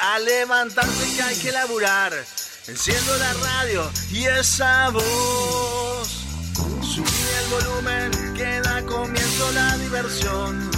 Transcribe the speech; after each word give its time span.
a 0.00 0.18
levantarse 0.20 1.16
que 1.16 1.22
hay 1.22 1.36
que 1.36 1.52
laburar. 1.52 2.12
Enciendo 2.68 3.16
la 3.18 3.32
radio 3.32 3.90
y 4.10 4.24
esa 4.24 4.90
voz. 4.90 6.24
Subí 6.82 7.26
el 7.40 7.46
volumen 7.50 8.34
que 8.34 8.60
da 8.60 8.82
comienzo 8.84 9.52
la 9.52 9.76
diversión. 9.78 10.70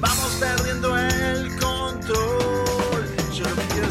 Vamos 0.00 0.36
perdiendo 0.38 0.96
el 0.96 1.56
control. 1.58 3.16
Yo 3.34 3.44
que 3.44 3.66
quiero 3.72 3.90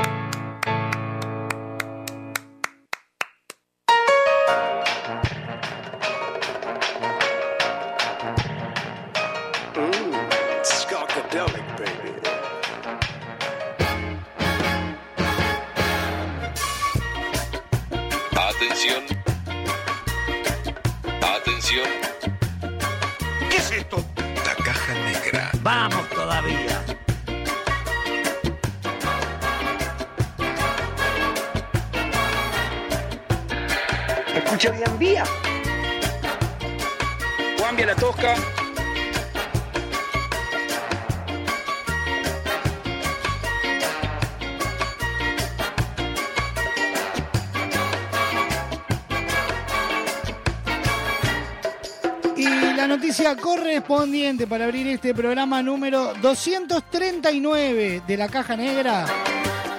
Este 55.11 55.21
programa 55.23 55.61
número 55.61 56.13
239 56.21 58.03
de 58.07 58.15
la 58.15 58.29
Caja 58.29 58.55
Negra 58.55 59.05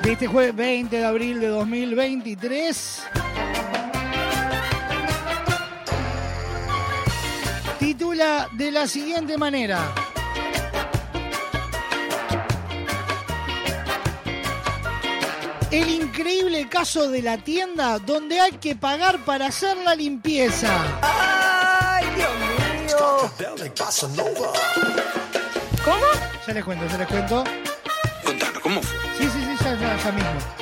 de 0.02 0.12
este 0.12 0.26
jueves 0.26 0.54
20 0.54 0.94
de 0.94 1.04
abril 1.06 1.40
de 1.40 1.46
2023. 1.46 3.02
Titula 7.78 8.46
de 8.52 8.72
la 8.72 8.86
siguiente 8.86 9.38
manera. 9.38 9.94
El 15.70 15.88
increíble 15.88 16.68
caso 16.68 17.08
de 17.08 17.22
la 17.22 17.38
tienda 17.38 17.98
donde 18.00 18.38
hay 18.38 18.52
que 18.52 18.76
pagar 18.76 19.18
para 19.24 19.46
hacer 19.46 19.78
la 19.78 19.94
limpieza. 19.94 21.21
¡Ay, 23.80 23.86
Dios 23.98 24.10
mío! 24.10 24.52
¿Cómo? 25.84 25.96
Ya 26.46 26.52
les 26.54 26.64
cuento, 26.64 26.86
ya 26.86 26.98
les 26.98 27.08
cuento. 27.08 27.44
Contanos, 28.24 28.58
¿cómo 28.62 28.82
fue? 28.82 28.98
Sí, 29.16 29.24
sí, 29.24 29.44
sí, 29.44 29.64
ya, 29.64 29.74
ya, 29.74 29.96
ya 29.96 30.12
mismo. 30.12 30.61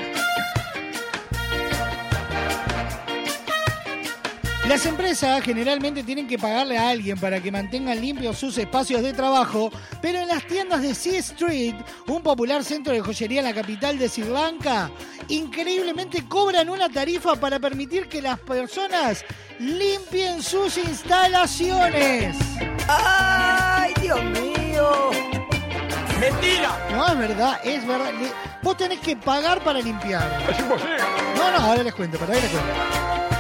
Las 4.71 4.87
empresas 4.87 5.43
generalmente 5.43 6.05
tienen 6.05 6.29
que 6.29 6.39
pagarle 6.39 6.79
a 6.79 6.91
alguien 6.91 7.19
para 7.19 7.43
que 7.43 7.51
mantengan 7.51 8.01
limpios 8.01 8.39
sus 8.39 8.57
espacios 8.57 9.03
de 9.03 9.13
trabajo, 9.13 9.69
pero 10.01 10.21
en 10.21 10.29
las 10.29 10.47
tiendas 10.47 10.81
de 10.81 10.95
Sea 10.95 11.19
Street, 11.19 11.75
un 12.07 12.23
popular 12.23 12.63
centro 12.63 12.93
de 12.93 13.01
joyería 13.01 13.41
en 13.41 13.47
la 13.47 13.53
capital 13.53 13.99
de 13.99 14.09
Sri 14.09 14.23
Lanka, 14.23 14.89
increíblemente 15.27 16.25
cobran 16.29 16.69
una 16.69 16.89
tarifa 16.89 17.35
para 17.35 17.59
permitir 17.59 18.09
que 18.09 18.23
las 18.23 18.39
personas 18.39 19.25
limpien 19.59 20.41
sus 20.41 20.79
instalaciones. 20.79 22.37
¡Ay, 22.87 23.93
Dios 24.01 24.23
mío! 24.23 25.11
¡Mentira! 26.21 26.79
No, 26.93 27.09
es 27.09 27.19
verdad, 27.19 27.61
es 27.65 27.85
verdad. 27.85 28.13
Vos 28.63 28.77
tenés 28.77 29.01
que 29.01 29.17
pagar 29.17 29.65
para 29.65 29.81
limpiar. 29.81 30.47
Es 30.49 30.61
imposible. 30.61 30.97
No, 31.37 31.51
no, 31.51 31.59
ahora 31.59 31.83
les 31.83 31.93
cuento, 31.93 32.19
para 32.19 32.35
ahí 32.35 32.41
les 32.41 32.51
cuento. 32.53 33.40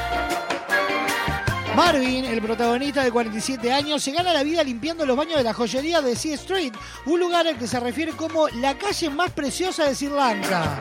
Marvin, 1.77 2.25
el 2.25 2.43
protagonista 2.43 3.05
de 3.05 3.13
47 3.13 3.73
años, 3.73 4.03
se 4.03 4.11
gana 4.11 4.33
la 4.33 4.43
vida 4.43 4.63
limpiando 4.65 5.07
los 5.07 5.17
baños 5.17 5.37
de 5.37 5.45
la 5.45 5.55
joyería 5.55 6.01
de 6.01 6.17
Sea 6.17 6.35
Street, 6.35 6.73
un 7.07 7.21
lugar 7.21 7.47
al 7.47 7.57
que 7.57 7.67
se 7.67 7.79
refiere 7.79 8.13
como 8.13 8.49
la 8.49 8.77
calle 8.77 9.09
más 9.09 9.31
preciosa 9.31 9.85
de 9.85 9.95
Sri 9.95 10.09
Lanka. 10.09 10.81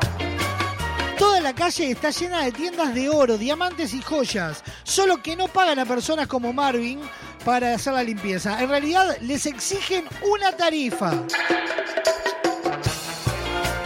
Toda 1.17 1.41
la 1.41 1.53
calle 1.53 1.91
está 1.91 2.09
llena 2.09 2.43
de 2.43 2.51
tiendas 2.51 2.93
de 2.95 3.09
oro, 3.09 3.37
diamantes 3.37 3.93
y 3.93 4.01
joyas, 4.01 4.63
solo 4.83 5.21
que 5.21 5.35
no 5.35 5.47
pagan 5.47 5.79
a 5.79 5.85
personas 5.85 6.27
como 6.27 6.53
Marvin 6.53 6.99
para 7.45 7.75
hacer 7.75 7.93
la 7.93 8.03
limpieza. 8.03 8.61
En 8.61 8.69
realidad 8.69 9.17
les 9.21 9.45
exigen 9.45 10.05
una 10.23 10.51
tarifa. 10.53 11.11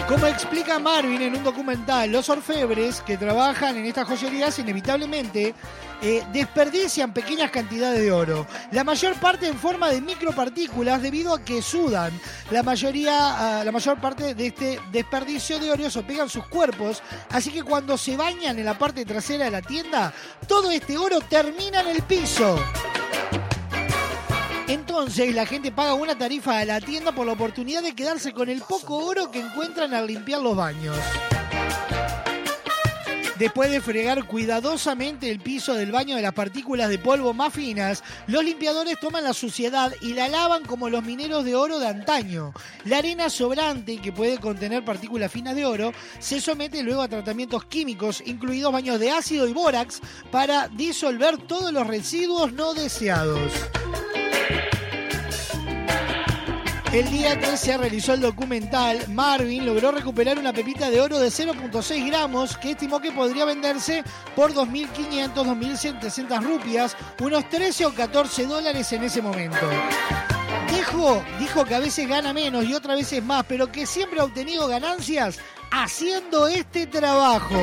Como 0.08 0.28
explica 0.28 0.80
Marvin 0.80 1.22
en 1.22 1.36
un 1.36 1.44
documental, 1.44 2.12
los 2.12 2.30
orfebres 2.30 3.02
que 3.02 3.18
trabajan 3.18 3.78
en 3.78 3.86
estas 3.86 4.08
joyerías 4.08 4.60
inevitablemente 4.60 5.56
eh, 6.04 6.22
desperdician 6.34 7.14
pequeñas 7.14 7.50
cantidades 7.50 8.00
de 8.02 8.12
oro, 8.12 8.46
la 8.72 8.84
mayor 8.84 9.16
parte 9.16 9.48
en 9.48 9.58
forma 9.58 9.90
de 9.90 10.02
micropartículas 10.02 11.02
debido 11.02 11.34
a 11.34 11.44
que 11.44 11.62
sudan. 11.62 12.12
La 12.52 12.62
mayoría, 12.62 13.60
ah, 13.60 13.64
la 13.64 13.72
mayor 13.72 14.02
parte 14.02 14.36
de 14.36 14.48
este 14.48 14.80
desperdicio 14.92 15.60
de 15.60 15.72
oro 15.72 15.90
se 15.90 16.04
pega 16.04 16.24
en 16.24 16.30
sus 16.30 16.46
cuerpos, 16.48 17.02
así 17.30 17.52
que 17.52 17.64
cuando 17.64 17.98
se 17.98 18.18
bañan 18.18 18.60
en 18.60 18.66
la 18.66 18.78
parte 18.78 19.06
trasera 19.06 19.46
de 19.46 19.52
la 19.52 19.62
tienda, 19.62 20.14
todo 20.46 20.72
este 20.72 20.98
oro 20.98 21.22
termina 21.22 21.80
en 21.80 21.88
el 21.88 22.02
piso. 22.02 22.60
Entonces 24.68 25.34
la 25.34 25.46
gente 25.46 25.72
paga 25.72 25.94
una 25.94 26.18
tarifa 26.18 26.60
a 26.60 26.66
la 26.66 26.82
tienda 26.82 27.14
por 27.14 27.26
la 27.26 27.34
oportunidad 27.34 27.82
de 27.82 27.96
quedarse 27.96 28.34
con 28.34 28.50
el 28.50 28.62
poco 28.62 28.98
oro 28.98 29.32
que 29.32 29.40
encuentran 29.40 29.94
al 29.94 30.08
limpiar 30.08 30.42
los 30.42 30.56
baños. 30.56 30.98
Después 33.44 33.70
de 33.70 33.82
fregar 33.82 34.26
cuidadosamente 34.26 35.30
el 35.30 35.42
piso 35.42 35.74
del 35.74 35.92
baño 35.92 36.16
de 36.16 36.22
las 36.22 36.32
partículas 36.32 36.88
de 36.88 36.98
polvo 36.98 37.34
más 37.34 37.54
finas, 37.54 38.02
los 38.26 38.42
limpiadores 38.42 38.98
toman 39.02 39.26
la 39.26 39.34
suciedad 39.34 39.94
y 40.00 40.14
la 40.14 40.30
lavan 40.30 40.64
como 40.64 40.88
los 40.88 41.04
mineros 41.04 41.44
de 41.44 41.54
oro 41.54 41.78
de 41.78 41.88
antaño. 41.88 42.54
La 42.86 43.00
arena 43.00 43.30
sobrante, 43.30 43.98
que 43.98 44.14
puede 44.14 44.38
contener 44.38 44.86
partículas 44.86 45.30
finas 45.30 45.58
de 45.58 45.66
oro, 45.66 45.92
se 46.20 46.40
somete 46.40 46.84
luego 46.84 47.02
a 47.02 47.10
tratamientos 47.10 47.66
químicos, 47.66 48.24
incluidos 48.26 48.72
baños 48.72 48.98
de 48.98 49.12
ácido 49.12 49.46
y 49.46 49.52
bórax, 49.52 50.00
para 50.32 50.70
disolver 50.70 51.38
todos 51.38 51.74
los 51.74 51.86
residuos 51.86 52.54
no 52.54 52.74
deseados. 52.74 53.52
El 56.94 57.10
día 57.10 57.40
que 57.40 57.58
se 57.58 57.76
realizó 57.76 58.14
el 58.14 58.22
documental, 58.22 59.08
Marvin 59.10 59.66
logró 59.66 59.92
recuperar 59.92 60.38
una 60.38 60.54
pepita 60.54 60.92
de 60.92 61.02
oro 61.02 61.18
de 61.18 61.30
0.6 61.30 62.06
gramos 62.06 62.56
que 62.56 62.72
estimó 62.72 63.00
que 63.00 63.12
podría 63.12 63.46
venderse 63.46 64.04
por 64.36 64.54
2.500, 64.54 65.34
2.700 65.34 66.44
rupias, 66.44 66.96
unos 67.20 67.50
13 67.50 67.88
o 67.88 67.96
14 67.96 68.46
dólares 68.46 68.94
en 68.94 69.06
ese 69.06 69.24
momento. 69.24 69.68
Dijo, 70.70 71.24
dijo 71.40 71.66
que 71.66 71.74
a 71.74 71.80
veces 71.80 72.08
gana 72.08 72.32
menos 72.32 72.64
y 72.64 72.76
otras 72.76 72.96
veces 72.96 73.24
más, 73.24 73.44
pero 73.48 73.72
que 73.72 73.88
siempre 73.88 74.20
ha 74.20 74.26
obtenido 74.26 74.68
ganancias 74.68 75.40
haciendo 75.72 76.48
este 76.48 76.86
trabajo. 76.86 77.58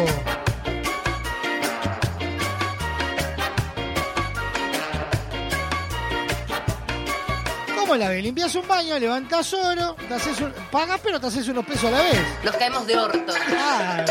¿Cómo 7.90 7.99
la 7.99 8.09
ves? 8.11 8.23
Limpias 8.23 8.54
un 8.54 8.68
baño, 8.68 8.97
levantás 9.00 9.52
oro, 9.52 9.97
te 10.06 10.14
haces 10.14 10.40
un, 10.40 10.52
pagas 10.70 11.00
pero 11.02 11.18
te 11.18 11.26
haces 11.26 11.49
unos 11.49 11.66
pesos 11.66 11.87
a 11.87 11.90
la 11.90 12.02
vez. 12.02 12.23
Nos 12.44 12.54
caemos 12.54 12.87
de 12.87 12.97
orto. 12.97 13.32
Ah, 13.59 14.04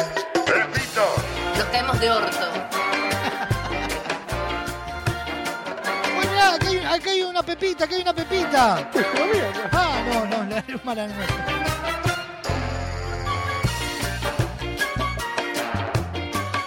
Repito, 0.47 1.01
Nos 1.55 1.63
caemos 1.63 1.97
de 2.01 2.11
orto. 2.11 2.45
Mirá, 6.19 6.55
acá 6.93 7.09
hay, 7.09 7.21
una 7.21 7.41
pepita, 7.41 7.85
acá 7.85 7.95
hay 7.95 8.01
una 8.01 8.13
pepita. 8.13 8.91
Ah, 9.71 10.03
no, 10.11 10.25
no, 10.25 10.43
la 10.49 10.57
hermana 10.67 11.07
nuestra. 11.07 11.45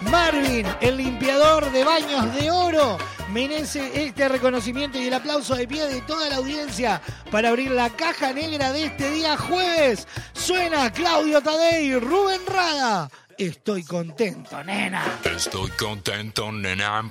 Marvin, 0.00 0.66
el 0.80 0.96
limpiador 0.96 1.70
de 1.72 1.84
baños 1.84 2.34
de 2.34 2.50
oro, 2.50 2.96
merece 3.32 4.04
este 4.04 4.28
reconocimiento 4.28 5.00
y 5.00 5.06
el 5.06 5.14
aplauso 5.14 5.54
de 5.56 5.66
pie 5.66 5.86
de 5.86 6.02
toda 6.02 6.28
la 6.28 6.36
audiencia 6.36 7.00
para 7.30 7.48
abrir 7.48 7.70
la 7.70 7.88
caja 7.90 8.32
negra 8.32 8.72
de 8.72 8.84
este 8.86 9.10
día 9.10 9.36
jueves. 9.36 10.06
Suena 10.34 10.92
Claudio 10.92 11.40
Tadei, 11.40 11.98
Rubén 11.98 12.42
Rada. 12.46 13.10
Estoy 13.38 13.82
contento, 13.84 14.62
nena. 14.62 15.02
Estoy 15.24 15.70
contento, 15.70 16.52
nena. 16.52 17.10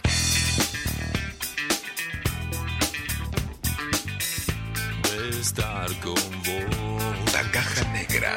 De 5.04 5.30
estar 5.42 5.90
con 6.01 6.13
vos. 6.13 7.34
La 7.34 7.42
caja 7.51 7.84
negra. 7.92 8.36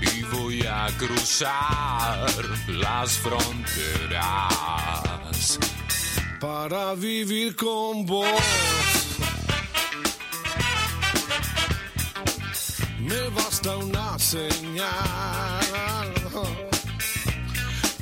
Y 0.00 0.22
voy 0.22 0.64
a 0.64 0.86
cruzar 0.96 2.26
las 2.68 3.18
fronteras. 3.18 4.28
Para 6.40 6.94
vivir 6.94 7.56
con 7.56 8.06
vos. 8.06 8.26
Me 13.00 13.28
basta 13.30 13.76
una 13.76 14.18
señal 14.18 14.88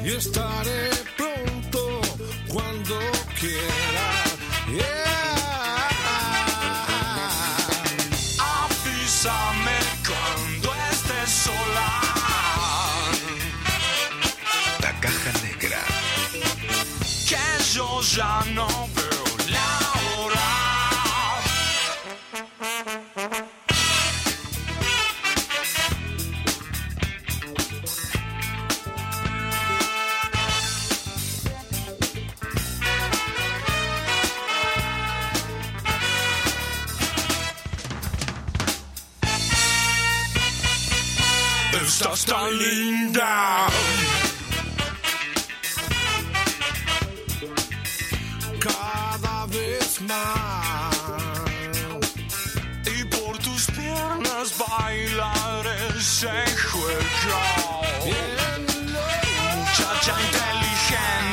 y 0.05 0.11
estaré 0.11 0.91
pronto 1.17 2.01
cuando 2.49 2.99
quiera. 3.41 5.16
Ya 18.17 18.43
no 18.55 18.67
veo 18.95 19.25
la 19.51 19.69
hora. 20.17 20.49
Estás 41.83 42.25
tan 42.25 42.59
linda. 42.59 43.67
Y 52.87 53.05
por 53.05 53.39
tus 53.39 53.67
piernas 53.67 54.55
bailar 54.59 55.67
ese 55.97 56.45
juego. 56.71 57.41
Muchacha 59.57 60.15
inteligente. 60.21 61.26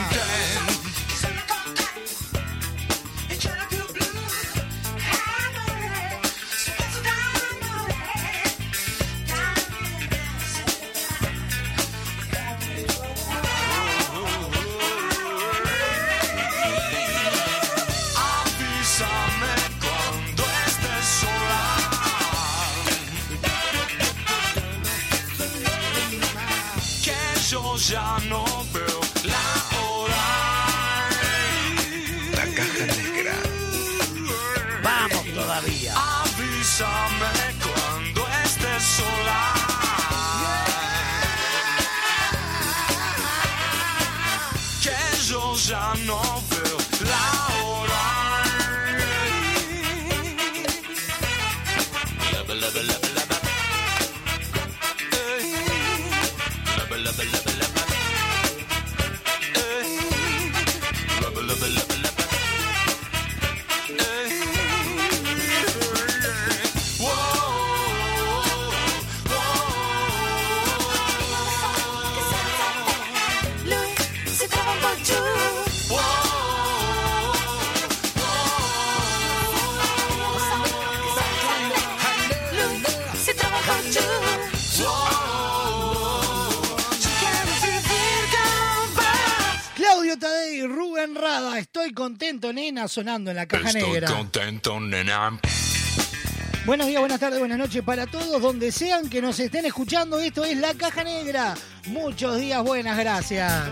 Estoy 91.84 91.96
contento, 91.96 92.54
nena, 92.54 92.88
sonando 92.88 93.30
en 93.32 93.36
la 93.36 93.46
caja 93.46 93.68
Estoy 93.68 93.82
negra. 93.92 94.08
contento, 94.08 94.80
nena. 94.80 95.38
Buenos 96.66 96.88
días, 96.88 97.02
buenas 97.02 97.20
tardes, 97.20 97.40
buenas 97.40 97.58
noches 97.58 97.84
para 97.84 98.08
todos, 98.08 98.42
donde 98.42 98.72
sean 98.72 99.10
que 99.10 99.22
nos 99.22 99.38
estén 99.38 99.66
escuchando. 99.66 100.18
Esto 100.18 100.46
es 100.46 100.56
La 100.56 100.74
Caja 100.75 101.04
Negra. 101.04 101.56
Muchos 101.88 102.40
días, 102.40 102.63
buenas 102.63 102.98
gracias. 102.98 103.66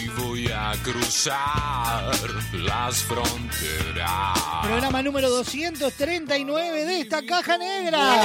Y 0.00 0.06
voy 0.10 0.46
a 0.46 0.74
cruzar 0.84 2.12
las 2.52 3.02
fronteras. 3.02 4.38
Programa 4.62 5.02
número 5.02 5.28
239 5.28 6.84
de 6.84 7.00
esta 7.00 7.26
Caja 7.26 7.58
Negra. 7.58 8.22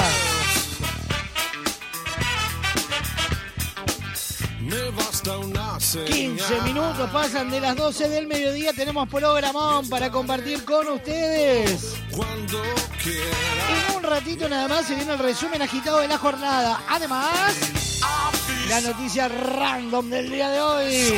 15 5.22 6.62
minutos 6.62 7.08
pasan 7.10 7.48
de 7.48 7.60
las 7.60 7.76
12 7.76 8.08
del 8.08 8.26
mediodía. 8.26 8.72
Tenemos 8.72 9.08
programón 9.08 9.88
para 9.88 10.10
compartir 10.10 10.64
con 10.64 10.88
ustedes. 10.88 11.94
En 12.10 13.96
un 13.96 14.02
ratito 14.02 14.48
nada 14.48 14.66
más 14.66 14.86
se 14.86 14.96
viene 14.96 15.12
el 15.12 15.20
resumen 15.20 15.62
agitado 15.62 15.98
de 16.00 16.08
la 16.08 16.18
jornada. 16.18 16.82
Además, 16.88 17.54
la 18.68 18.80
noticia 18.80 19.28
random 19.28 20.10
del 20.10 20.28
día 20.28 20.48
de 20.50 20.60
hoy. 20.60 21.14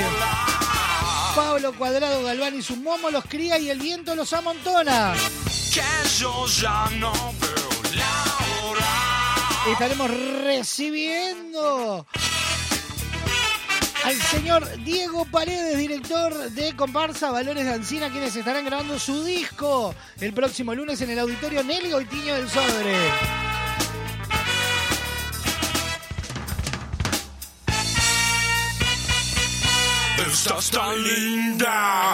Pablo 1.35 1.73
Cuadrado 1.73 2.23
Galván 2.23 2.59
y 2.59 2.63
su 2.63 2.77
momo 2.77 3.11
los 3.11 3.25
cría 3.25 3.59
y 3.59 3.71
el 3.71 3.79
viento 3.79 4.15
los 4.15 4.33
amontona. 4.35 5.15
Estaremos 9.67 10.11
recibiendo 10.45 12.07
al 14.05 14.21
señor 14.21 14.85
Diego 14.85 15.25
Paredes, 15.25 15.79
director 15.79 16.51
de 16.51 16.77
Comparsa 16.77 17.31
Valores 17.31 17.65
de 17.65 17.73
Ancina, 17.73 18.11
quienes 18.11 18.37
estarán 18.37 18.65
grabando 18.65 18.99
su 18.99 19.25
disco 19.25 19.95
el 20.21 20.35
próximo 20.35 20.75
lunes 20.75 21.01
en 21.01 21.11
el 21.11 21.19
auditorio 21.19 21.65
Nelly 21.65 21.91
Goitiño 21.91 22.35
del 22.35 22.49
Sodre. 22.49 22.97
Estás 30.31 30.71
tan 30.71 31.03
linda. 31.03 32.13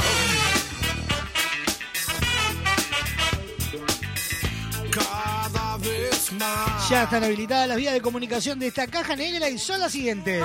Cada 4.93 5.77
vez 5.79 6.33
más. 6.35 6.89
Ya 6.89 7.03
están 7.05 7.25
habilitadas 7.25 7.67
las 7.67 7.77
vías 7.77 7.95
de 7.95 8.01
comunicación 8.01 8.61
de 8.61 8.69
esta 8.69 8.87
caja 8.87 9.17
negra 9.17 9.49
y 9.49 9.59
son 9.59 9.81
las 9.81 9.91
siguientes. 9.91 10.45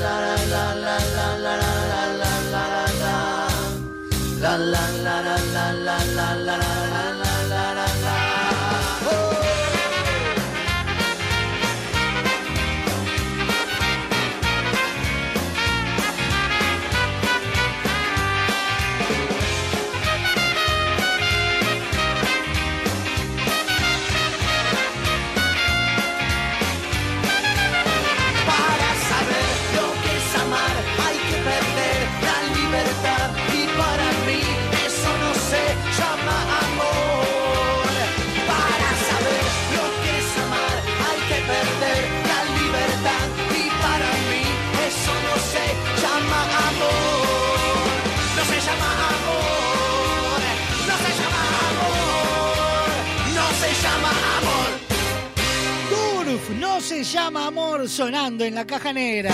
se 57.03 57.17
llama 57.17 57.47
amor 57.47 57.89
sonando 57.89 58.45
en 58.45 58.53
la 58.53 58.67
caja 58.67 58.93
negra. 58.93 59.33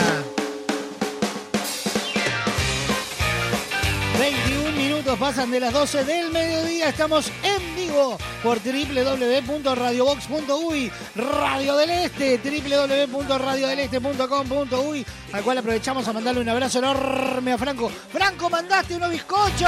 21 4.18 4.72
minutos 4.72 5.20
pasan 5.20 5.52
de 5.52 5.60
las 5.60 5.74
12 5.74 6.06
del 6.06 6.32
mediodía. 6.32 6.88
Estamos 6.88 7.30
en 7.44 7.76
vivo 7.76 8.18
por 8.42 8.62
www.radiobox.uy, 8.64 10.90
Radio 11.16 11.76
del 11.76 11.90
Este, 11.90 12.38
www.radiodeleste.com.uy, 12.38 15.06
al 15.34 15.44
cual 15.44 15.58
aprovechamos 15.58 16.08
a 16.08 16.14
mandarle 16.14 16.40
un 16.40 16.48
abrazo 16.50 16.80
enorme 16.80 17.52
a 17.52 17.58
Franco. 17.58 17.90
Franco, 17.90 18.50
mandaste 18.50 18.96
unos 18.96 19.12
bizcochos. 19.12 19.68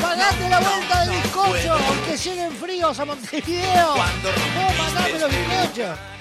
Pagate 0.00 0.48
la 0.48 0.60
vuelta 0.60 1.04
del 1.04 1.10
bizcocho, 1.10 1.74
aunque 1.74 2.16
lleguen 2.16 2.52
fríos 2.52 2.98
a 2.98 3.04
Montevideo. 3.04 3.96
No, 3.96 4.72
mandame 4.78 5.18
los 5.18 5.30
bizcochos. 5.30 6.17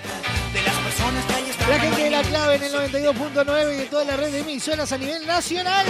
La 1.69 1.79
gente 1.79 2.03
de 2.03 2.09
la 2.09 2.21
clave 2.21 2.55
en 2.55 2.63
el 2.63 2.73
92.9 2.73 3.73
y 3.73 3.77
de 3.77 3.85
toda 3.85 4.03
la 4.03 4.17
red 4.17 4.31
de 4.31 4.39
emisoras 4.39 4.91
a 4.91 4.97
nivel 4.97 5.25
nacional. 5.25 5.85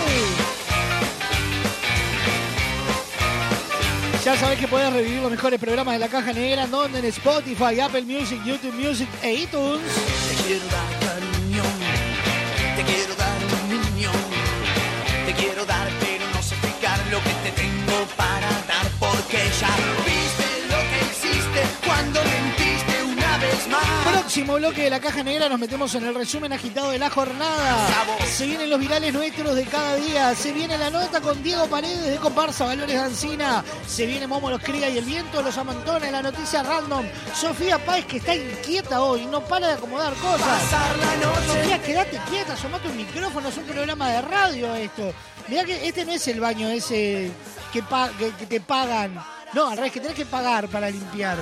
Ya 4.24 4.38
sabés 4.38 4.60
que 4.60 4.68
podés 4.68 4.92
revivir 4.92 5.22
los 5.22 5.32
mejores 5.32 5.60
programas 5.60 5.94
de 5.94 6.00
la 6.00 6.08
caja 6.08 6.34
negra, 6.34 6.68
donde 6.68 7.00
en 7.00 7.06
Spotify, 7.06 7.80
Apple 7.80 8.04
Music, 8.04 8.40
YouTube 8.44 8.74
Music 8.74 9.08
e 9.24 9.34
iTunes. 9.34 9.82
Te 10.30 10.36
quiero 10.44 10.66
dar 10.68 11.00
cariño, 11.00 11.64
te 12.76 12.84
quiero 12.84 13.16
dar 13.16 13.38
un 13.38 13.70
niño, 13.70 14.12
te 15.26 15.34
quiero 15.34 15.66
dar 15.66 15.88
pero 16.00 16.26
no 16.34 16.44
sé 16.44 16.56
explicar 16.56 17.00
lo 17.10 17.20
que 17.24 17.50
te 17.50 17.52
tengo 17.52 18.06
para 18.18 18.50
dar 18.68 18.88
porque 19.00 19.38
ya 19.60 19.97
Próximo 24.38 24.58
bloque 24.60 24.84
de 24.84 24.92
la 24.92 25.00
caja 25.00 25.24
negra 25.24 25.50
nos 25.50 25.60
metemos 25.60 25.96
en 25.96 26.06
el 26.06 26.14
resumen 26.14 26.54
agitado 26.54 26.92
de 26.92 27.00
la 27.00 27.10
jornada. 27.10 27.88
Se 28.24 28.46
vienen 28.46 28.70
los 28.70 28.80
virales 28.80 29.12
nuestros 29.12 29.56
de 29.56 29.64
cada 29.66 29.96
día. 29.96 30.36
Se 30.36 30.52
viene 30.54 30.78
la 30.78 30.92
nota 30.92 31.20
con 31.22 31.42
Diego 31.42 31.66
Paredes 31.66 32.06
de 32.12 32.18
Comparsa 32.18 32.66
Valores 32.66 32.94
de 32.94 33.00
Ancina. 33.02 33.64
Se 33.88 34.06
viene 34.06 34.28
Momo 34.28 34.52
los 34.52 34.62
cría 34.62 34.92
y 34.92 35.00
el 35.00 35.06
viento 35.06 35.42
los 35.42 35.58
amontona. 35.58 36.12
La 36.12 36.22
noticia 36.22 36.62
random. 36.62 37.08
Sofía 37.34 37.84
Páez 37.84 38.06
que 38.06 38.18
está 38.18 38.36
inquieta 38.36 39.02
hoy. 39.02 39.26
No 39.26 39.44
para 39.44 39.70
de 39.70 39.74
acomodar 39.74 40.14
cosas. 40.14 40.62
Sofía, 41.48 41.82
quédate 41.82 42.22
quieta. 42.30 42.54
Asomate 42.54 42.90
un 42.90 42.98
micrófono. 42.98 43.50
Es 43.50 43.58
un 43.58 43.64
programa 43.64 44.12
de 44.12 44.22
radio 44.22 44.76
esto. 44.76 45.14
Mirá 45.48 45.64
que 45.64 45.88
este 45.88 46.06
no 46.06 46.12
es 46.12 46.28
el 46.28 46.40
baño 46.40 46.70
ese 46.70 47.32
que, 47.74 47.82
pa- 47.82 48.12
que- 48.20 48.30
que 48.36 48.46
te 48.46 48.62
pagan. 48.62 49.20
No, 49.54 49.70
al 49.70 49.78
revés, 49.78 49.94
que 49.94 50.02
tenés 50.02 50.16
que 50.16 50.26
pagar 50.26 50.68
para 50.68 50.90
limpiar. 50.90 51.38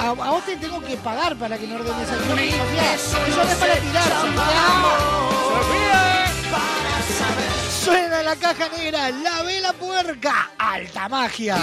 A, 0.00 0.08
a 0.08 0.12
vos 0.12 0.44
te 0.44 0.56
tengo 0.56 0.80
que 0.80 0.96
pagar 0.96 1.36
para 1.36 1.56
que 1.56 1.66
no 1.66 1.76
ordenes 1.76 2.08
eso 2.08 2.14
Eso 2.16 3.18
no 3.18 3.36
no 3.36 3.42
es 3.42 3.56
para 3.56 3.74
se 3.74 3.80
tirar, 3.80 4.04
saber. 7.18 7.50
Suena 7.84 8.22
la 8.22 8.36
caja 8.36 8.68
negra, 8.76 9.10
la 9.10 9.42
vela 9.42 9.72
puerca, 9.72 10.50
alta 10.58 11.08
magia. 11.08 11.56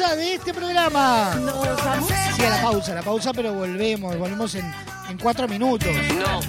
Pausa 0.00 0.16
de 0.16 0.34
este 0.34 0.54
programa. 0.54 1.32
Sí, 2.34 2.42
a 2.42 2.50
la 2.50 2.62
pausa, 2.62 2.92
a 2.92 2.94
la 2.96 3.02
pausa, 3.02 3.32
pero 3.32 3.52
volvemos, 3.52 4.16
volvemos 4.16 4.54
en, 4.54 4.72
en 5.10 5.18
cuatro 5.18 5.46
minutos. 5.46 5.88
No. 6.16 6.40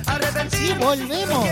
Sí, 0.50 0.74
volvemos. 0.80 1.50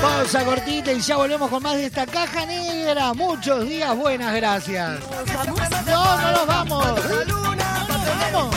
Pausa 0.00 0.44
cortita 0.44 0.92
y 0.92 1.00
ya 1.00 1.16
volvemos 1.16 1.50
con 1.50 1.62
más 1.62 1.74
de 1.74 1.86
esta 1.86 2.06
caja 2.06 2.46
negra. 2.46 3.14
Muchos 3.14 3.68
días, 3.68 3.96
buenas 3.96 4.34
gracias. 4.34 5.00
No, 5.86 6.20
no 6.20 6.32
nos 6.32 6.46
vamos. 6.46 6.86
No 6.86 7.24
nos 7.24 8.32
vamos. 8.32 8.56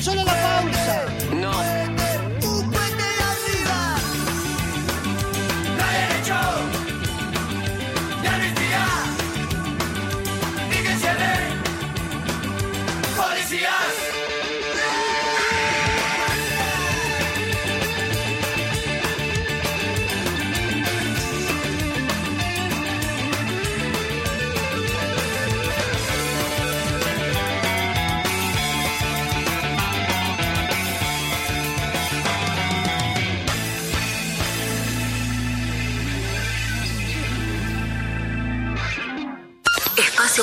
Solo 0.00 0.24
la 0.24 0.32
pausa. 0.32 1.04
No. 1.34 1.99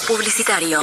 Publicitario. 0.08 0.80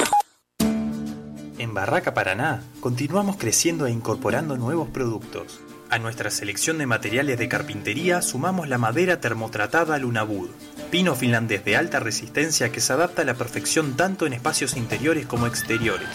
En 1.57 1.73
Barraca 1.73 2.13
Paraná 2.13 2.63
continuamos 2.79 3.37
creciendo 3.37 3.87
e 3.87 3.91
incorporando 3.91 4.55
nuevos 4.55 4.89
productos. 4.89 5.59
A 5.89 5.97
nuestra 5.97 6.29
selección 6.29 6.77
de 6.77 6.85
materiales 6.85 7.39
de 7.39 7.47
carpintería 7.47 8.21
sumamos 8.21 8.67
la 8.67 8.77
madera 8.77 9.19
termotratada 9.19 9.97
Lunabud, 9.97 10.49
pino 10.91 11.15
finlandés 11.15 11.65
de 11.65 11.75
alta 11.75 11.99
resistencia 11.99 12.71
que 12.71 12.81
se 12.81 12.93
adapta 12.93 13.23
a 13.23 13.25
la 13.25 13.33
perfección 13.33 13.95
tanto 13.95 14.27
en 14.27 14.33
espacios 14.33 14.77
interiores 14.77 15.25
como 15.25 15.47
exteriores. 15.47 16.09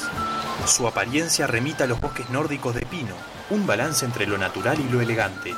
Su 0.66 0.86
apariencia 0.86 1.48
remita 1.48 1.84
a 1.84 1.86
los 1.88 2.00
bosques 2.00 2.30
nórdicos 2.30 2.76
de 2.76 2.86
pino, 2.86 3.14
un 3.50 3.66
balance 3.66 4.04
entre 4.04 4.26
lo 4.26 4.38
natural 4.38 4.78
y 4.80 4.88
lo 4.88 5.00
elegante. 5.00 5.52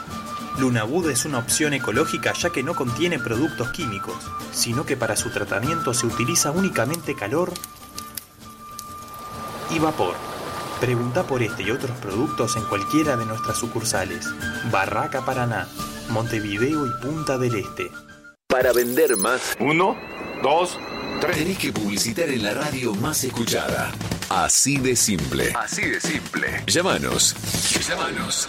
Lunabud 0.59 1.09
es 1.11 1.25
una 1.25 1.39
opción 1.39 1.73
ecológica 1.73 2.33
ya 2.35 2.51
que 2.51 2.63
no 2.63 2.75
contiene 2.75 3.19
productos 3.19 3.71
químicos, 3.71 4.17
sino 4.53 4.85
que 4.85 4.97
para 4.97 5.17
su 5.17 5.31
tratamiento 5.31 5.95
se 5.95 6.07
utiliza 6.07 6.51
únicamente 6.51 7.15
calor 7.15 7.53
y 9.71 9.79
vapor. 9.79 10.15
Pregunta 10.81 11.23
por 11.23 11.43
este 11.43 11.63
y 11.63 11.71
otros 11.71 11.97
productos 11.99 12.57
en 12.57 12.65
cualquiera 12.65 13.17
de 13.17 13.25
nuestras 13.25 13.57
sucursales. 13.57 14.27
Barraca 14.71 15.25
Paraná, 15.25 15.69
Montevideo 16.11 16.87
y 16.87 16.91
Punta 17.01 17.39
del 17.39 17.55
Este. 17.55 17.91
Para 18.49 18.73
vender 18.73 19.17
más. 19.17 19.57
Uno, 19.61 19.97
dos, 20.43 20.79
tres. 21.21 21.39
Tenés 21.39 21.59
que 21.59 21.73
publicitar 21.73 22.29
en 22.29 22.43
la 22.43 22.53
radio 22.53 22.95
más 22.97 23.25
escuchada. 23.25 23.93
Así 24.29 24.77
de 24.77 24.97
simple. 24.97 25.53
Así 25.57 25.83
de 25.83 26.01
simple. 26.01 26.63
Llámanos. 26.67 27.35
Llámanos. 27.89 28.49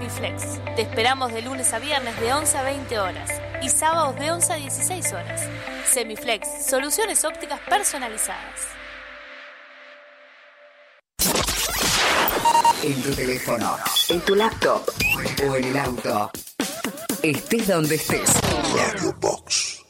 OptiSemiflex. 0.01 0.75
Te 0.75 0.81
esperamos 0.81 1.31
de 1.31 1.41
lunes 1.41 1.71
a 1.73 1.79
viernes 1.79 2.19
de 2.19 2.33
11 2.33 2.57
a 2.57 2.63
20 2.63 2.99
horas 2.99 3.29
y 3.61 3.69
sábados 3.69 4.15
de 4.15 4.31
11 4.31 4.53
a 4.53 4.55
16 4.55 5.13
horas. 5.13 5.41
Semiflex, 5.91 6.47
soluciones 6.67 7.23
ópticas 7.23 7.59
personalizadas. 7.61 8.67
En 12.83 13.01
tu 13.03 13.11
teléfono, 13.13 13.77
en 14.09 14.21
tu 14.21 14.35
laptop 14.35 14.89
o 15.47 15.55
en 15.55 15.63
el 15.65 15.77
auto. 15.77 16.31
Estés 17.21 17.67
donde 17.67 17.95
estés. 17.95 18.33
Radio 18.75 19.15
Box. 19.19 19.83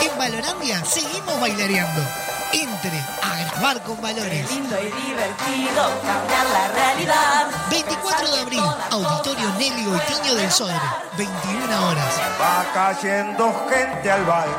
En 0.00 0.18
Valorandia 0.18 0.82
seguimos 0.84 1.40
bailareando. 1.40 2.00
Entre 2.52 3.00
grabar 3.62 3.82
con 3.84 4.00
valores. 4.00 4.50
lindo 4.50 4.76
y 4.80 4.90
divertido 5.06 6.00
cambiar 6.04 6.46
la 6.52 6.68
realidad. 6.68 7.46
24 7.70 8.30
de 8.30 8.40
abril, 8.40 8.62
Auditorio 8.90 9.48
Nelly 9.56 9.84
Goitiño 9.84 10.34
del 10.34 10.50
Sodre. 10.50 10.80
21 11.16 11.88
horas. 11.88 12.20
Va 12.40 12.64
cayendo 12.74 13.66
gente 13.70 14.10
al 14.10 14.24
baile 14.24 14.54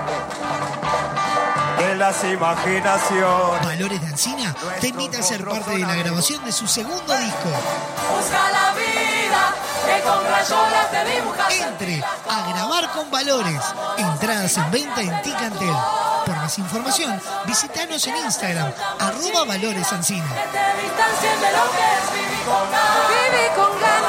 de 1.79 1.95
las 1.95 2.23
imaginaciones. 2.23 3.65
Valores 3.65 4.01
de 4.01 4.07
Ancina 4.07 4.55
te 4.79 4.87
invita 4.87 5.19
a 5.19 5.23
ser 5.23 5.43
parte 5.43 5.71
de 5.71 5.79
la 5.79 5.95
grabación 5.95 6.43
de 6.45 6.53
su 6.53 6.65
segundo 6.65 7.17
disco. 7.17 7.49
Busca 8.15 8.51
la 8.51 8.73
vida 8.73 9.55
que 9.85 10.01
con 10.01 10.23
rayolas 10.25 10.91
te 10.91 11.05
dibujas. 11.05 11.53
Entre 11.53 12.03
a 12.03 12.49
grabar 12.49 12.91
con 12.91 13.09
valores. 13.11 13.61
Entradas 13.97 14.57
en 14.57 14.71
venta 14.71 15.01
en 15.01 15.21
Ticantel. 15.21 15.75
Por 16.25 16.35
más 16.37 16.57
información, 16.57 17.21
visítanos 17.45 18.07
en 18.07 18.15
Instagram, 18.15 18.71
arroba 18.99 19.43
Valores 19.45 19.91
Ancina. 19.91 20.25
Que 20.25 20.57
te 20.57 20.81
distancien 20.83 21.41
de 21.41 21.51
lo 21.51 21.71
que 21.71 21.83
es 21.97 22.13
vivir 22.13 22.45
con 22.45 22.71
ganas. 22.71 23.09
Vive 23.09 23.51
con 23.55 23.81
ganas. 23.81 24.02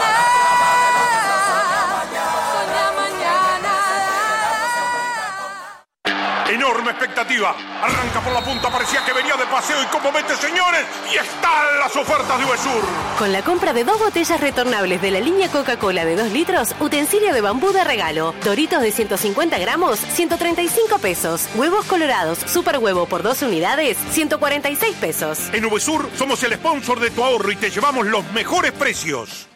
Enorme 6.64 6.92
expectativa. 6.92 7.54
Arranca 7.82 8.20
por 8.20 8.32
la 8.32 8.42
punta, 8.42 8.70
parecía 8.70 9.04
que 9.04 9.12
venía 9.12 9.36
de 9.36 9.44
paseo 9.44 9.82
y 9.82 9.86
como 9.88 10.10
mete 10.10 10.34
señores. 10.36 10.86
Y 11.12 11.16
están 11.18 11.78
las 11.78 11.94
ofertas 11.94 12.38
de 12.38 12.44
Uvesur. 12.46 12.82
Con 13.18 13.32
la 13.32 13.42
compra 13.42 13.74
de 13.74 13.84
dos 13.84 13.98
botellas 13.98 14.40
retornables 14.40 15.02
de 15.02 15.10
la 15.10 15.20
línea 15.20 15.50
Coca-Cola 15.50 16.06
de 16.06 16.16
2 16.16 16.32
litros, 16.32 16.74
utensilio 16.80 17.34
de 17.34 17.42
bambú 17.42 17.70
de 17.72 17.84
regalo, 17.84 18.34
doritos 18.42 18.80
de 18.80 18.92
150 18.92 19.58
gramos, 19.58 19.98
135 19.98 20.98
pesos, 21.00 21.50
huevos 21.54 21.84
colorados, 21.84 22.38
super 22.46 22.78
huevo 22.78 23.04
por 23.04 23.22
dos 23.22 23.42
unidades, 23.42 23.98
146 24.12 24.96
pesos. 24.96 25.38
En 25.52 25.66
Uvesur 25.66 26.08
somos 26.16 26.42
el 26.44 26.54
sponsor 26.54 26.98
de 26.98 27.10
tu 27.10 27.22
ahorro 27.22 27.52
y 27.52 27.56
te 27.56 27.68
llevamos 27.68 28.06
los 28.06 28.24
mejores 28.32 28.72
precios. 28.72 29.48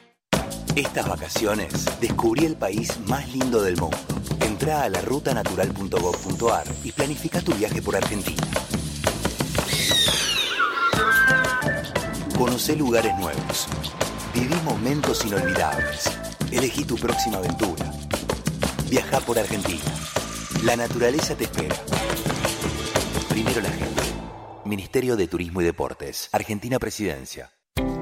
Estas 0.78 1.08
vacaciones 1.08 1.72
descubrí 2.00 2.44
el 2.44 2.54
país 2.54 3.00
más 3.08 3.28
lindo 3.34 3.60
del 3.60 3.76
mundo. 3.76 3.98
Entra 4.40 4.84
a 4.84 4.88
la 4.88 5.00
rutanatural.gov.ar 5.00 6.66
y 6.84 6.92
planifica 6.92 7.40
tu 7.40 7.52
viaje 7.52 7.82
por 7.82 7.96
Argentina. 7.96 8.46
Conoce 12.38 12.76
lugares 12.76 13.12
nuevos. 13.18 13.66
Viví 14.32 14.54
momentos 14.64 15.24
inolvidables. 15.24 16.16
Elegí 16.52 16.84
tu 16.84 16.94
próxima 16.94 17.38
aventura. 17.38 17.92
Viaja 18.88 19.18
por 19.18 19.36
Argentina. 19.36 19.82
La 20.62 20.76
naturaleza 20.76 21.34
te 21.34 21.42
espera. 21.42 21.74
Primero 23.28 23.60
la 23.62 23.70
gente. 23.70 24.02
Ministerio 24.64 25.16
de 25.16 25.26
Turismo 25.26 25.60
y 25.60 25.64
Deportes. 25.64 26.28
Argentina 26.30 26.78
Presidencia. 26.78 27.50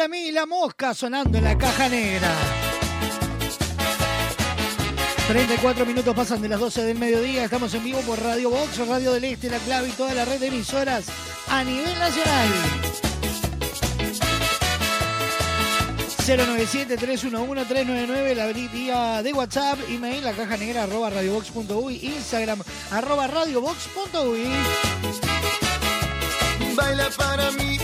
para 0.00 0.08
mí 0.08 0.32
la 0.32 0.46
mosca 0.46 0.94
sonando 0.94 1.36
en 1.36 1.44
la 1.44 1.58
caja 1.58 1.86
negra. 1.86 2.32
34 5.28 5.84
minutos 5.84 6.16
pasan 6.16 6.40
de 6.40 6.48
las 6.48 6.58
12 6.58 6.84
del 6.84 6.98
mediodía. 6.98 7.44
Estamos 7.44 7.74
en 7.74 7.84
vivo 7.84 8.00
por 8.00 8.18
Radio 8.18 8.48
Box, 8.48 8.78
Radio 8.88 9.12
del 9.12 9.24
Este, 9.24 9.50
La 9.50 9.58
Clave 9.58 9.90
y 9.90 9.92
toda 9.92 10.14
la 10.14 10.24
red 10.24 10.40
de 10.40 10.46
emisoras 10.46 11.04
a 11.48 11.62
nivel 11.64 11.98
nacional. 11.98 12.48
097-311-399, 16.24 18.34
la 18.34 18.46
vía 18.46 19.22
de 19.22 19.34
WhatsApp, 19.34 19.80
email, 19.90 20.24
la 20.24 20.32
caja 20.32 20.56
negra, 20.56 20.84
arroba 20.84 21.10
radiobox.uy, 21.10 22.06
Instagram, 22.06 22.62
arroba 22.90 23.26
radiobox.uy. 23.26 24.48
Baila 26.74 27.10
para 27.18 27.50
mí 27.50 27.76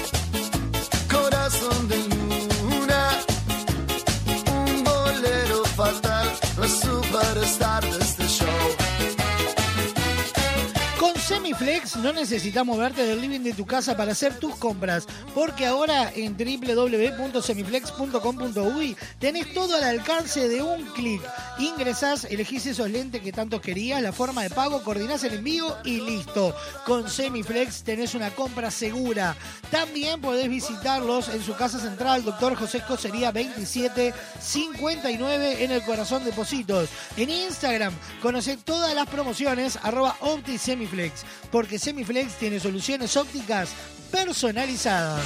Semiflex 11.46 11.94
no 11.98 12.12
necesitas 12.12 12.66
moverte 12.66 13.06
del 13.06 13.20
living 13.20 13.42
de 13.42 13.52
tu 13.52 13.64
casa 13.64 13.96
para 13.96 14.10
hacer 14.10 14.36
tus 14.40 14.56
compras, 14.56 15.06
porque 15.32 15.64
ahora 15.64 16.10
en 16.12 16.36
www.semiflex.com.uy 16.36 18.96
tenés 19.20 19.54
todo 19.54 19.76
al 19.76 19.84
alcance 19.84 20.48
de 20.48 20.60
un 20.60 20.84
clic. 20.86 21.22
Ingresás, 21.60 22.24
elegís 22.24 22.66
esos 22.66 22.90
lentes 22.90 23.22
que 23.22 23.30
tanto 23.30 23.60
querías, 23.60 24.02
la 24.02 24.10
forma 24.10 24.42
de 24.42 24.50
pago, 24.50 24.82
coordinás 24.82 25.22
el 25.22 25.34
envío 25.34 25.76
y 25.84 26.00
listo. 26.00 26.52
Con 26.84 27.08
Semiflex 27.08 27.84
tenés 27.84 28.16
una 28.16 28.30
compra 28.30 28.72
segura. 28.72 29.36
También 29.70 30.20
podés 30.20 30.48
visitarlos 30.48 31.28
en 31.28 31.44
su 31.44 31.54
casa 31.54 31.78
central, 31.78 32.24
Doctor 32.24 32.56
José 32.56 32.78
Escocería 32.78 33.30
2759 33.30 35.62
en 35.62 35.70
el 35.70 35.84
corazón 35.84 36.24
de 36.24 36.32
Positos. 36.32 36.88
En 37.16 37.30
Instagram, 37.30 37.94
conocé 38.20 38.56
todas 38.56 38.92
las 38.96 39.06
promociones, 39.06 39.78
arroba 39.84 40.16
OptiSemiflex, 40.18 41.24
porque 41.50 41.78
Semiflex 41.78 42.34
tiene 42.34 42.60
soluciones 42.60 43.16
ópticas 43.16 43.70
personalizadas. 44.10 45.22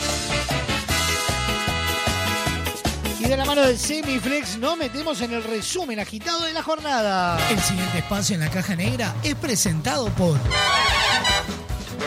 Y 3.18 3.24
de 3.24 3.36
la 3.36 3.44
mano 3.44 3.62
del 3.62 3.76
Semiflex 3.78 4.58
nos 4.58 4.78
metemos 4.78 5.20
en 5.20 5.34
el 5.34 5.42
resumen 5.44 6.00
agitado 6.00 6.44
de 6.44 6.52
la 6.52 6.62
jornada. 6.62 7.38
El 7.50 7.60
siguiente 7.60 7.98
espacio 7.98 8.34
en 8.34 8.40
la 8.40 8.50
caja 8.50 8.74
negra 8.76 9.14
es 9.22 9.34
presentado 9.34 10.08
por 10.10 10.38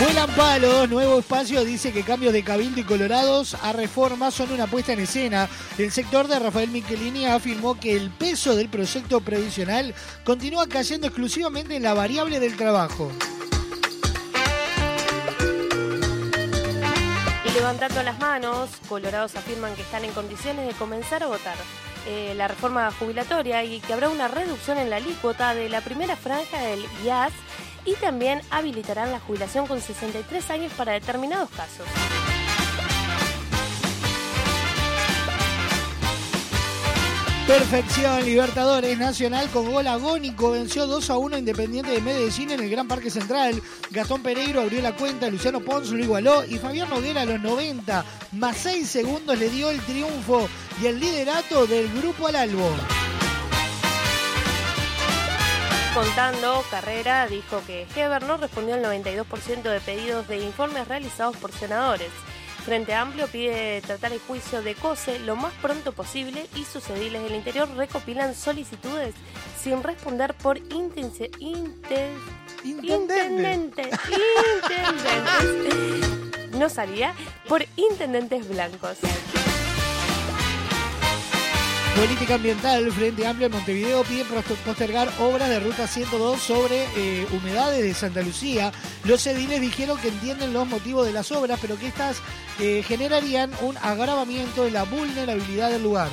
Vuelan 0.00 0.28
palos, 0.34 0.90
nuevo 0.90 1.20
espacio 1.20 1.64
dice 1.64 1.92
que 1.92 2.02
cambios 2.02 2.32
de 2.32 2.42
Cabildo 2.42 2.80
y 2.80 2.84
Colorados 2.84 3.54
a 3.62 3.72
reforma 3.72 4.32
son 4.32 4.50
una 4.50 4.66
puesta 4.66 4.92
en 4.92 4.98
escena. 5.00 5.48
El 5.78 5.92
sector 5.92 6.26
de 6.26 6.40
Rafael 6.40 6.68
Michelini 6.70 7.26
afirmó 7.26 7.78
que 7.78 7.96
el 7.96 8.10
peso 8.10 8.56
del 8.56 8.68
proyecto 8.68 9.20
previsional 9.20 9.94
continúa 10.24 10.66
cayendo 10.66 11.06
exclusivamente 11.06 11.76
en 11.76 11.84
la 11.84 11.94
variable 11.94 12.40
del 12.40 12.56
trabajo. 12.56 13.12
Levantando 17.54 18.02
las 18.02 18.18
manos, 18.18 18.68
Colorados 18.88 19.36
afirman 19.36 19.74
que 19.76 19.82
están 19.82 20.04
en 20.04 20.10
condiciones 20.10 20.66
de 20.66 20.72
comenzar 20.74 21.22
a 21.22 21.28
votar 21.28 21.56
eh, 22.06 22.34
la 22.36 22.48
reforma 22.48 22.90
jubilatoria 22.90 23.62
y 23.64 23.80
que 23.80 23.92
habrá 23.92 24.08
una 24.08 24.28
reducción 24.28 24.76
en 24.76 24.90
la 24.90 24.96
alícuota 24.96 25.54
de 25.54 25.68
la 25.68 25.80
primera 25.80 26.16
franja 26.16 26.58
del 26.58 26.84
IAS 27.04 27.32
y 27.84 27.94
también 27.94 28.42
habilitarán 28.50 29.12
la 29.12 29.20
jubilación 29.20 29.66
con 29.66 29.80
63 29.80 30.50
años 30.50 30.72
para 30.72 30.92
determinados 30.92 31.48
casos. 31.50 31.86
Perfección, 37.46 38.24
Libertadores 38.24 38.96
Nacional 38.96 39.50
con 39.50 39.70
gol 39.70 39.86
agónico 39.86 40.52
venció 40.52 40.86
2 40.86 41.10
a 41.10 41.18
1 41.18 41.36
Independiente 41.36 41.90
de 41.90 42.00
Medellín 42.00 42.50
en 42.52 42.60
el 42.60 42.70
Gran 42.70 42.88
Parque 42.88 43.10
Central. 43.10 43.62
Gastón 43.90 44.22
Pereiro 44.22 44.62
abrió 44.62 44.80
la 44.80 44.96
cuenta, 44.96 45.28
Luciano 45.28 45.60
Pons 45.60 45.90
lo 45.90 46.02
igualó 46.02 46.42
y 46.46 46.56
Fabián 46.56 46.88
Noguera 46.88 47.20
a 47.20 47.26
los 47.26 47.42
90 47.42 48.02
más 48.32 48.56
6 48.56 48.88
segundos 48.88 49.38
le 49.38 49.50
dio 49.50 49.68
el 49.70 49.78
triunfo 49.82 50.48
y 50.80 50.86
el 50.86 50.98
liderato 50.98 51.66
del 51.66 51.92
grupo 51.92 52.28
al 52.28 52.36
Albo. 52.36 52.70
Contando 55.92 56.64
Carrera 56.70 57.26
dijo 57.26 57.60
que 57.66 57.86
Heber 57.94 58.22
no 58.22 58.38
respondió 58.38 58.74
al 58.74 58.82
92% 58.82 59.62
de 59.62 59.80
pedidos 59.80 60.26
de 60.28 60.38
informes 60.38 60.88
realizados 60.88 61.36
por 61.36 61.52
senadores. 61.52 62.08
Frente 62.64 62.94
Amplio 62.94 63.26
pide 63.28 63.82
tratar 63.82 64.12
el 64.12 64.20
juicio 64.20 64.62
de 64.62 64.74
COSE 64.74 65.18
lo 65.20 65.36
más 65.36 65.52
pronto 65.60 65.92
posible 65.92 66.46
y 66.56 66.64
sus 66.64 66.88
ediles 66.88 67.22
del 67.22 67.34
interior 67.34 67.68
recopilan 67.76 68.34
solicitudes 68.34 69.14
sin 69.62 69.82
responder 69.82 70.32
por 70.34 70.58
intense- 70.70 71.30
inte- 71.40 72.08
intendentes. 72.64 73.88
intendentes. 74.62 76.08
No 76.52 76.70
salía 76.70 77.12
por 77.48 77.64
intendentes 77.76 78.48
blancos. 78.48 78.96
Política 81.96 82.34
ambiental, 82.34 82.90
Frente 82.90 83.24
Amplio 83.26 83.46
en 83.46 83.52
Montevideo 83.52 84.02
pide 84.02 84.24
poster- 84.24 84.56
postergar 84.64 85.08
obras 85.20 85.48
de 85.48 85.60
Ruta 85.60 85.86
102 85.86 86.40
sobre 86.40 86.86
eh, 86.96 87.26
humedades 87.32 87.82
de 87.82 87.94
Santa 87.94 88.20
Lucía. 88.20 88.72
Los 89.04 89.24
ediles 89.28 89.60
dijeron 89.60 89.96
que 89.98 90.08
entienden 90.08 90.52
los 90.52 90.66
motivos 90.66 91.06
de 91.06 91.12
las 91.12 91.30
obras, 91.30 91.58
pero 91.62 91.78
que 91.78 91.86
estas 91.86 92.20
eh, 92.58 92.82
generarían 92.86 93.52
un 93.62 93.76
agravamiento 93.78 94.64
de 94.64 94.72
la 94.72 94.82
vulnerabilidad 94.82 95.70
del 95.70 95.84
lugar. 95.84 96.08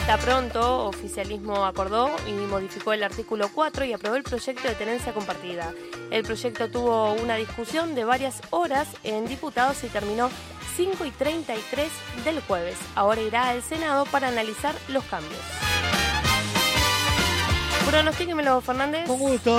Está 0.00 0.16
pronto, 0.18 0.86
oficialismo 0.86 1.66
acordó 1.66 2.10
y 2.26 2.30
modificó 2.32 2.92
el 2.92 3.02
artículo 3.02 3.50
4 3.52 3.84
y 3.84 3.92
aprobó 3.92 4.14
el 4.16 4.22
proyecto 4.22 4.68
de 4.68 4.74
tenencia 4.74 5.12
compartida. 5.12 5.72
El 6.10 6.22
proyecto 6.22 6.70
tuvo 6.70 7.12
una 7.14 7.34
discusión 7.36 7.94
de 7.94 8.04
varias 8.04 8.36
horas 8.50 8.86
en 9.02 9.26
diputados 9.26 9.82
y 9.82 9.88
terminó 9.88 10.30
5 10.76 11.04
y 11.04 11.10
33 11.10 11.88
del 12.24 12.40
jueves. 12.42 12.76
Ahora 12.94 13.20
irá 13.20 13.48
al 13.48 13.62
Senado 13.62 14.04
para 14.06 14.28
analizar 14.28 14.74
los 14.88 15.04
cambios. 15.04 15.40
Pronostíquemelo, 17.86 18.60
Fernández. 18.60 19.06
Con 19.06 19.18
gusto. 19.18 19.58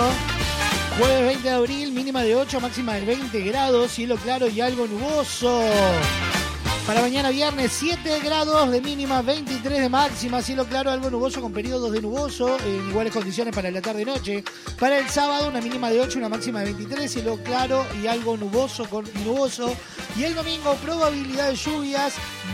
Jueves 1.00 1.26
20 1.28 1.44
de 1.44 1.56
abril, 1.56 1.92
mínima 1.92 2.24
de 2.24 2.36
8, 2.36 2.60
máxima 2.60 2.96
de 2.96 3.06
20 3.06 3.42
grados, 3.42 3.92
cielo 3.92 4.18
claro 4.18 4.48
y 4.48 4.62
algo 4.62 4.88
nuboso. 4.88 5.64
Para 6.88 7.02
mañana 7.02 7.32
viernes 7.32 7.74
7 7.74 8.22
grados 8.24 8.72
de 8.72 8.80
mínima, 8.80 9.22
23 9.22 9.82
de 9.82 9.90
máxima, 9.90 10.42
cielo 10.42 10.66
claro, 10.66 10.90
algo 10.90 11.10
nuboso 11.10 11.42
con 11.42 11.52
periodos 11.52 11.92
de 11.92 12.02
nuboso, 12.02 12.58
en 12.66 12.88
iguales 12.88 13.12
condiciones 13.12 13.54
para 13.54 13.70
la 13.70 13.82
tarde 13.82 14.06
noche. 14.06 14.42
Para 14.80 14.98
el 14.98 15.10
sábado 15.10 15.50
una 15.50 15.60
mínima 15.60 15.90
de 15.90 16.00
8, 16.00 16.18
una 16.18 16.30
máxima 16.30 16.60
de 16.60 16.68
23, 16.68 17.12
cielo 17.12 17.40
claro 17.44 17.86
y 18.02 18.08
algo 18.08 18.38
nuboso 18.38 18.86
con 18.90 19.06
y 19.06 19.20
nuboso. 19.26 19.76
Y 20.16 20.24
el 20.24 20.34
domingo 20.34 20.76
probabilidad 20.76 21.50
de 21.50 21.56
lluvias 21.58 22.14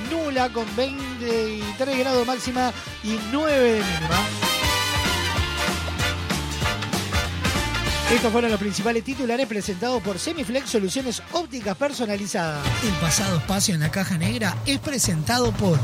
nula 0.09 0.51
con 0.51 0.65
23 0.75 1.99
grados 1.99 2.25
máxima 2.25 2.73
y 3.03 3.19
9 3.31 3.53
de 3.53 3.84
mínima. 3.84 4.53
Estos 8.14 8.32
fueron 8.32 8.51
los 8.51 8.59
principales 8.59 9.03
titulares 9.03 9.47
presentados 9.47 9.99
por 10.03 10.20
Semiflex 10.20 10.70
Soluciones 10.70 11.24
Ópticas 11.32 11.76
Personalizadas. 11.76 12.64
El 12.84 12.93
pasado 13.01 13.38
espacio 13.38 13.74
en 13.74 13.82
la 13.82 13.89
caja 13.89 14.20
negra 14.20 14.55
es 14.68 14.78
presentado 14.78 15.51
por 15.53 15.80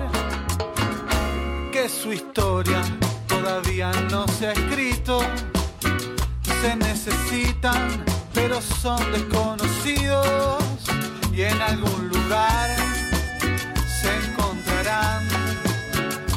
que 1.72 1.88
su 1.88 2.12
historia 2.12 2.80
todavía 3.26 3.90
no 4.10 4.26
se 4.28 4.46
ha 4.46 4.52
escrito. 4.52 5.20
Se 6.62 6.76
necesitan, 6.76 8.04
pero 8.32 8.60
son 8.62 9.00
desconocidos 9.12 10.62
y 11.32 11.42
en 11.42 11.60
algún 11.60 12.08
lugar 12.08 12.85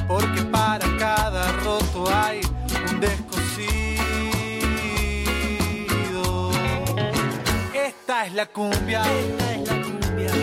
porque 0.07 0.41
para 0.43 0.85
cada 0.97 1.51
roto 1.63 2.09
hay 2.11 2.41
un 2.91 2.99
descosido. 2.99 3.71
Esta 7.73 8.25
es 8.25 8.33
la 8.33 8.45
cumbia, 8.47 9.03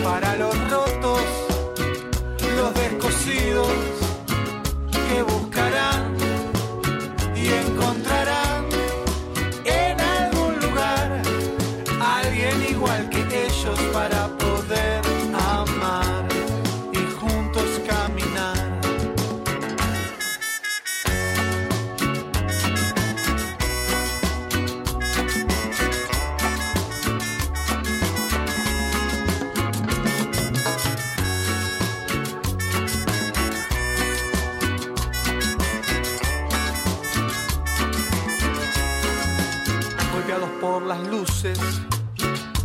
para 0.03 0.35
los 0.37 0.55
rotos, 0.69 1.21
los 2.55 2.73
descosidos 2.73 3.67
que 5.09 5.21
buscarán 5.23 6.15
y 7.35 7.47
encontrarán 7.47 8.46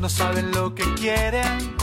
no 0.00 0.08
saben 0.08 0.50
lo 0.52 0.74
que 0.74 0.84
quieren, 0.94 1.76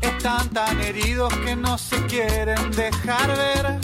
están 0.00 0.48
tan 0.50 0.80
heridos 0.80 1.32
que 1.44 1.54
no 1.56 1.76
se 1.78 1.96
quieren 2.06 2.70
dejar 2.72 3.28
ver. 3.36 3.78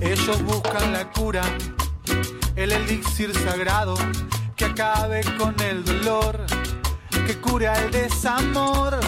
Ellos 0.00 0.42
buscan 0.42 0.92
la 0.92 1.10
cura, 1.10 1.42
el 2.56 2.72
elixir 2.72 3.32
sagrado 3.34 3.94
que 4.56 4.66
acabe 4.66 5.22
con 5.38 5.54
el 5.60 5.84
dolor, 5.84 6.44
que 7.26 7.36
cure 7.40 7.68
el 7.84 7.90
desamor. 7.90 8.98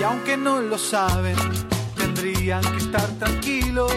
Y 0.00 0.02
aunque 0.02 0.36
no 0.36 0.60
lo 0.60 0.78
saben, 0.78 1.36
tendrían 1.96 2.62
que 2.62 2.78
estar 2.78 3.08
tranquilos, 3.18 3.92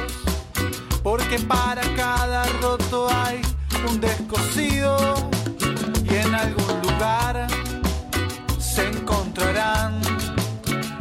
porque 1.03 1.39
para 1.39 1.81
cada 1.95 2.43
roto 2.61 3.09
hay 3.09 3.41
un 3.87 3.99
descosido 3.99 5.29
y 6.09 6.15
en 6.15 6.35
algún 6.35 6.78
lugar 6.99 7.47
se 8.57 8.85
encontrarán 8.85 10.01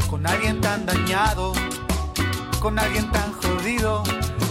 con 0.08 0.24
alguien 0.24 0.60
tan 0.60 0.86
dañado, 0.86 1.52
con 2.60 2.78
alguien 2.78 3.10
tan 3.10 3.32
jodido, 3.32 4.04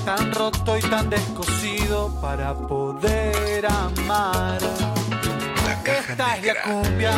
tan 0.03 0.33
roto 0.33 0.77
y 0.77 0.81
tan 0.81 1.09
descosido 1.09 2.19
para 2.21 2.53
poder 2.53 3.65
amar. 3.65 4.59
Esta 5.85 6.35
es 6.35 6.45
la 6.47 6.61
cumbia 6.63 7.13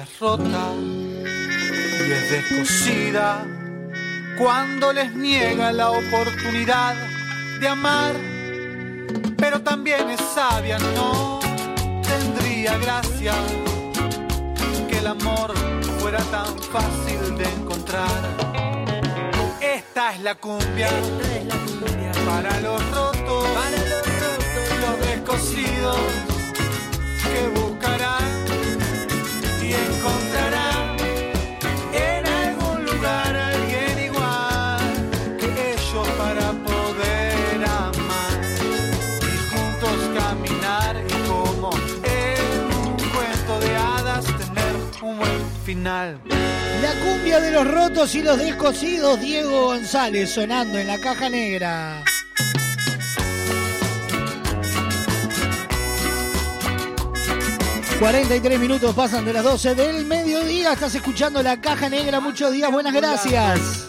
Es 0.00 0.18
rota 0.18 0.72
y 0.78 2.10
es 2.10 2.30
descosida. 2.30 3.44
Cuando 4.38 4.94
les 4.94 5.14
niega 5.14 5.72
la 5.72 5.90
oportunidad 5.90 6.94
de 7.60 7.68
amar, 7.68 8.14
pero 9.36 9.60
también 9.60 10.08
es 10.08 10.20
sabia, 10.20 10.78
no 10.78 11.40
tendría 12.02 12.78
gracia 12.78 13.34
que 14.88 14.98
el 14.98 15.06
amor 15.08 15.52
fuera 15.98 16.20
tan 16.30 16.58
fácil 16.72 17.36
de 17.36 17.44
encontrar. 17.44 18.22
Esta 19.60 20.14
es 20.14 20.20
la 20.22 20.34
cumbia, 20.36 20.88
para 22.24 22.58
los 22.60 22.80
rotos, 22.90 23.44
para 23.48 23.70
los, 23.70 24.06
rotos, 24.20 24.80
los 24.80 25.06
descosidos 25.08 25.98
que 27.22 27.60
buscarán 27.60 28.39
La 46.82 46.92
cumbia 47.02 47.40
de 47.40 47.50
los 47.52 47.66
rotos 47.66 48.14
y 48.14 48.22
los 48.22 48.38
descosidos, 48.38 49.20
Diego 49.20 49.66
González 49.66 50.30
sonando 50.30 50.78
en 50.78 50.86
la 50.86 50.98
caja 50.98 51.28
negra. 51.28 52.04
...43 58.00 58.58
minutos 58.58 58.94
pasan 58.94 59.26
de 59.26 59.34
las 59.34 59.44
12 59.44 59.74
del 59.74 60.06
mediodía... 60.06 60.72
...estás 60.72 60.94
escuchando 60.94 61.42
La 61.42 61.60
Caja 61.60 61.90
Negra... 61.90 62.18
...muchos 62.18 62.50
días, 62.50 62.72
buenas 62.72 62.94
gracias... 62.94 63.86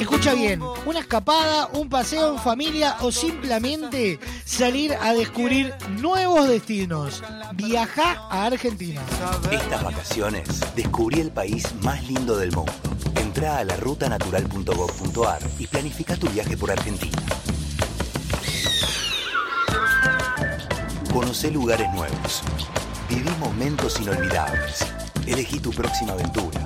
Escucha 0.00 0.32
bien, 0.32 0.62
una 0.86 1.00
escapada, 1.00 1.68
un 1.74 1.90
paseo 1.90 2.32
en 2.32 2.38
familia 2.38 2.96
o 3.00 3.12
simplemente 3.12 4.18
salir 4.46 4.94
a 4.94 5.12
descubrir 5.12 5.74
nuevos 6.00 6.48
destinos. 6.48 7.22
Viaja 7.52 8.14
a 8.30 8.46
Argentina. 8.46 9.02
Estas 9.50 9.84
vacaciones 9.84 10.48
descubrí 10.74 11.20
el 11.20 11.30
país 11.30 11.66
más 11.82 12.02
lindo 12.08 12.38
del 12.38 12.50
mundo. 12.52 12.72
Entra 13.16 13.58
a 13.58 13.64
la 13.64 13.76
rutanatural.gov.ar 13.76 15.42
y 15.58 15.66
planifica 15.66 16.16
tu 16.16 16.28
viaje 16.30 16.56
por 16.56 16.70
Argentina. 16.70 17.18
Conoce 21.16 21.50
lugares 21.50 21.90
nuevos. 21.94 22.42
Viví 23.08 23.30
momentos 23.40 23.98
inolvidables. 23.98 24.84
Elegí 25.26 25.58
tu 25.60 25.70
próxima 25.70 26.12
aventura. 26.12 26.60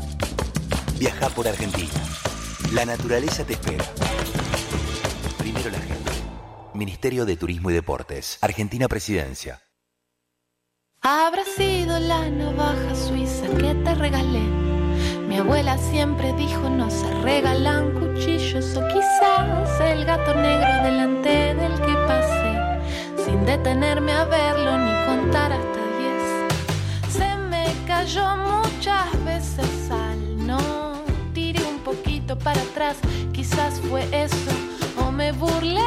Viaja 0.98 1.28
por 1.28 1.46
Argentina. 1.46 1.94
La 2.72 2.84
naturaleza 2.84 3.44
te 3.44 3.53
espera. 3.53 3.84
Primero 5.38 5.70
la 5.70 5.78
gente. 5.78 6.11
Ministerio 6.74 7.26
de 7.26 7.36
Turismo 7.36 7.70
y 7.70 7.74
Deportes. 7.74 8.38
Argentina 8.40 8.88
Presidencia. 8.88 9.62
Habrá 11.01 11.44
sido 11.44 12.01
la 12.01 12.28
navaja 12.28 12.96
suiza 12.96 13.46
que 13.57 13.72
te 13.72 13.94
regalé. 13.94 14.42
Mi 15.28 15.36
abuela 15.36 15.78
siempre 15.78 16.32
dijo 16.32 16.68
no 16.68 16.90
se 16.90 17.09
regalan 17.22 17.92
cuchillos 18.01 18.76
o 18.76 18.88
quizás 18.88 19.80
el 19.80 20.05
gato 20.05 20.34
negro 20.34 20.82
delante 20.82 21.55
del 21.55 21.74
que 21.82 21.94
pasé. 22.09 22.39
Sin 23.31 23.47
detenerme 23.47 24.11
a 24.12 24.24
verlo 24.24 24.76
ni 24.76 24.93
contar 25.07 25.53
hasta 25.53 25.81
diez. 26.01 26.22
Se 27.16 27.37
me 27.37 27.72
cayó 27.87 28.26
muchas 28.37 29.24
veces 29.24 29.89
al 29.89 30.47
no. 30.49 30.59
Tiré 31.33 31.62
un 31.64 31.78
poquito 31.78 32.37
para 32.37 32.61
atrás, 32.61 32.97
quizás 33.33 33.81
fue 33.89 34.03
eso. 34.11 34.51
O 34.99 35.12
me 35.12 35.31
burlé 35.31 35.81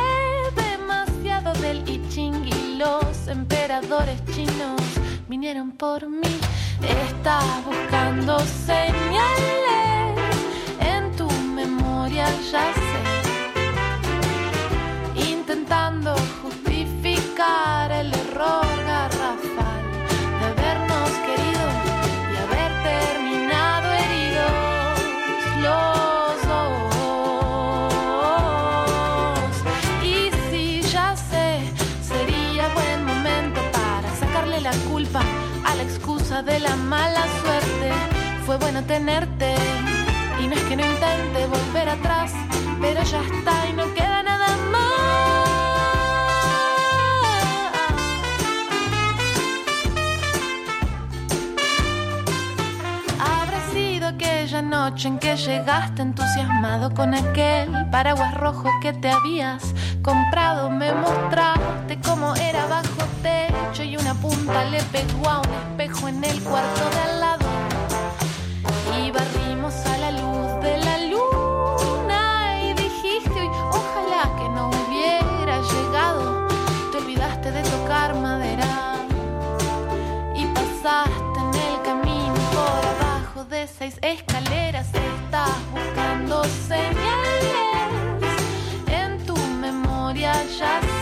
demasiado 0.56 1.52
del 1.60 1.84
I 1.90 2.02
Ching 2.08 2.48
y 2.48 2.78
los 2.78 3.28
emperadores 3.28 4.24
chinos 4.34 4.80
vinieron 5.28 5.74
por 5.74 6.08
mí. 6.08 6.40
Estás 6.82 7.44
buscando 7.66 8.40
señales 8.40 10.16
en 10.80 11.12
tu 11.18 11.30
memoria, 11.54 12.26
ya 12.50 12.74
sé. 12.74 13.04
Intentando 15.30 16.16
el 17.46 18.14
error 18.14 18.66
garrafal 18.86 19.84
de 20.40 20.46
habernos 20.46 21.10
querido 21.28 21.68
y 22.32 22.36
haber 22.44 22.72
terminado 22.84 23.88
heridos 23.92 24.96
los 25.66 26.36
dos. 26.48 26.94
Y 30.04 30.32
si 30.50 30.82
ya 30.84 31.16
sé, 31.18 31.48
sería 32.02 32.70
buen 32.70 33.04
momento 33.04 33.60
para 33.74 34.10
sacarle 34.16 34.62
la 34.62 34.72
culpa 34.90 35.22
a 35.66 35.76
la 35.76 35.84
excusa 35.84 36.42
de 36.44 36.62
la 36.62 36.76
mala 36.78 37.26
suerte. 37.42 37.92
Fue 38.46 38.58
bueno 38.58 38.84
tenerte 38.84 39.56
y 40.42 40.48
no 40.48 40.56
es 40.56 40.62
que 40.62 40.78
no 40.78 40.86
intente 40.86 41.46
volver 41.48 41.90
atrás, 41.90 42.32
pero 42.80 43.04
ya 43.04 43.22
está 43.22 43.68
y 43.70 43.74
no 43.74 43.94
queda 43.94 44.24
nada 44.24 44.43
aquella 54.54 54.70
noche 54.70 55.08
en 55.08 55.18
que 55.18 55.36
llegaste 55.36 56.04
entusiasmado 56.04 56.94
con 56.94 57.16
aquel 57.16 57.90
paraguas 57.90 58.36
rojo 58.36 58.70
que 58.84 58.94
te 58.94 59.10
habías 59.10 59.74
comprado. 60.04 60.70
Me 60.70 60.92
mostraste 60.92 62.00
cómo 62.06 62.36
era 62.36 62.68
bajo 62.68 63.04
techo 63.24 63.84
y 63.84 63.98
una 63.98 64.14
punta 64.14 64.66
le 64.66 64.80
pegó 64.92 65.28
a 65.28 65.40
un 65.40 65.54
espejo 65.54 66.08
en 66.08 66.24
el 66.24 66.40
cuarto 66.44 66.82
de 66.92 67.00
al 67.00 67.20
lado. 67.20 67.46
Y 69.02 69.10
barrimos 69.10 69.74
a 69.88 69.98
la 69.98 70.12
luz 70.12 70.62
de 70.62 70.78
la 70.78 70.98
luna 71.00 72.62
y 72.62 72.74
dijiste 72.74 73.50
ojalá 73.72 74.24
que 74.38 74.50
no 74.50 74.70
hubiera 74.70 75.62
llegado. 75.62 76.48
Te 76.92 76.98
olvidaste 77.00 77.52
de 77.52 77.64
tocar 77.64 78.14
madera 78.16 78.98
y 80.36 80.46
pasaste 80.46 81.23
de 83.50 83.68
seis 83.68 83.98
escaleras. 84.02 84.88
Estás 84.94 85.58
buscando 85.72 86.44
señales 86.68 86.94
en 88.88 89.26
tu 89.26 89.36
memoria, 89.60 90.34
ya 90.60 90.93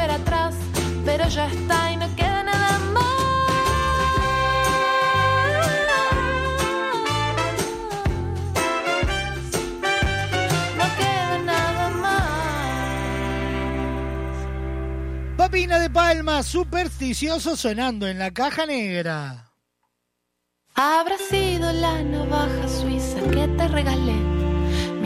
volver 0.00 0.10
atrás, 0.10 0.54
pero 1.04 1.28
ya 1.28 1.46
está 1.46 1.92
y 1.92 1.96
no 1.96 2.16
queda 2.16 2.42
nada 2.42 2.78
más. 2.78 3.04
No 10.76 10.84
queda 10.96 11.38
nada 11.44 11.88
más. 11.90 12.26
Papina 15.36 15.78
de 15.78 15.90
Palma, 15.90 16.42
supersticioso 16.42 17.56
sonando 17.56 18.06
en 18.08 18.18
la 18.18 18.30
caja 18.30 18.66
negra. 18.66 19.52
Habrá 20.74 21.18
sido 21.18 21.72
la 21.72 22.02
navaja 22.02 22.68
suiza 22.68 23.20
que 23.30 23.48
te 23.48 23.68
regalé. 23.68 24.29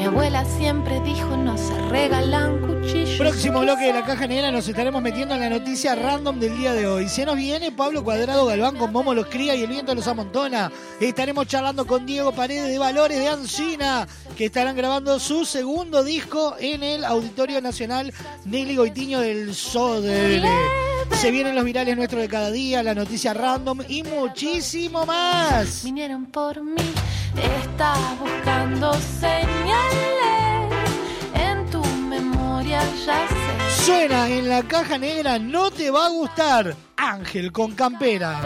Mi 0.04 0.08
abuela 0.08 0.44
siempre 0.44 1.00
dijo 1.00 1.34
no 1.34 1.56
se 1.56 1.74
regalan 1.88 2.60
cuchillos. 2.60 3.16
Próximo 3.16 3.60
bloque 3.60 3.86
de 3.86 3.94
la 3.94 4.04
caja 4.04 4.26
negra 4.26 4.50
nos 4.50 4.68
estaremos 4.68 5.00
metiendo 5.00 5.34
en 5.34 5.40
la 5.40 5.48
noticia 5.48 5.94
random 5.94 6.38
del 6.38 6.58
día 6.58 6.74
de 6.74 6.86
hoy. 6.86 7.08
Se 7.08 7.24
nos 7.24 7.36
viene 7.36 7.72
Pablo 7.72 8.04
Cuadrado 8.04 8.44
Galván 8.44 8.76
con 8.76 8.92
Momo 8.92 9.14
los 9.14 9.28
cría 9.28 9.54
y 9.54 9.62
el 9.62 9.70
viento 9.70 9.94
los 9.94 10.06
amontona. 10.06 10.70
Estaremos 11.00 11.46
charlando 11.46 11.86
con 11.86 12.04
Diego 12.04 12.32
Paredes 12.32 12.68
de 12.68 12.76
Valores 12.76 13.18
de 13.18 13.28
Ancina, 13.28 14.06
que 14.36 14.44
estarán 14.44 14.76
grabando 14.76 15.18
su 15.18 15.46
segundo 15.46 16.04
disco 16.04 16.54
en 16.60 16.82
el 16.82 17.02
Auditorio 17.02 17.62
Nacional 17.62 18.12
Nelly 18.44 18.76
Goitiño 18.76 19.20
del 19.20 19.54
Sodre. 19.54 20.42
Se 21.12 21.30
vienen 21.30 21.54
los 21.54 21.64
virales 21.64 21.96
nuestros 21.96 22.20
de 22.20 22.28
cada 22.28 22.50
día, 22.50 22.82
la 22.82 22.94
noticia 22.94 23.32
random 23.32 23.80
y 23.88 24.02
muchísimo 24.02 25.06
más. 25.06 25.82
Vinieron 25.82 26.26
por 26.26 26.62
mí, 26.62 26.74
estás 27.36 28.18
buscando 28.18 28.92
señales 28.94 30.72
en 31.34 31.70
tu 31.70 31.84
memoria, 32.08 32.80
ya 33.06 33.26
sé. 33.28 33.84
Suena 33.84 34.28
en 34.28 34.48
la 34.48 34.62
caja 34.62 34.98
negra, 34.98 35.38
no 35.38 35.70
te 35.70 35.90
va 35.90 36.06
a 36.06 36.10
gustar. 36.10 36.74
Ángel 36.96 37.52
con 37.52 37.74
campera. 37.74 38.40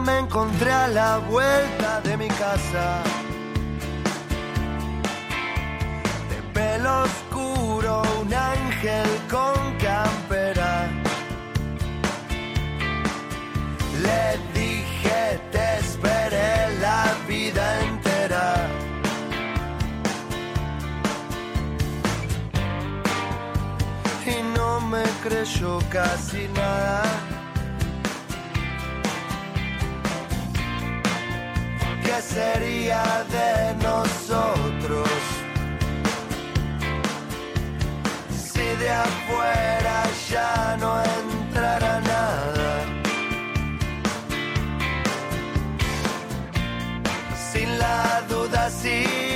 me 0.00 0.18
encontré 0.18 0.70
a 0.70 0.88
la 0.88 1.18
vuelta 1.18 2.00
de 2.02 2.16
mi 2.16 2.28
casa. 2.28 3.02
De 6.30 6.42
pelo 6.52 7.02
oscuro, 7.02 8.02
un 8.20 8.32
ángel 8.32 9.08
con 9.30 9.56
campera. 9.78 10.88
Le 14.04 14.38
dije, 14.58 15.40
te 15.52 15.78
esperé 15.78 16.78
la 16.80 17.04
vida 17.26 17.64
entera. 17.90 18.68
Y 24.26 24.42
no 24.56 24.80
me 24.80 25.02
creyó 25.22 25.78
casi 25.90 26.48
nada. 26.54 26.87
see. 48.78 49.27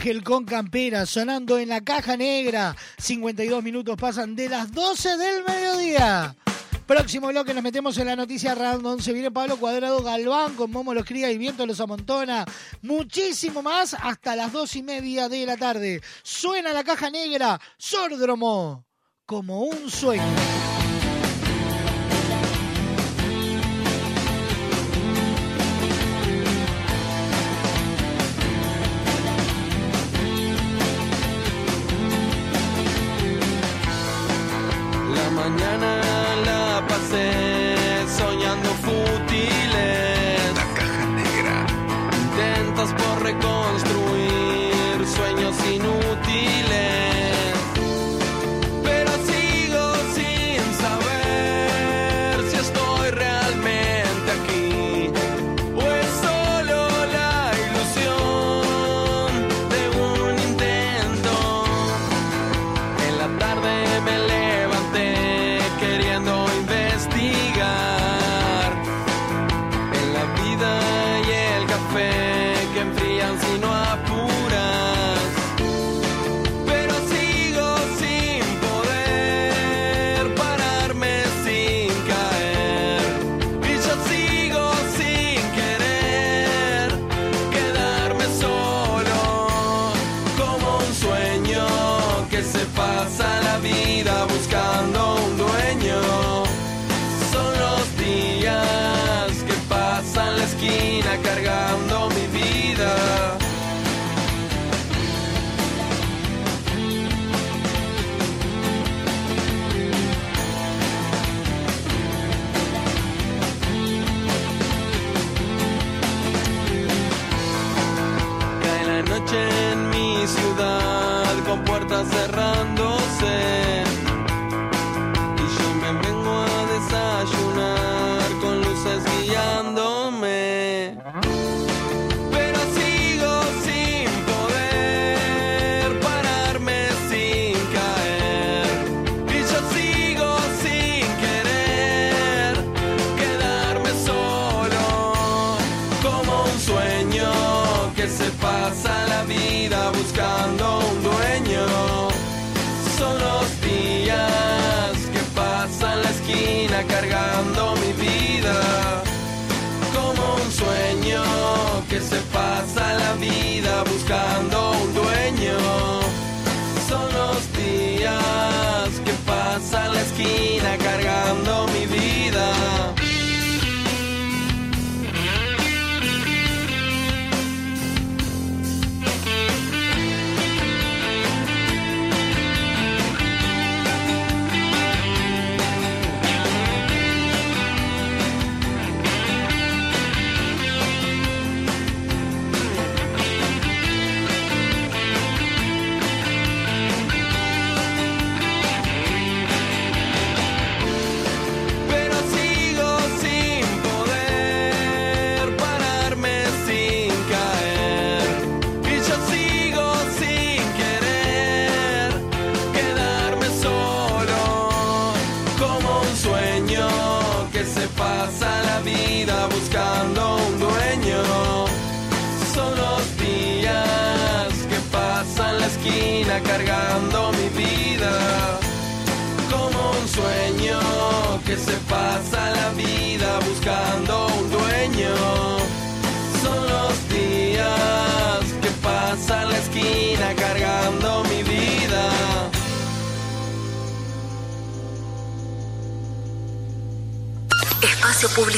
Ángel 0.00 0.24
con 0.24 0.46
Campera 0.46 1.04
sonando 1.04 1.58
en 1.58 1.68
la 1.68 1.82
caja 1.82 2.16
negra. 2.16 2.74
52 2.96 3.62
minutos 3.62 3.98
pasan 3.98 4.34
de 4.34 4.48
las 4.48 4.72
12 4.72 5.18
del 5.18 5.44
mediodía. 5.44 6.34
Próximo 6.86 7.28
bloque 7.28 7.52
nos 7.52 7.62
metemos 7.62 7.98
en 7.98 8.06
la 8.06 8.16
noticia 8.16 8.54
random. 8.54 8.98
Se 9.00 9.12
viene 9.12 9.30
Pablo 9.30 9.58
Cuadrado 9.58 10.02
Galván 10.02 10.54
con 10.54 10.70
Momo 10.70 10.94
los 10.94 11.04
cría 11.04 11.30
y 11.30 11.36
viento 11.36 11.66
los 11.66 11.80
amontona. 11.80 12.46
Muchísimo 12.80 13.60
más 13.60 13.92
hasta 13.92 14.36
las 14.36 14.52
dos 14.52 14.74
y 14.74 14.82
media 14.82 15.28
de 15.28 15.44
la 15.44 15.58
tarde. 15.58 16.00
Suena 16.22 16.72
la 16.72 16.82
caja 16.82 17.10
negra, 17.10 17.60
Sórdromo, 17.76 18.86
como 19.26 19.64
un 19.64 19.90
sueño. 19.90 20.69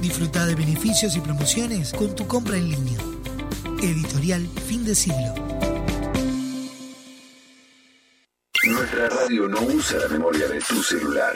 Disfruta 0.00 0.46
de 0.46 0.54
beneficios 0.54 1.16
y 1.16 1.20
promociones 1.20 1.92
con 1.92 2.14
tu 2.14 2.26
compra 2.26 2.56
en 2.56 2.70
línea. 2.70 2.98
Editorial 3.82 4.48
Fin 4.66 4.84
de 4.84 4.94
Siglo. 4.94 5.34
Nuestra 8.64 9.08
radio 9.08 9.48
no 9.48 9.60
usa 9.62 9.98
la 9.98 10.08
memoria 10.08 10.46
de 10.48 10.60
tu 10.60 10.82
celular. 10.82 11.34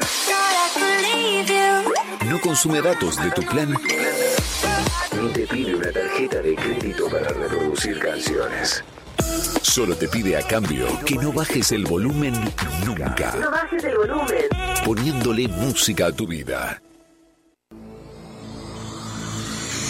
No 2.26 2.40
consume 2.40 2.80
datos 2.80 3.22
de 3.22 3.30
tu 3.32 3.42
plan. 3.42 3.74
Ni 5.20 5.28
te 5.32 5.46
pide 5.46 5.74
una 5.74 5.90
tarjeta 5.90 6.40
de 6.40 6.54
crédito 6.54 7.08
para 7.08 7.28
reproducir 7.28 7.98
canciones. 7.98 8.84
Solo 9.62 9.96
te 9.96 10.08
pide 10.08 10.36
a 10.36 10.42
cambio 10.42 10.86
que 11.04 11.16
no 11.16 11.32
bajes 11.32 11.72
el 11.72 11.84
volumen 11.84 12.34
nunca. 12.84 13.34
No 13.36 13.50
bajes 13.50 13.84
el 13.84 13.96
volumen. 13.96 14.46
Poniéndole 14.84 15.48
música 15.48 16.06
a 16.06 16.12
tu 16.12 16.26
vida. 16.26 16.80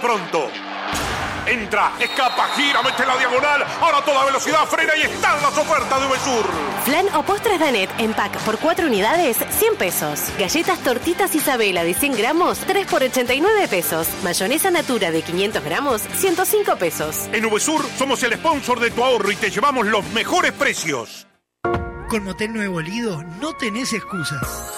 Pronto. 0.00 0.48
Entra, 1.46 1.92
escapa, 1.98 2.48
gira, 2.56 2.82
mete 2.82 3.06
la 3.06 3.16
diagonal. 3.16 3.64
Ahora 3.80 3.98
a 3.98 4.04
toda 4.04 4.24
velocidad 4.26 4.66
frena 4.66 4.94
y 4.96 5.02
están 5.02 5.40
las 5.40 5.56
ofertas 5.56 6.00
de 6.00 6.06
Uvesur. 6.06 6.44
Flan 6.84 7.06
o 7.14 7.22
postres 7.22 7.58
Danet 7.58 7.88
en 7.98 8.12
pack 8.12 8.36
por 8.40 8.58
4 8.58 8.86
unidades, 8.86 9.38
100 9.58 9.76
pesos. 9.76 10.20
Galletas 10.38 10.78
tortitas 10.80 11.34
Isabela 11.34 11.84
de 11.84 11.94
100 11.94 12.16
gramos, 12.16 12.58
3 12.58 12.86
por 12.86 13.02
89 13.02 13.66
pesos. 13.68 14.08
Mayonesa 14.22 14.70
Natura 14.70 15.10
de 15.10 15.22
500 15.22 15.64
gramos, 15.64 16.02
105 16.02 16.76
pesos. 16.76 17.28
En 17.32 17.46
Uvesur 17.46 17.82
somos 17.96 18.22
el 18.22 18.34
sponsor 18.34 18.78
de 18.80 18.90
tu 18.90 19.02
ahorro 19.02 19.32
y 19.32 19.36
te 19.36 19.50
llevamos 19.50 19.86
los 19.86 20.04
mejores 20.10 20.52
precios. 20.52 21.26
Con 22.08 22.24
Motel 22.24 22.52
Nuevo 22.52 22.80
Lido 22.80 23.22
no 23.40 23.54
tenés 23.54 23.92
excusas. 23.94 24.77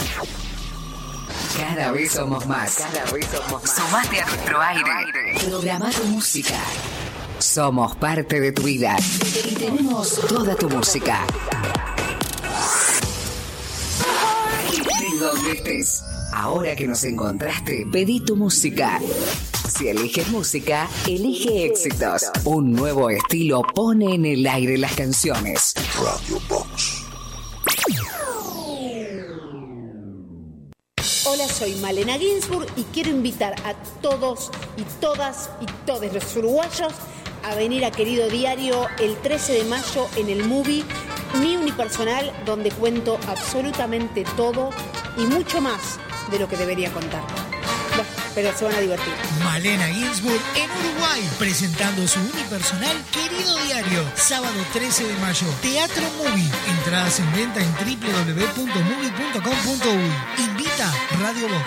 Cada 1.57 1.93
vez 1.93 2.13
somos 2.13 2.47
más. 2.47 2.77
Cada 2.77 3.11
vez 3.13 3.27
somos 3.27 3.63
más. 3.63 3.75
Sumate 3.75 4.21
a 4.21 4.27
nuestro 4.27 4.61
aire. 4.61 4.91
Programa 5.47 5.91
tu 5.91 6.05
música. 6.05 6.59
Somos 7.39 7.97
parte 7.97 8.41
de 8.41 8.53
tu 8.53 8.63
vida. 8.63 8.97
Y 9.51 9.55
tenemos 9.55 10.21
toda 10.29 10.55
tu 10.55 10.69
música. 10.69 11.27
De 15.01 15.19
donde 15.19 15.53
estés. 15.53 16.03
Ahora 16.33 16.75
que 16.75 16.87
nos 16.87 17.05
encontraste, 17.05 17.87
pedí 17.93 18.21
tu 18.21 18.37
música. 18.37 18.99
Si 19.69 19.89
eliges 19.89 20.29
música, 20.29 20.89
elige 21.07 21.67
éxitos. 21.67 22.25
Un 22.45 22.73
nuevo 22.73 23.11
estilo 23.11 23.63
pone 23.63 24.15
en 24.15 24.25
el 24.25 24.47
aire 24.47 24.79
las 24.79 24.95
canciones. 24.95 25.75
Radio 25.99 26.41
Box. 26.49 27.03
Hola, 31.25 31.47
soy 31.47 31.77
Malena 31.77 32.19
Ginsburg 32.19 32.67
y 32.77 32.83
quiero 32.93 33.11
invitar 33.11 33.55
a 33.65 33.75
todos 34.01 34.51
y 34.77 34.83
todas 35.01 35.51
y 35.61 35.67
todos 35.87 36.13
los 36.13 36.37
uruguayos 36.37 36.93
a 37.45 37.55
venir 37.55 37.85
a 37.85 37.93
Querido 37.93 38.29
Diario 38.29 38.89
el 38.99 39.17
13 39.19 39.53
de 39.53 39.65
mayo 39.65 40.09
en 40.17 40.29
el 40.29 40.43
movie 40.45 40.83
Mi 41.41 41.57
Unipersonal, 41.57 42.33
donde 42.45 42.73
cuento 42.73 43.21
absolutamente 43.29 44.25
todo 44.37 44.71
y 45.17 45.21
mucho 45.27 45.61
más 45.61 46.01
de 46.33 46.41
lo 46.41 46.49
que 46.49 46.57
debería 46.57 46.93
contar. 46.93 47.23
Pero 48.35 48.51
se 48.57 48.65
van 48.65 48.75
a 48.75 48.81
divertir. 48.81 49.13
Malena 49.45 49.87
Ginsburg 49.89 50.41
en 50.57 50.71
Uruguay, 50.71 51.29
presentando 51.39 52.09
su 52.09 52.19
unipersonal 52.21 52.97
Querido 53.13 53.55
Diario, 53.65 54.11
sábado 54.15 54.55
13 54.73 55.07
de 55.07 55.13
mayo, 55.19 55.47
Teatro 55.61 56.03
Movie. 56.19 56.51
Entradas 56.79 57.21
en 57.21 57.31
venta 57.33 57.61
en 57.61 57.71
www.movie.com.uy. 57.75 60.45
Invita 60.45 60.91
Radio 61.21 61.49
Box. 61.49 61.67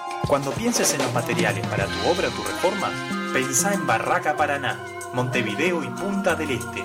Cuando 0.27 0.51
pienses 0.51 0.93
en 0.93 1.01
los 1.01 1.13
materiales 1.13 1.65
para 1.67 1.85
tu 1.85 2.09
obra 2.09 2.29
tu 2.29 2.43
reforma, 2.43 2.89
pensá 3.33 3.73
en 3.73 3.85
Barraca 3.85 4.37
Paraná, 4.37 4.79
Montevideo 5.13 5.83
y 5.83 5.87
Punta 5.87 6.35
del 6.35 6.51
Este. 6.51 6.83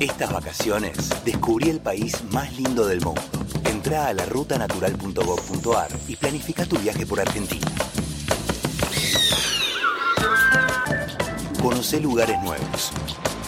Estas 0.00 0.32
vacaciones 0.32 0.96
descubrí 1.24 1.70
el 1.70 1.80
país 1.80 2.24
más 2.32 2.52
lindo 2.54 2.86
del 2.86 3.00
mundo. 3.00 3.22
Entra 3.64 4.08
a 4.08 4.12
la 4.12 4.26
rutanatural.gov.ar 4.26 5.88
y 6.08 6.16
planifica 6.16 6.64
tu 6.66 6.76
viaje 6.78 7.06
por 7.06 7.20
Argentina. 7.20 7.70
Conoce 11.62 12.00
lugares 12.00 12.42
nuevos. 12.42 12.90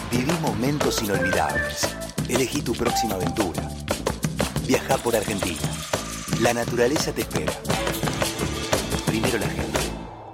Viví 0.09 0.31
momentos 0.41 1.03
inolvidables. 1.03 1.89
Elegí 2.29 2.61
tu 2.61 2.71
próxima 2.73 3.15
aventura. 3.15 3.61
Viaja 4.65 4.97
por 4.97 5.15
Argentina. 5.15 5.59
La 6.41 6.53
naturaleza 6.53 7.13
te 7.13 7.21
espera. 7.21 7.53
Primero 9.05 9.37
la 9.37 9.47
gente. 9.47 9.79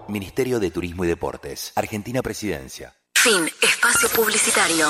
Ministerio 0.08 0.60
de 0.60 0.72
Turismo 0.72 1.06
y 1.06 1.08
Deportes. 1.08 1.74
Argentina 1.76 2.22
Presidencia. 2.22 2.96
Fin. 3.14 3.50
Espacio 3.62 4.10
publicitario. 4.10 4.88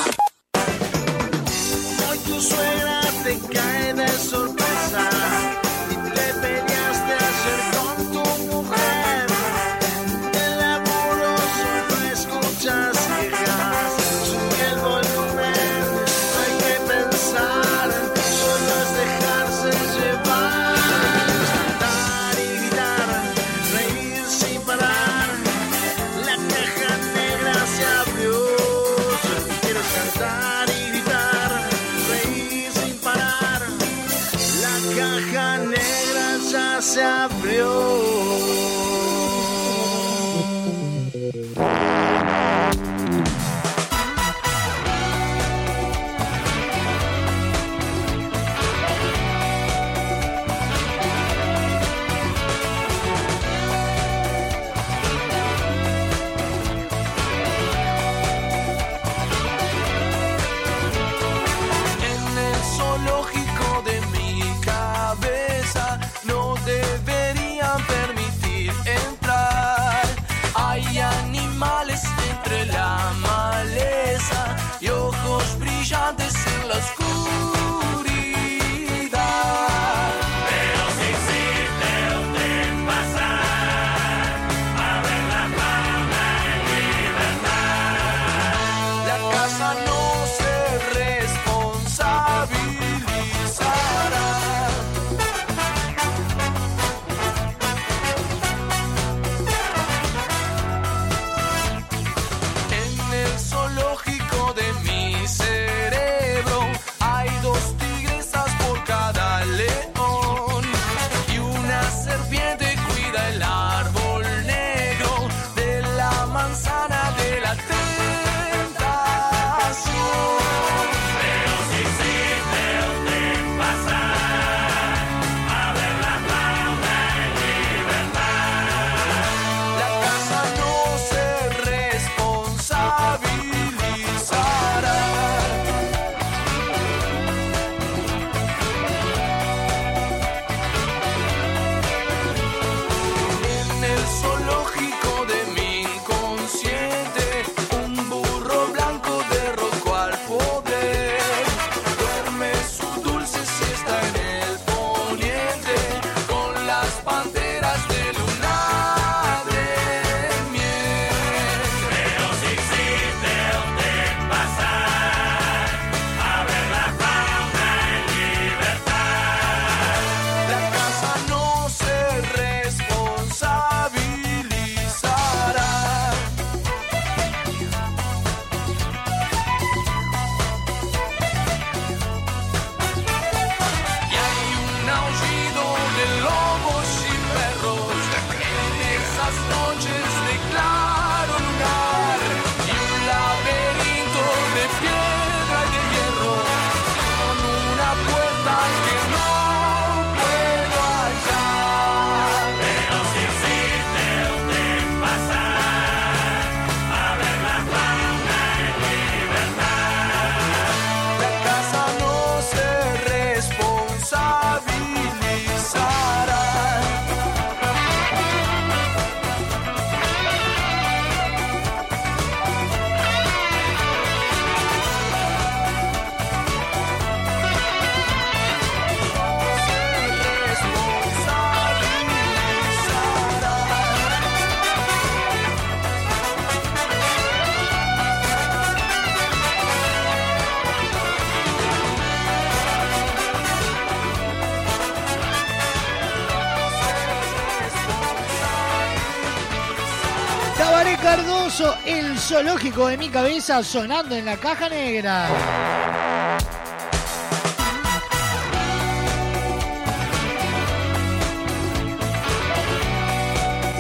Zoológico 252.31 252.87
de 252.87 252.97
mi 252.97 253.09
cabeza 253.09 253.61
sonando 253.61 254.15
en 254.15 254.23
la 254.23 254.37
caja 254.37 254.69
negra. 254.69 255.27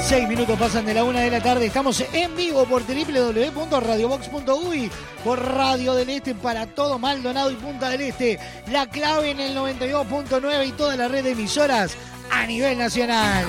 Seis 0.03 0.27
minutos 0.27 0.59
pasan 0.59 0.85
de 0.85 0.93
la 0.93 1.05
una 1.05 1.21
de 1.21 1.31
la 1.31 1.41
tarde. 1.41 1.67
Estamos 1.67 2.03
en 2.11 2.35
vivo 2.35 2.65
por 2.65 2.83
www.radiobox.uy, 2.85 4.91
por 5.23 5.55
Radio 5.55 5.93
del 5.93 6.09
Este 6.09 6.35
para 6.35 6.67
todo 6.67 6.99
Maldonado 6.99 7.51
y 7.51 7.55
Punta 7.55 7.87
del 7.87 8.01
Este. 8.01 8.37
La 8.69 8.89
clave 8.89 9.31
en 9.31 9.39
el 9.39 9.55
92.9 9.55 10.67
y 10.67 10.73
toda 10.73 10.97
la 10.97 11.07
red 11.07 11.23
de 11.23 11.31
emisoras 11.31 11.95
a 12.29 12.45
nivel 12.45 12.77
nacional. 12.77 13.45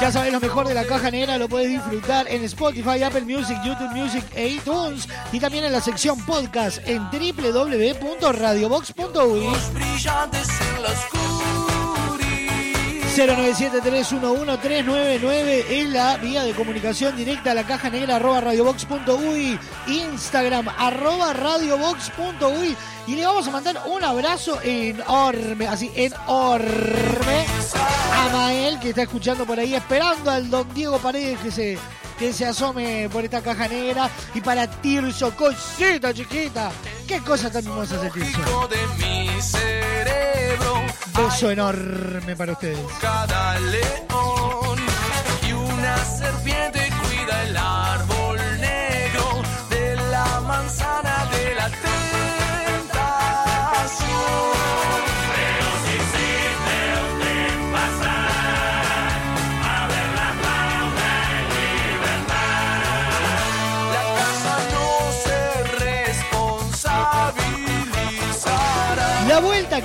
Ya 0.00 0.12
sabes 0.12 0.32
lo 0.32 0.38
mejor 0.40 0.68
de 0.68 0.74
la 0.74 0.84
caja 0.84 1.10
negra, 1.10 1.38
lo 1.38 1.48
puedes 1.48 1.70
disfrutar 1.70 2.28
en 2.28 2.44
Spotify, 2.44 3.02
Apple 3.02 3.22
Music, 3.22 3.56
YouTube 3.64 3.90
Music 3.92 4.22
e 4.34 4.48
iTunes. 4.48 5.08
Y 5.32 5.40
también 5.40 5.64
en 5.64 5.72
la 5.72 5.80
sección 5.80 6.20
podcast 6.24 6.78
en 6.86 7.02
www.radiobox.uy. 7.10 9.46
097-311-399 13.18 15.64
es 15.68 15.88
la 15.88 16.16
vía 16.18 16.44
de 16.44 16.52
comunicación 16.52 17.16
directa 17.16 17.50
a 17.50 17.54
la 17.54 17.64
caja 17.64 17.90
negra 17.90 18.14
arroba 18.14 18.40
radiobox.uy, 18.40 19.58
Instagram 19.88 20.68
arroba 20.78 21.32
radiobox.uy 21.32 22.76
y 23.08 23.16
le 23.16 23.26
vamos 23.26 23.48
a 23.48 23.50
mandar 23.50 23.82
un 23.86 24.04
abrazo 24.04 24.60
enorme, 24.62 25.66
así 25.66 25.90
enorme 25.96 27.44
a 28.14 28.28
Mael 28.32 28.78
que 28.78 28.90
está 28.90 29.02
escuchando 29.02 29.44
por 29.44 29.58
ahí, 29.58 29.74
esperando 29.74 30.30
al 30.30 30.48
don 30.48 30.72
Diego 30.72 30.98
Paredes 30.98 31.40
que 31.40 31.50
se, 31.50 31.76
que 32.18 32.32
se 32.32 32.44
asome 32.46 33.08
por 33.12 33.24
esta 33.24 33.40
caja 33.40 33.68
negra 33.68 34.10
y 34.34 34.40
para 34.40 34.66
Tirso, 34.66 35.34
cosita 35.36 36.12
chiquita, 36.12 36.70
qué 37.06 37.20
cosa 37.20 37.50
tan 37.50 37.64
hermosa 37.64 38.06
es 38.06 38.12
Tirso. 38.12 38.68
Beso 41.16 41.50
enorme 41.50 42.36
para 42.36 42.52
ustedes. 42.52 42.78
cada 43.00 43.58
león 43.58 44.78
y 45.48 45.52
una 45.52 45.96
serpiente 46.04 46.88
cuida 47.00 47.42
el 47.44 47.56
árbol 47.56 48.17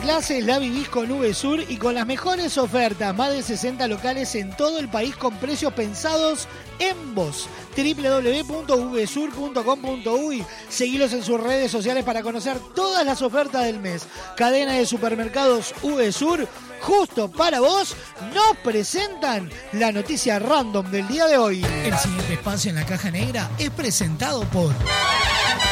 Clases 0.01 0.45
la 0.45 0.59
vivís 0.59 0.89
con 0.89 1.07
VSUR 1.07 1.63
y 1.69 1.77
con 1.77 1.93
las 1.93 2.07
mejores 2.07 2.57
ofertas. 2.57 3.15
Más 3.15 3.31
de 3.31 3.43
60 3.43 3.87
locales 3.87 4.35
en 4.35 4.53
todo 4.55 4.79
el 4.79 4.89
país 4.89 5.15
con 5.15 5.37
precios 5.37 5.71
pensados 5.73 6.47
en 6.79 7.15
vos. 7.15 7.47
www.vsur.com.uy 7.77 10.45
Seguilos 10.67 11.13
en 11.13 11.23
sus 11.23 11.39
redes 11.39 11.71
sociales 11.71 12.03
para 12.03 12.21
conocer 12.23 12.57
todas 12.75 13.05
las 13.05 13.21
ofertas 13.21 13.63
del 13.65 13.79
mes. 13.79 14.05
Cadena 14.35 14.73
de 14.73 14.85
supermercados 14.85 15.73
VSUR, 15.83 16.49
justo 16.83 17.31
para 17.31 17.59
vos, 17.59 17.95
nos 18.33 18.57
presentan 18.63 19.51
la 19.71 19.91
noticia 19.91 20.37
random 20.39 20.91
del 20.91 21.07
día 21.07 21.25
de 21.25 21.37
hoy. 21.37 21.65
El 21.83 21.97
siguiente 21.97 22.33
espacio 22.33 22.69
en 22.69 22.75
la 22.75 22.85
caja 22.85 23.09
negra 23.09 23.49
es 23.57 23.71
presentado 23.71 24.43
por 24.45 24.71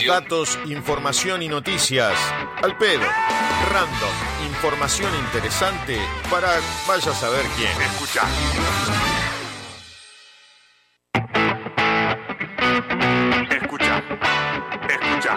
Datos, 0.07 0.57
información 0.67 1.43
y 1.43 1.49
noticias. 1.49 2.17
Al 2.63 2.77
pedo. 2.77 3.05
Random. 3.69 4.36
Información 4.57 5.13
interesante 5.13 5.99
para 6.31 6.49
vaya 6.87 7.11
a 7.11 7.13
saber 7.13 7.45
quién. 7.55 7.69
Escucha. 7.79 8.23
Escucha, 13.51 14.03
escucha. 14.89 15.33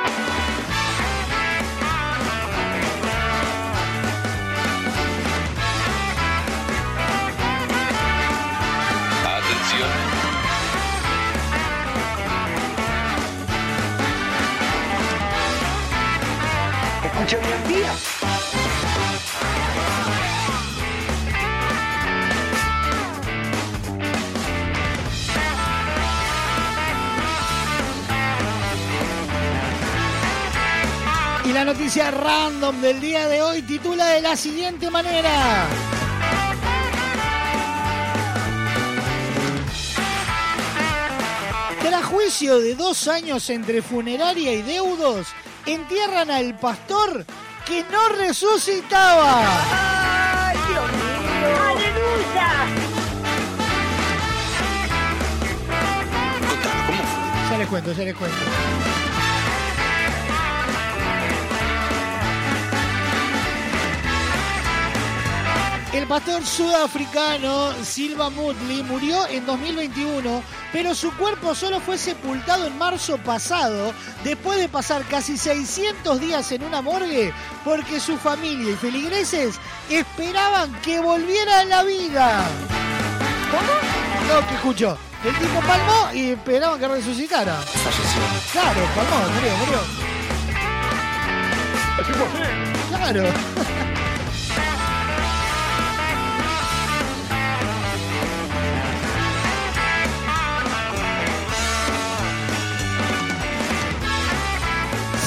Atención. 9.36 9.90
Escucha 17.04 17.38
mi 17.68 17.74
día. 17.74 18.09
Y 31.50 31.52
la 31.52 31.64
noticia 31.64 32.12
random 32.12 32.80
del 32.80 33.00
día 33.00 33.26
de 33.26 33.42
hoy 33.42 33.62
titula 33.62 34.06
de 34.10 34.22
la 34.22 34.36
siguiente 34.36 34.88
manera. 34.88 35.66
Tras 41.82 42.04
juicio 42.04 42.60
de 42.60 42.76
dos 42.76 43.08
años 43.08 43.50
entre 43.50 43.82
funeraria 43.82 44.52
y 44.52 44.62
deudos, 44.62 45.26
entierran 45.66 46.30
al 46.30 46.56
pastor 46.56 47.26
que 47.66 47.84
no 47.90 48.10
resucitaba. 48.10 49.42
¡Ay, 50.52 50.56
Dios 50.68 50.92
mío! 50.92 51.62
¡Aleluya! 51.68 52.50
Ya 57.50 57.58
les 57.58 57.66
cuento, 57.66 57.92
ya 57.92 58.04
les 58.04 58.14
cuento. 58.14 58.38
El 65.92 66.06
pastor 66.06 66.46
sudafricano 66.46 67.72
Silva 67.82 68.30
Mutley 68.30 68.84
murió 68.84 69.26
en 69.26 69.44
2021, 69.44 70.40
pero 70.72 70.94
su 70.94 71.12
cuerpo 71.16 71.52
solo 71.52 71.80
fue 71.80 71.98
sepultado 71.98 72.68
en 72.68 72.78
marzo 72.78 73.18
pasado, 73.18 73.92
después 74.22 74.60
de 74.60 74.68
pasar 74.68 75.02
casi 75.06 75.36
600 75.36 76.20
días 76.20 76.52
en 76.52 76.62
una 76.62 76.80
morgue, 76.80 77.34
porque 77.64 77.98
su 77.98 78.16
familia 78.18 78.72
y 78.72 78.76
feligreses 78.76 79.58
esperaban 79.90 80.72
que 80.80 81.00
volviera 81.00 81.60
a 81.60 81.64
la 81.64 81.82
vida. 81.82 82.44
¿Cómo? 83.50 83.72
No, 84.40 84.46
que 84.46 84.54
escuchó. 84.54 84.96
El 85.24 85.36
tipo 85.38 85.60
palmó 85.60 86.12
y 86.14 86.30
esperaban 86.30 86.78
que 86.78 86.86
resucitara. 86.86 87.56
Falleció. 87.56 88.22
Claro, 88.52 88.80
palmó, 88.94 89.28
murió, 89.34 89.56
murió. 89.56 89.80
Claro. 92.96 93.79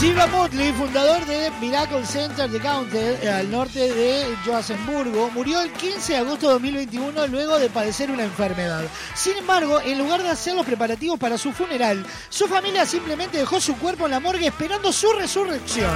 Silva 0.03 0.27
Motley, 0.27 0.73
fundador 0.73 1.25
de 1.25 1.49
Miracle 1.61 2.05
Center 2.05 2.49
de 2.49 2.59
Counter, 2.59 3.17
eh, 3.23 3.29
al 3.29 3.49
norte 3.49 3.79
de 3.79 4.35
Johannesburgo, 4.45 5.31
murió 5.31 5.61
el 5.61 5.71
15 5.71 6.11
de 6.11 6.19
agosto 6.19 6.47
de 6.47 6.53
2021 6.55 7.27
luego 7.27 7.57
de 7.57 7.69
padecer 7.69 8.11
una 8.11 8.25
enfermedad. 8.25 8.83
Sin 9.15 9.37
embargo, 9.37 9.79
en 9.79 9.97
lugar 9.97 10.21
de 10.21 10.27
hacer 10.27 10.55
los 10.55 10.65
preparativos 10.65 11.17
para 11.17 11.37
su 11.37 11.53
funeral, 11.53 12.05
su 12.27 12.47
familia 12.47 12.85
simplemente 12.85 13.37
dejó 13.37 13.61
su 13.61 13.77
cuerpo 13.77 14.03
en 14.03 14.11
la 14.11 14.19
morgue 14.19 14.47
esperando 14.47 14.91
su 14.91 15.09
resurrección. 15.13 15.95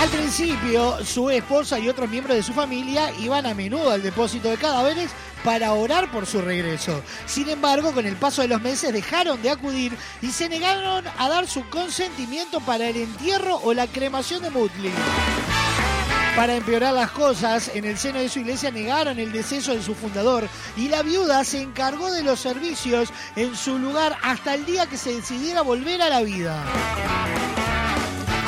Al 0.00 0.08
principio, 0.08 1.04
su 1.04 1.28
esposa 1.28 1.78
y 1.78 1.90
otros 1.90 2.08
miembros 2.08 2.34
de 2.34 2.42
su 2.42 2.54
familia 2.54 3.12
iban 3.18 3.44
a 3.44 3.52
menudo 3.52 3.90
al 3.90 4.02
depósito 4.02 4.48
de 4.48 4.56
cadáveres 4.56 5.10
para 5.48 5.72
orar 5.72 6.10
por 6.10 6.26
su 6.26 6.42
regreso. 6.42 7.02
Sin 7.24 7.48
embargo, 7.48 7.92
con 7.94 8.04
el 8.04 8.16
paso 8.16 8.42
de 8.42 8.48
los 8.48 8.60
meses 8.60 8.92
dejaron 8.92 9.40
de 9.40 9.48
acudir 9.48 9.96
y 10.20 10.26
se 10.26 10.46
negaron 10.46 11.02
a 11.16 11.28
dar 11.30 11.46
su 11.46 11.66
consentimiento 11.70 12.60
para 12.60 12.86
el 12.86 12.98
entierro 12.98 13.56
o 13.64 13.72
la 13.72 13.86
cremación 13.86 14.42
de 14.42 14.50
Mutley. 14.50 14.92
Para 16.36 16.54
empeorar 16.54 16.92
las 16.92 17.12
cosas, 17.12 17.70
en 17.74 17.86
el 17.86 17.96
seno 17.96 18.18
de 18.18 18.28
su 18.28 18.40
iglesia 18.40 18.70
negaron 18.70 19.18
el 19.18 19.32
deceso 19.32 19.74
de 19.74 19.82
su 19.82 19.94
fundador 19.94 20.46
y 20.76 20.90
la 20.90 21.00
viuda 21.00 21.42
se 21.44 21.62
encargó 21.62 22.12
de 22.12 22.22
los 22.22 22.40
servicios 22.40 23.08
en 23.34 23.56
su 23.56 23.78
lugar 23.78 24.18
hasta 24.22 24.52
el 24.52 24.66
día 24.66 24.84
que 24.84 24.98
se 24.98 25.14
decidiera 25.14 25.62
volver 25.62 26.02
a 26.02 26.10
la 26.10 26.20
vida. 26.20 26.62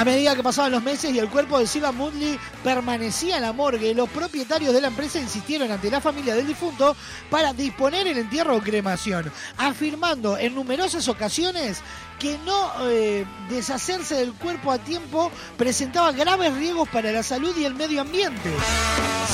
A 0.00 0.04
medida 0.06 0.34
que 0.34 0.42
pasaban 0.42 0.72
los 0.72 0.82
meses 0.82 1.14
y 1.14 1.18
el 1.18 1.28
cuerpo 1.28 1.58
de 1.58 1.66
Siva 1.66 1.92
Mudley 1.92 2.40
permanecía 2.64 3.36
en 3.36 3.42
la 3.42 3.52
morgue, 3.52 3.94
los 3.94 4.08
propietarios 4.08 4.72
de 4.72 4.80
la 4.80 4.88
empresa 4.88 5.20
insistieron 5.20 5.70
ante 5.70 5.90
la 5.90 6.00
familia 6.00 6.34
del 6.34 6.46
difunto 6.46 6.96
para 7.28 7.52
disponer 7.52 8.06
el 8.06 8.16
entierro 8.16 8.56
o 8.56 8.62
cremación, 8.62 9.30
afirmando 9.58 10.38
en 10.38 10.54
numerosas 10.54 11.06
ocasiones 11.06 11.82
que 12.20 12.38
no 12.44 12.70
eh, 12.82 13.26
deshacerse 13.48 14.14
del 14.14 14.34
cuerpo 14.34 14.70
a 14.70 14.78
tiempo 14.78 15.32
presentaba 15.56 16.12
graves 16.12 16.54
riesgos 16.54 16.88
para 16.90 17.10
la 17.10 17.22
salud 17.22 17.56
y 17.58 17.64
el 17.64 17.74
medio 17.74 18.02
ambiente. 18.02 18.50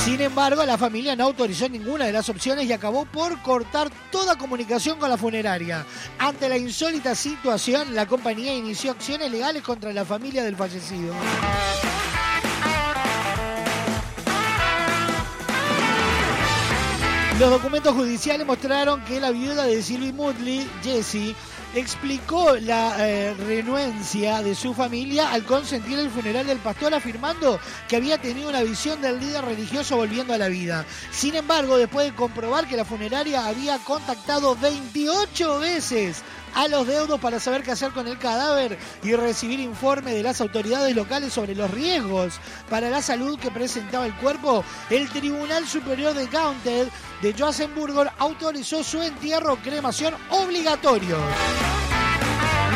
Sin 0.05 0.21
embargo, 0.21 0.63
la 0.63 0.77
familia 0.77 1.13
no 1.15 1.25
autorizó 1.25 1.67
ninguna 1.67 2.05
de 2.05 2.13
las 2.13 2.29
opciones 2.29 2.65
y 2.65 2.71
acabó 2.71 3.05
por 3.05 3.41
cortar 3.41 3.89
toda 4.09 4.37
comunicación 4.37 4.97
con 4.99 5.09
la 5.09 5.17
funeraria. 5.17 5.85
Ante 6.17 6.47
la 6.47 6.57
insólita 6.57 7.13
situación, 7.13 7.93
la 7.93 8.05
compañía 8.05 8.55
inició 8.55 8.91
acciones 8.91 9.29
legales 9.29 9.63
contra 9.63 9.91
la 9.91 10.05
familia 10.05 10.45
del 10.45 10.55
fallecido. 10.55 11.13
Los 17.37 17.51
documentos 17.51 17.93
judiciales 17.93 18.47
mostraron 18.47 19.03
que 19.05 19.19
la 19.19 19.29
viuda 19.29 19.65
de 19.65 19.83
Sylvie 19.83 20.11
Mudley, 20.11 20.67
Jessie, 20.81 21.35
explicó 21.73 22.55
la 22.57 22.95
eh, 22.99 23.33
renuencia 23.33 24.41
de 24.41 24.55
su 24.55 24.73
familia 24.73 25.31
al 25.31 25.43
consentir 25.43 25.99
el 25.99 26.09
funeral 26.09 26.47
del 26.47 26.59
pastor 26.59 26.93
afirmando 26.93 27.59
que 27.87 27.97
había 27.97 28.17
tenido 28.17 28.49
una 28.49 28.63
visión 28.63 29.01
del 29.01 29.19
líder 29.19 29.45
religioso 29.45 29.97
volviendo 29.97 30.33
a 30.33 30.37
la 30.37 30.47
vida. 30.47 30.85
Sin 31.11 31.35
embargo, 31.35 31.77
después 31.77 32.07
de 32.07 32.15
comprobar 32.15 32.67
que 32.67 32.77
la 32.77 32.85
funeraria 32.85 33.47
había 33.47 33.77
contactado 33.79 34.55
28 34.55 35.59
veces 35.59 36.23
a 36.57 36.67
los 36.67 36.87
deudos 36.87 37.19
para 37.19 37.39
saber 37.39 37.61
qué 37.61 37.71
hacer 37.71 37.91
con 37.91 38.07
el 38.07 38.17
cadáver 38.17 38.79
y 39.03 39.13
recibir 39.13 39.59
informe 39.59 40.11
de 40.13 40.23
las 40.23 40.41
autoridades 40.41 40.95
locales 40.95 41.31
sobre 41.31 41.53
los 41.53 41.69
riesgos 41.69 42.39
para 42.67 42.89
la 42.89 43.03
salud 43.03 43.39
que 43.39 43.51
presentaba 43.51 44.07
el 44.07 44.15
cuerpo, 44.15 44.63
el 44.89 45.07
Tribunal 45.09 45.67
Superior 45.67 46.15
de 46.15 46.27
Counted 46.27 46.87
de 47.21 47.33
Joasenburgo 47.33 48.05
autorizó 48.17 48.83
su 48.83 49.03
entierro 49.03 49.53
o 49.53 49.57
cremación 49.57 50.15
obligatorio. 50.31 51.17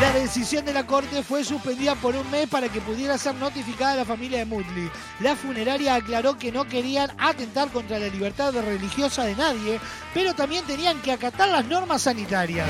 La 0.00 0.12
decisión 0.12 0.64
de 0.64 0.74
la 0.74 0.86
corte 0.86 1.24
fue 1.24 1.44
suspendida 1.44 1.96
por 1.96 2.14
un 2.14 2.28
mes 2.30 2.48
para 2.48 2.68
que 2.68 2.80
pudiera 2.80 3.18
ser 3.18 3.34
notificada 3.34 3.92
a 3.92 3.96
la 3.96 4.04
familia 4.04 4.38
de 4.38 4.44
Mudley. 4.44 4.90
La 5.18 5.34
funeraria 5.34 5.96
aclaró 5.96 6.38
que 6.38 6.52
no 6.52 6.68
querían 6.68 7.10
atentar 7.18 7.68
contra 7.70 7.98
la 7.98 8.08
libertad 8.08 8.52
religiosa 8.52 9.24
de 9.24 9.34
nadie, 9.34 9.80
pero 10.14 10.34
también 10.34 10.64
tenían 10.66 11.00
que 11.02 11.12
acatar 11.12 11.48
las 11.48 11.66
normas 11.66 12.02
sanitarias. 12.02 12.68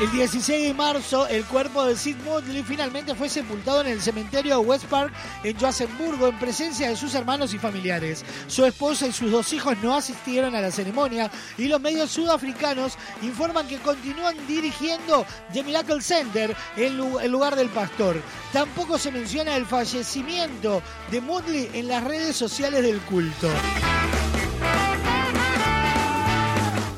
El 0.00 0.10
16 0.12 0.68
de 0.68 0.72
marzo, 0.72 1.26
el 1.26 1.44
cuerpo 1.44 1.84
de 1.84 1.94
Sid 1.94 2.16
Mudley 2.24 2.62
finalmente 2.62 3.14
fue 3.14 3.28
sepultado 3.28 3.82
en 3.82 3.88
el 3.88 4.00
cementerio 4.00 4.58
de 4.58 4.66
West 4.66 4.86
Park 4.86 5.12
en 5.44 5.58
Johannesburgo 5.58 6.28
en 6.28 6.38
presencia 6.38 6.88
de 6.88 6.96
sus 6.96 7.14
hermanos 7.14 7.52
y 7.52 7.58
familiares. 7.58 8.24
Su 8.46 8.64
esposa 8.64 9.06
y 9.06 9.12
sus 9.12 9.30
dos 9.30 9.52
hijos 9.52 9.76
no 9.82 9.94
asistieron 9.94 10.54
a 10.54 10.62
la 10.62 10.70
ceremonia 10.70 11.30
y 11.58 11.68
los 11.68 11.82
medios 11.82 12.10
sudafricanos 12.12 12.96
informan 13.20 13.68
que 13.68 13.76
continúan 13.76 14.34
dirigiendo 14.46 15.26
The 15.52 15.64
Miracle 15.64 16.00
Center 16.00 16.56
en 16.78 16.98
el 17.20 17.30
lugar 17.30 17.54
del 17.54 17.68
pastor. 17.68 18.22
Tampoco 18.54 18.96
se 18.96 19.12
menciona 19.12 19.54
el 19.54 19.66
fallecimiento 19.66 20.82
de 21.10 21.20
Mudley 21.20 21.68
en 21.74 21.88
las 21.88 22.02
redes 22.04 22.36
sociales 22.36 22.82
del 22.82 23.00
culto. 23.00 23.50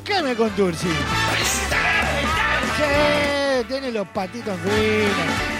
¿Qué 0.04 0.22
me 0.22 0.36
contursi? 0.36 0.86
Tiene 3.68 3.92
los 3.92 4.06
patitos 4.08 4.58
finos. 4.60 5.52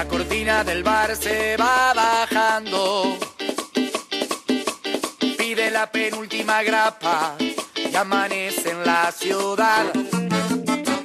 la 0.00 0.08
cortina 0.08 0.64
del 0.64 0.82
bar 0.82 1.14
se 1.14 1.58
va 1.58 1.92
bajando, 1.92 3.18
pide 5.36 5.70
la 5.70 5.92
penúltima 5.92 6.62
grapa 6.62 7.36
y 7.76 7.94
amanece 7.94 8.70
en 8.70 8.82
la 8.86 9.12
ciudad. 9.12 9.84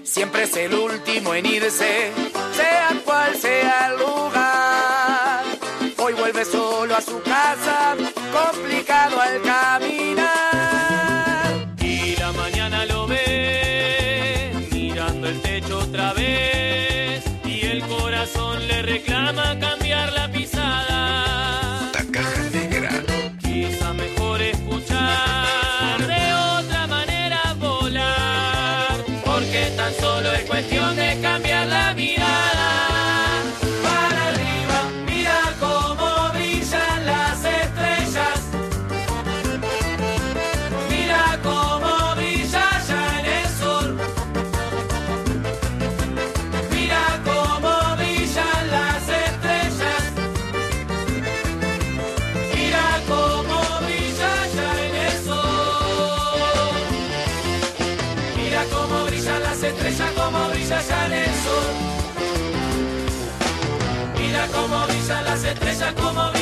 Siempre 0.02 0.44
es 0.44 0.56
el 0.56 0.74
último 0.76 1.36
en 1.36 1.46
irse, 1.46 2.14
sea 2.56 2.90
cual 3.04 3.36
sea 3.36 3.88
el 3.90 4.00
lugar. 4.00 5.44
Hoy 5.98 6.14
vuelve 6.14 6.46
solo 6.46 6.96
a 6.96 7.02
su 7.02 7.22
casa, 7.22 7.98
brillan 65.60 65.96
las 66.16 66.35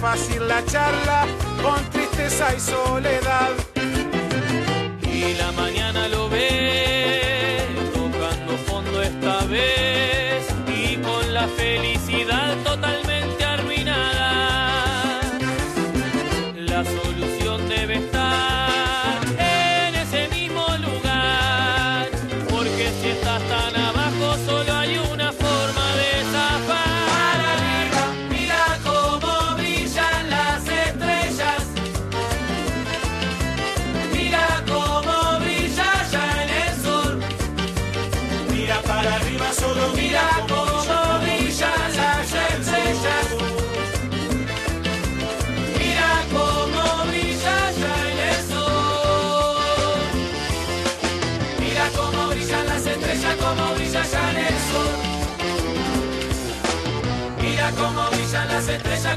fácil 0.00 0.48
la 0.48 0.64
charla, 0.64 1.26
con 1.62 1.84
tristeza 1.90 2.54
y 2.54 2.60
soledad. 2.60 3.69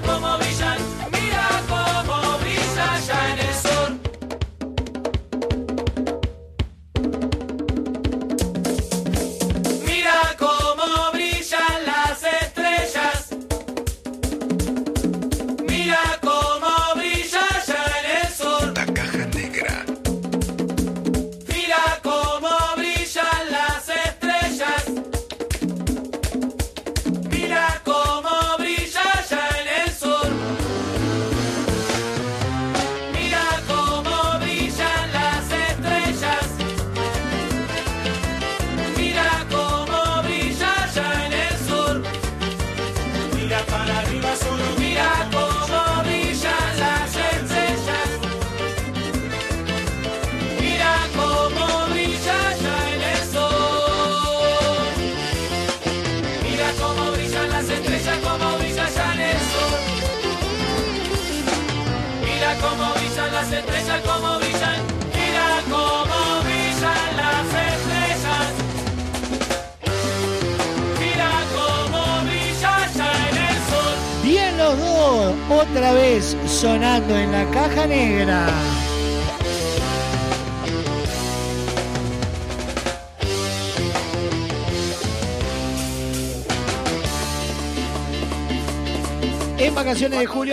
Las 0.02 0.43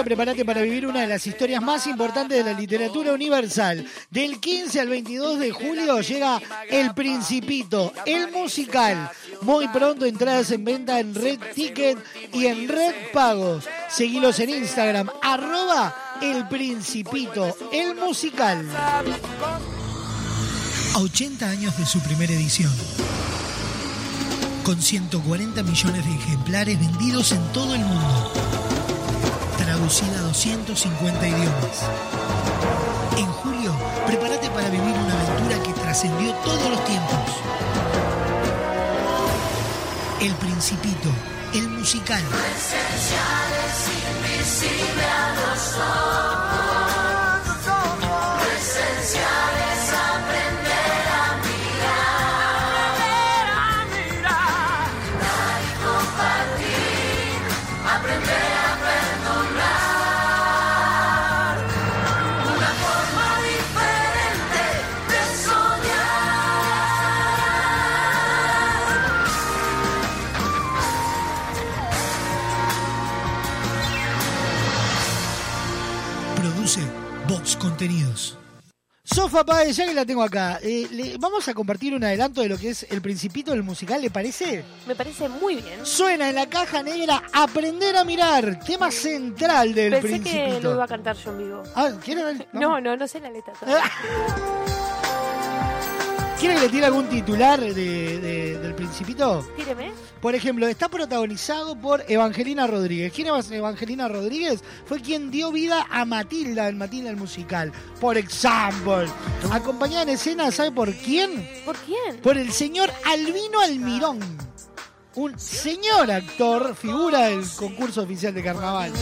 prepárate 0.05 0.45
para 0.45 0.63
vivir 0.63 0.87
una 0.87 1.01
de 1.01 1.07
las 1.07 1.27
historias 1.27 1.63
más 1.63 1.87
importantes 1.87 2.39
de 2.39 2.53
la 2.53 2.59
literatura 2.59 3.13
universal. 3.13 3.87
Del 4.11 4.41
15 4.41 4.81
al 4.81 4.89
22 4.89 5.39
de 5.39 5.51
julio 5.51 6.01
llega 6.01 6.41
El 6.69 6.95
Principito, 6.95 7.93
el 8.07 8.31
musical. 8.31 9.11
Muy 9.43 9.69
pronto 9.69 10.07
entradas 10.07 10.51
en 10.51 10.65
venta 10.65 11.01
en 11.01 11.15
Red 11.15 11.41
Ticket 11.55 11.99
y 12.33 12.47
en 12.47 12.69
Red 12.69 12.95
Pagos. 13.13 13.65
Seguilos 13.89 14.39
en 14.41 14.51
Instagram, 14.51 15.11
arroba 15.23 16.19
El 16.23 16.47
Principito, 16.49 17.57
el 17.73 17.95
musical. 17.95 18.67
A 20.95 20.99
80 20.99 21.49
años 21.49 21.79
de 21.79 21.87
su 21.87 22.01
primera 22.01 22.33
edición. 22.33 22.73
Con 24.65 24.81
140 24.81 25.63
millones 25.63 26.05
de 26.05 26.15
ejemplares 26.15 26.79
vendidos 26.79 27.33
en 27.33 27.53
todo 27.53 27.75
el 27.75 27.81
mundo 27.81 28.60
traducida 29.81 30.19
a 30.19 30.23
250 30.24 31.27
idiomas. 31.27 31.85
En 33.16 33.27
julio, 33.27 33.73
prepárate 34.07 34.51
para 34.51 34.69
vivir 34.69 34.94
una 34.94 35.23
aventura 35.23 35.62
que 35.62 35.73
trascendió 35.73 36.35
todos 36.44 36.70
los 36.70 36.85
tiempos. 36.85 37.19
El 40.20 40.35
Principito, 40.35 41.09
el 41.55 41.69
musical. 41.70 42.23
invisible 44.23 45.05
a 45.05 45.35
los 45.35 45.77
ojos. 45.78 46.51
Esencial 48.61 49.40
Sofa 79.31 79.44
Páez, 79.44 79.77
ya 79.77 79.86
que 79.86 79.94
la 79.94 80.05
tengo 80.05 80.24
acá, 80.24 80.59
eh, 80.61 80.89
le- 80.90 81.16
vamos 81.16 81.47
a 81.47 81.55
compartir 81.55 81.94
un 81.94 82.02
adelanto 82.02 82.40
de 82.40 82.48
lo 82.48 82.59
que 82.59 82.70
es 82.70 82.85
el 82.90 83.01
Principito 83.01 83.52
del 83.52 83.62
musical, 83.62 84.02
¿le 84.02 84.11
parece? 84.11 84.65
Me 84.89 84.97
parece 84.97 85.28
muy 85.28 85.55
bien. 85.55 85.86
Suena 85.86 86.28
en 86.31 86.35
la 86.35 86.48
caja 86.48 86.82
negra 86.82 87.23
Aprender 87.32 87.97
a 87.97 88.02
mirar, 88.05 88.59
tema 88.65 88.90
central 88.90 89.73
del 89.73 89.93
Pensé 89.93 90.09
Principito. 90.09 90.55
que 90.57 90.61
lo 90.61 90.73
iba 90.74 90.85
a 90.85 90.89
cantar 90.89 91.15
yo 91.16 91.31
en 91.31 91.39
vivo. 91.39 91.62
Ah, 91.77 91.90
¿quiere 92.05 92.24
ver? 92.24 92.48
No, 92.52 92.81
no, 92.81 92.97
no 92.97 93.07
sé 93.07 93.20
la 93.20 93.31
letra. 93.31 93.52
todavía. 93.55 93.85
¿Quiere 96.41 96.55
que 96.55 96.61
le 96.62 96.69
tire 96.71 96.87
algún 96.87 97.07
titular 97.09 97.61
de- 97.61 97.75
de- 97.75 98.59
del 98.59 98.75
Principito? 98.75 99.47
Tíreme. 99.57 99.93
Por 100.23 100.35
ejemplo, 100.35 100.67
está 100.67 100.89
protagonizado 100.89 101.77
por 101.79 102.03
Evangelina 102.09 102.67
Rodríguez. 102.67 103.12
¿Quién 103.12 103.29
es 103.29 103.51
Evangelina 103.51 104.09
Rodríguez? 104.09 104.62
Fue 104.87 105.01
quien 105.01 105.31
dio 105.31 105.53
vida 105.53 105.87
a 105.91 106.05
Matilda 106.07 106.69
en 106.69 106.79
Matilda 106.79 107.11
el 107.11 107.17
musical. 107.17 107.73
Por 108.01 108.17
ejemplo. 108.17 109.07
Acompañada 109.51 110.03
en 110.03 110.09
escena, 110.11 110.51
¿sabe 110.51 110.73
por 110.73 110.93
quién? 110.95 111.47
¿Por 111.67 111.77
quién? 111.77 112.17
Por 112.23 112.39
el 112.39 112.51
señor 112.53 112.91
Albino 113.05 113.61
Almirón. 113.61 114.19
Un 115.16 115.37
señor 115.41 116.09
actor, 116.09 116.77
figura 116.77 117.23
del 117.23 117.45
concurso 117.57 118.03
oficial 118.03 118.32
de 118.32 118.45
carnaval. 118.45 118.93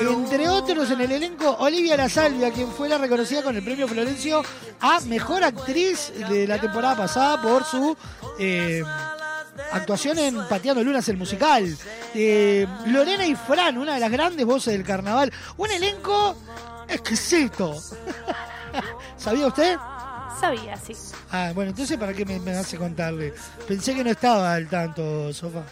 Entre 0.00 0.48
otros 0.48 0.88
en 0.92 1.00
el 1.00 1.10
elenco, 1.10 1.56
Olivia 1.58 1.96
La 1.96 2.08
Salvia, 2.08 2.52
quien 2.52 2.70
fue 2.70 2.88
la 2.88 2.98
reconocida 2.98 3.42
con 3.42 3.56
el 3.56 3.64
premio 3.64 3.88
Florencio 3.88 4.42
a 4.80 5.00
Mejor 5.00 5.42
Actriz 5.42 6.12
de 6.28 6.46
la 6.46 6.60
temporada 6.60 6.96
pasada 6.96 7.42
por 7.42 7.64
su 7.64 7.96
eh, 8.38 8.84
actuación 9.72 10.18
en 10.18 10.46
Pateando 10.48 10.84
Lunas, 10.84 11.08
el 11.08 11.16
musical. 11.16 11.76
Eh, 12.14 12.64
Lorena 12.86 13.26
y 13.26 13.36
una 13.76 13.94
de 13.94 14.00
las 14.00 14.10
grandes 14.12 14.46
voces 14.46 14.72
del 14.72 14.84
carnaval. 14.84 15.32
Un 15.56 15.70
elenco 15.72 16.36
exquisito. 16.88 17.74
¿Sabía 19.16 19.48
usted? 19.48 19.76
Sabía, 20.40 20.76
sí. 20.76 20.92
Ah, 21.30 21.52
bueno, 21.54 21.70
entonces 21.70 21.96
¿para 21.96 22.12
qué 22.12 22.24
me, 22.24 22.38
me 22.40 22.52
hace 22.52 22.76
contarle? 22.76 23.32
Pensé 23.66 23.94
que 23.94 24.04
no 24.04 24.10
estaba 24.10 24.54
al 24.54 24.68
tanto, 24.68 25.32
Sofá. 25.32 25.64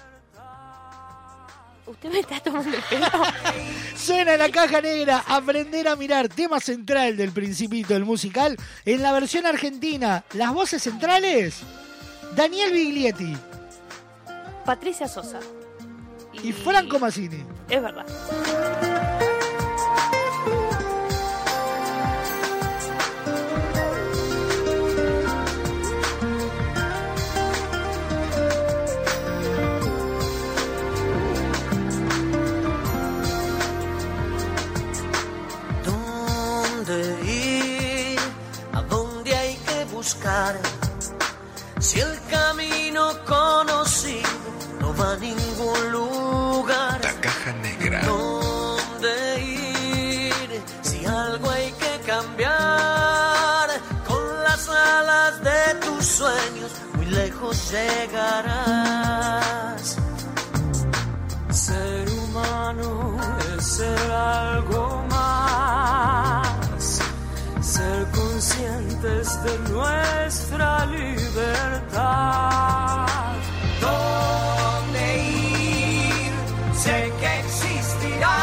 Usted 1.87 2.11
me 2.11 2.21
está 2.21 2.41
tomando 2.41 2.75
el 2.75 2.83
pelo. 2.83 3.07
Suena 3.97 4.37
la 4.39 4.49
caja 4.49 4.81
negra, 4.81 5.23
aprender 5.29 5.87
a 5.87 5.97
mirar, 5.97 6.29
tema 6.29 6.59
central 6.59 7.17
del 7.17 7.31
Principito, 7.31 7.93
del 7.93 8.07
musical, 8.07 8.57
en 8.87 9.03
la 9.03 9.13
versión 9.13 9.45
argentina. 9.45 10.25
Las 10.33 10.55
voces 10.55 10.83
centrales, 10.83 11.61
Daniel 12.35 12.73
Biglietti 12.73 13.37
Patricia 14.65 15.07
Sosa. 15.07 15.41
y, 16.33 16.53
Franco 16.53 16.99
Massini. 16.99 17.45
Es 17.69 17.83
verdad. 17.83 18.07
Si 41.79 42.01
el 42.01 42.19
camino 42.29 43.13
conocido 43.25 44.29
no 44.81 44.93
va 44.97 45.13
a 45.13 45.17
ningún 45.17 45.93
lugar. 45.93 47.01
La 47.05 47.15
caja 47.21 47.53
negra. 47.63 48.03
¿Dónde 48.05 49.41
ir? 49.41 50.63
Si 50.83 51.07
algo 51.07 51.51
hay 51.51 51.71
que 51.73 52.01
cambiar. 52.05 53.69
Con 54.09 54.43
las 54.43 54.69
alas 54.69 55.41
de 55.45 55.75
tus 55.87 56.05
sueños, 56.05 56.73
muy 56.95 57.07
lejos 57.07 57.71
llegarás. 57.71 59.05
Ser 61.51 62.11
humano 62.11 63.17
es 63.57 63.65
ser 63.77 64.11
algo 64.11 65.05
más, 65.11 65.14
ser 67.85 68.07
conscientes 68.13 69.27
de 69.45 69.55
nuestra 69.73 70.87
libertad. 70.87 72.27
¿Dónde 73.87 75.05
ir? 75.19 76.33
Sé 76.85 76.99
que 77.21 77.31
existirá 77.41 78.39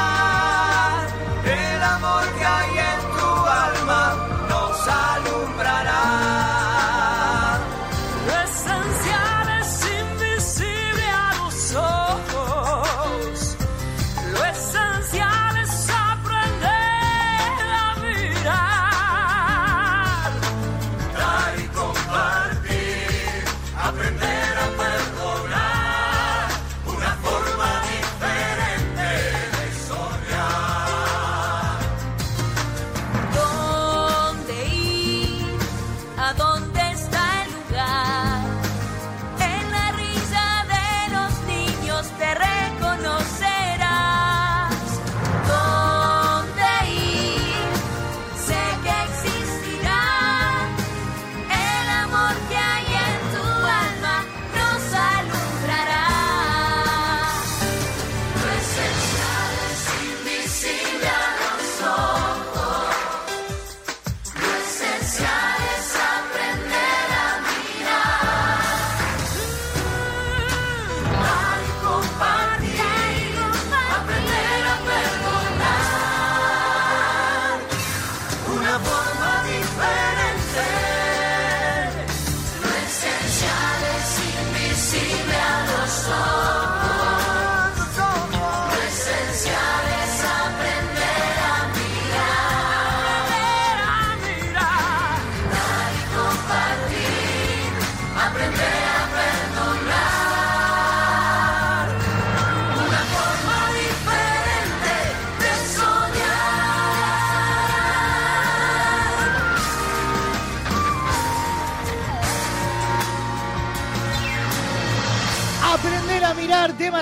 el 1.45 1.81
amor 1.97 2.23
que 2.37 2.45
hay 2.57 2.73
en 2.91 3.01
tu 3.17 3.29
alma, 3.67 4.03
nos 4.51 4.77
alumbrará. 4.87 5.40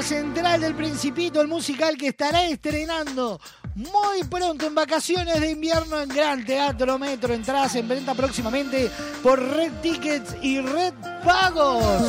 Central 0.02 0.62
del 0.62 0.76
Principito, 0.76 1.42
el 1.42 1.48
musical 1.48 1.98
que 1.98 2.08
estará 2.08 2.46
estrenando 2.46 3.40
muy 3.76 4.24
pronto 4.30 4.66
en 4.66 4.76
vacaciones 4.76 5.40
de 5.40 5.52
invierno 5.52 6.00
en 6.00 6.10
Gran 6.10 6.46
Teatro 6.46 6.98
Metro. 6.98 7.34
Entradas 7.34 7.76
en 7.76 7.88
venta 7.88 8.14
próximamente 8.14 8.90
por 9.22 9.42
Red 9.42 9.72
Tickets 9.82 10.36
y 10.42 10.60
Red 10.62 10.94
Pagos. 11.24 12.04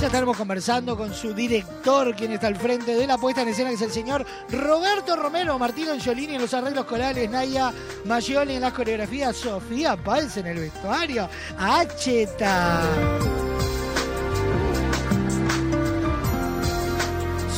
Ya 0.00 0.06
estaremos 0.06 0.36
conversando 0.36 0.96
con 0.96 1.14
su 1.14 1.32
director, 1.32 2.14
quien 2.14 2.32
está 2.32 2.48
al 2.48 2.56
frente 2.56 2.94
de 2.94 3.06
la 3.06 3.18
puesta 3.18 3.42
en 3.42 3.48
escena, 3.48 3.68
que 3.70 3.76
es 3.76 3.82
el 3.82 3.92
señor 3.92 4.26
Roberto 4.50 5.16
Romero, 5.16 5.58
Martino 5.58 5.92
Angiolini 5.92 6.34
en 6.34 6.42
los 6.42 6.54
arreglos 6.54 6.86
corales, 6.86 7.30
Naya 7.30 7.72
Mayoli 8.04 8.54
en 8.54 8.62
las 8.62 8.72
coreografías, 8.72 9.36
Sofía 9.36 9.96
Pals 9.96 10.36
en 10.36 10.46
el 10.46 10.58
vestuario, 10.58 11.28
Acheta. 11.58 12.82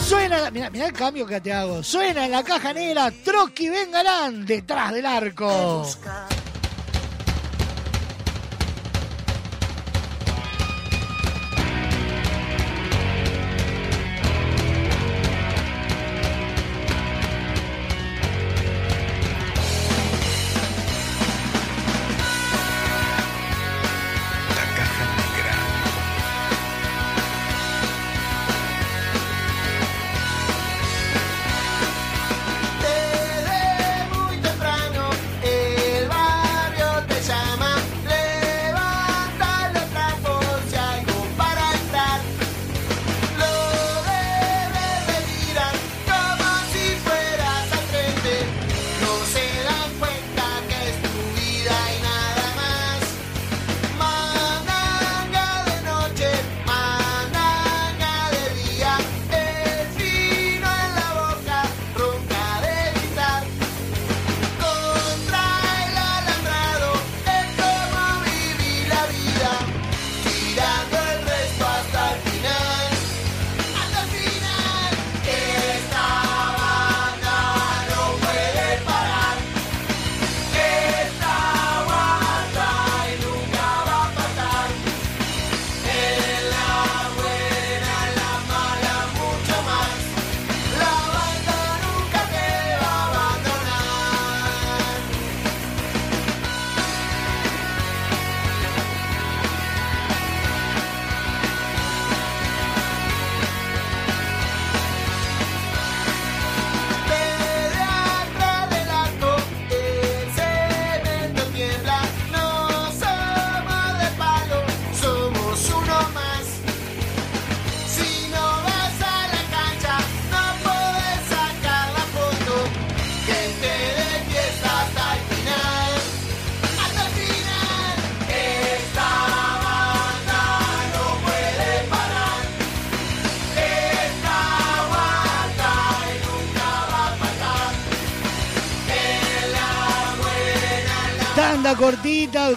Suena, 0.06 0.38
la- 0.38 0.50
mirá, 0.50 0.86
el 0.86 0.92
cambio 0.92 1.26
que 1.26 1.40
te 1.40 1.52
hago. 1.52 1.82
Suena 1.82 2.26
en 2.26 2.32
la 2.32 2.42
caja 2.42 2.72
negra, 2.72 3.10
Trotsky 3.10 3.70
Vengarán 3.70 4.44
detrás 4.44 4.92
del 4.92 5.06
arco. 5.06 5.86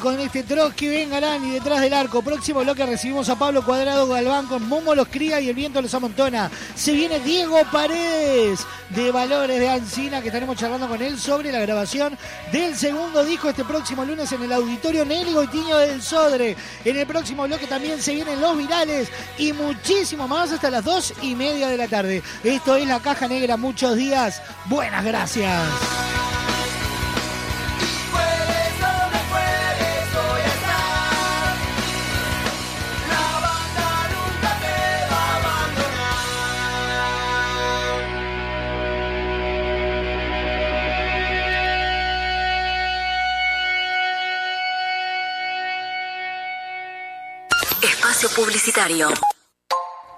Con 0.02 0.20
este 0.20 0.42
Trotsky, 0.42 0.88
vengarán 0.88 1.46
y 1.46 1.52
detrás 1.52 1.82
del 1.82 1.94
arco. 1.94 2.24
Próximo 2.24 2.62
bloque 2.62 2.84
recibimos 2.84 3.30
a 3.30 3.38
Pablo 3.38 3.64
Cuadrado 3.64 4.08
Galván 4.08 4.48
con 4.48 4.68
Momo 4.68 4.96
los 4.96 5.08
cría 5.08 5.40
y 5.40 5.50
el 5.50 5.56
viento 5.56 5.80
los 5.84 5.94
amontona. 5.94 6.50
Se 6.74 6.94
viene 6.94 7.20
Diego 7.20 7.60
Paredes 7.72 8.66
de 8.90 9.12
Valores 9.12 9.60
de 9.60 9.70
Ancina 9.70 10.20
que 10.20 10.30
estaremos 10.30 10.58
charlando 10.58 10.88
con 10.88 11.00
él 11.00 11.20
sobre 11.20 11.52
la 11.52 11.60
grabación 11.60 12.18
del 12.52 12.76
segundo 12.76 13.24
disco 13.24 13.50
este 13.50 13.64
próximo 13.66 14.04
lunes 14.04 14.32
en 14.32 14.42
el 14.42 14.54
Auditorio 14.54 15.06
Nelly 15.06 15.34
Goitiño 15.34 15.78
del 15.78 16.02
Sodre. 16.02 16.56
En 16.84 16.98
el 16.98 17.06
próximo 17.06 17.44
bloque 17.44 17.68
también 17.68 18.02
se 18.02 18.16
vienen 18.16 18.42
los 18.42 18.58
virales 18.58 19.10
y 19.38 19.54
muchísimo 19.54 20.28
más 20.28 20.52
hasta 20.52 20.72
las 20.72 20.84
dos 20.84 21.14
y 21.22 21.36
media 21.36 21.68
de 21.68 21.78
la 21.78 21.88
tarde. 21.88 22.24
Esto 22.44 22.76
es 22.76 22.88
La 22.88 23.00
Caja 23.00 23.28
Negra. 23.28 23.58
Muchos 23.58 23.96
días. 23.96 24.42
Buenas 24.66 25.06
gracias. 25.06 25.97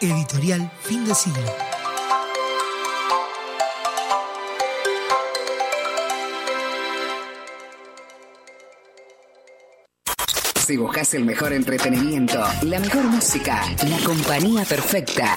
Editorial 0.00 0.70
Fin 0.82 1.04
de 1.04 1.14
Siglo. 1.14 1.50
Si 10.70 10.76
buscas 10.76 11.14
el 11.14 11.24
mejor 11.24 11.52
entretenimiento, 11.52 12.40
la 12.62 12.78
mejor 12.78 13.02
música, 13.02 13.60
la 13.88 13.98
compañía 14.04 14.64
perfecta, 14.64 15.36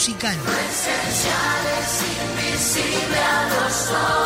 musical. 0.00 0.34
Esenciales, 0.70 2.02
invisible 2.22 3.18
a 3.18 3.48
los 3.50 3.90
ojos. 3.90 4.19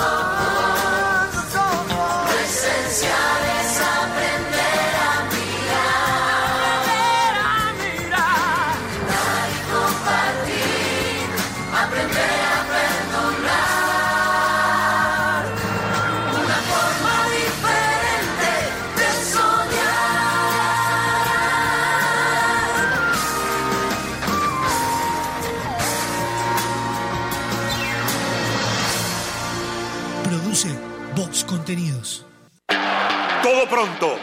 Pronto. 33.84 34.18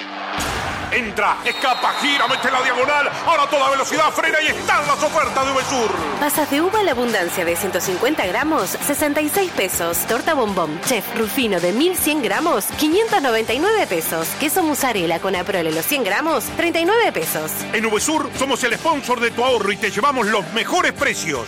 Entra, 0.92 1.38
escapa, 1.46 1.94
gira, 2.02 2.28
mete 2.28 2.52
la 2.52 2.62
diagonal. 2.62 3.10
Ahora 3.26 3.44
a 3.44 3.50
toda 3.50 3.70
velocidad 3.70 4.12
frena 4.12 4.42
y 4.42 4.48
están 4.48 4.86
las 4.88 5.02
ofertas 5.02 5.46
de 5.46 5.52
Uvesur. 5.54 5.90
Pasas 6.20 6.52
de 6.52 6.62
uva 6.62 6.82
a 6.82 6.84
la 6.84 6.92
abundancia 6.92 7.46
de 7.46 7.56
150 7.56 8.26
gramos, 8.28 8.72
66 8.72 9.52
pesos. 9.52 9.98
Torta 10.00 10.34
bombón, 10.34 10.82
chef 10.82 11.06
rufino 11.18 11.62
de 11.62 11.72
1100 11.72 12.24
gramos, 12.24 12.66
599 12.78 13.88
pesos. 13.88 14.28
Queso 14.40 14.64
mozzarella 14.64 15.20
con 15.20 15.36
aprole 15.36 15.72
los 15.72 15.86
100 15.86 16.04
gramos, 16.04 16.44
39 16.58 17.12
pesos. 17.14 17.52
En 17.72 17.86
Uvesur 17.86 18.30
somos 18.38 18.62
el 18.66 18.74
sponsor 18.78 19.22
de 19.22 19.32
tu 19.32 19.46
ahorro 19.46 19.72
y 19.72 19.78
te 19.78 19.92
llevamos 19.92 20.28
los 20.28 20.52
mejores 20.54 20.92
precios. 20.92 21.48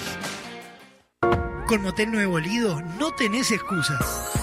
Con 1.68 1.82
Motel 1.82 2.12
Nuevo 2.12 2.40
Lido 2.40 2.82
no 2.98 3.12
tenés 3.12 3.52
excusas. 3.52 4.43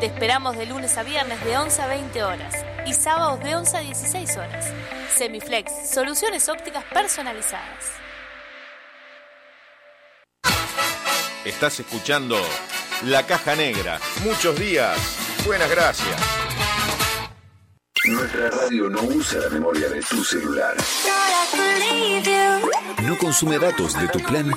Te 0.00 0.06
esperamos 0.06 0.54
de 0.58 0.66
lunes 0.66 0.98
a 0.98 1.02
viernes 1.02 1.42
de 1.44 1.56
11 1.56 1.80
a 1.80 1.86
20 1.86 2.24
horas 2.24 2.54
y 2.86 2.92
sábados 2.92 3.40
de 3.42 3.56
11 3.56 3.76
a 3.78 3.80
16 3.80 4.36
horas. 4.36 4.70
Semiflex, 5.16 5.72
soluciones 5.90 6.46
ópticas 6.50 6.84
personalizadas. 6.92 7.92
Estás 11.42 11.80
escuchando 11.80 12.36
La 13.04 13.22
Caja 13.22 13.56
Negra. 13.56 13.98
Muchos 14.24 14.58
días. 14.58 14.98
Buenas 15.46 15.70
gracias. 15.70 16.16
Nuestra 18.06 18.50
radio 18.50 18.90
no 18.90 19.02
usa 19.04 19.40
la 19.40 19.48
memoria 19.48 19.88
de 19.88 20.02
tu 20.02 20.22
celular. 20.22 20.76
No 23.02 23.16
consume 23.16 23.58
datos 23.58 23.98
de 23.98 24.06
tu 24.08 24.18
plan. 24.20 24.52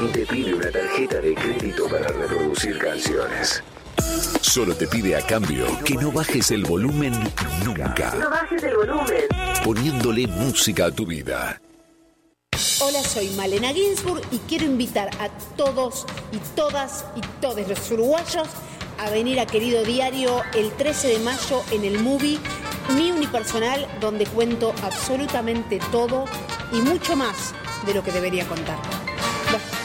Ni 0.00 0.08
te 0.08 0.26
pide 0.26 0.54
una 0.54 0.70
tarjeta 0.70 1.20
de 1.20 1.34
crédito 1.34 1.88
para 1.88 2.08
reproducir 2.08 2.45
canciones. 2.64 3.62
Solo 4.40 4.74
te 4.74 4.86
pide 4.86 5.14
a 5.16 5.20
cambio 5.20 5.66
que 5.84 5.94
no 5.94 6.10
bajes 6.10 6.50
el 6.50 6.64
volumen 6.64 7.12
nunca. 7.64 8.14
No 8.18 8.30
bajes 8.30 8.62
el 8.62 8.76
volumen. 8.76 9.24
Poniéndole 9.62 10.26
música 10.26 10.86
a 10.86 10.90
tu 10.90 11.06
vida. 11.06 11.60
Hola, 12.80 13.02
soy 13.02 13.28
Malena 13.30 13.72
Ginsburg 13.72 14.22
y 14.30 14.38
quiero 14.48 14.64
invitar 14.64 15.10
a 15.20 15.28
todos 15.56 16.06
y 16.32 16.38
todas 16.54 17.04
y 17.14 17.20
todos 17.40 17.68
los 17.68 17.90
uruguayos 17.90 18.48
a 18.98 19.10
venir 19.10 19.38
a 19.40 19.46
Querido 19.46 19.84
Diario 19.84 20.42
el 20.54 20.70
13 20.72 21.08
de 21.08 21.18
mayo 21.18 21.62
en 21.72 21.84
el 21.84 21.98
movie 21.98 22.38
Mi 22.94 23.12
Unipersonal, 23.12 23.86
donde 24.00 24.24
cuento 24.26 24.74
absolutamente 24.82 25.78
todo 25.92 26.24
y 26.72 26.76
mucho 26.76 27.16
más 27.16 27.54
de 27.84 27.92
lo 27.92 28.02
que 28.02 28.12
debería 28.12 28.46
contar. 28.46 28.78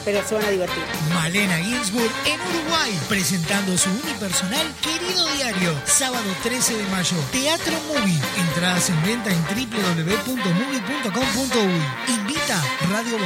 Pero 0.03 0.21
se 0.25 0.33
van 0.35 0.43
a 0.45 0.49
divertir. 0.49 0.83
Malena 1.13 1.57
Ginsburg 1.57 2.11
en 2.25 2.39
Uruguay, 2.41 2.99
presentando 3.07 3.77
su 3.77 3.89
unipersonal 3.89 4.67
Querido 4.81 5.25
Diario, 5.35 5.73
sábado 5.85 6.25
13 6.43 6.75
de 6.77 6.83
mayo, 6.89 7.15
Teatro 7.31 7.73
Movie. 7.87 8.19
Entradas 8.37 8.89
en 8.89 9.01
venta 9.03 9.31
en 9.31 9.41
www.movie.com.uy. 9.43 11.81
Invita 12.13 12.61
Radio 12.89 13.17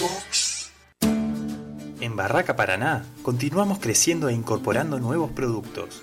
Box. 0.00 0.70
En 2.00 2.16
Barraca 2.16 2.56
Paraná 2.56 3.04
continuamos 3.22 3.78
creciendo 3.78 4.30
e 4.30 4.32
incorporando 4.32 4.98
nuevos 4.98 5.30
productos. 5.32 6.02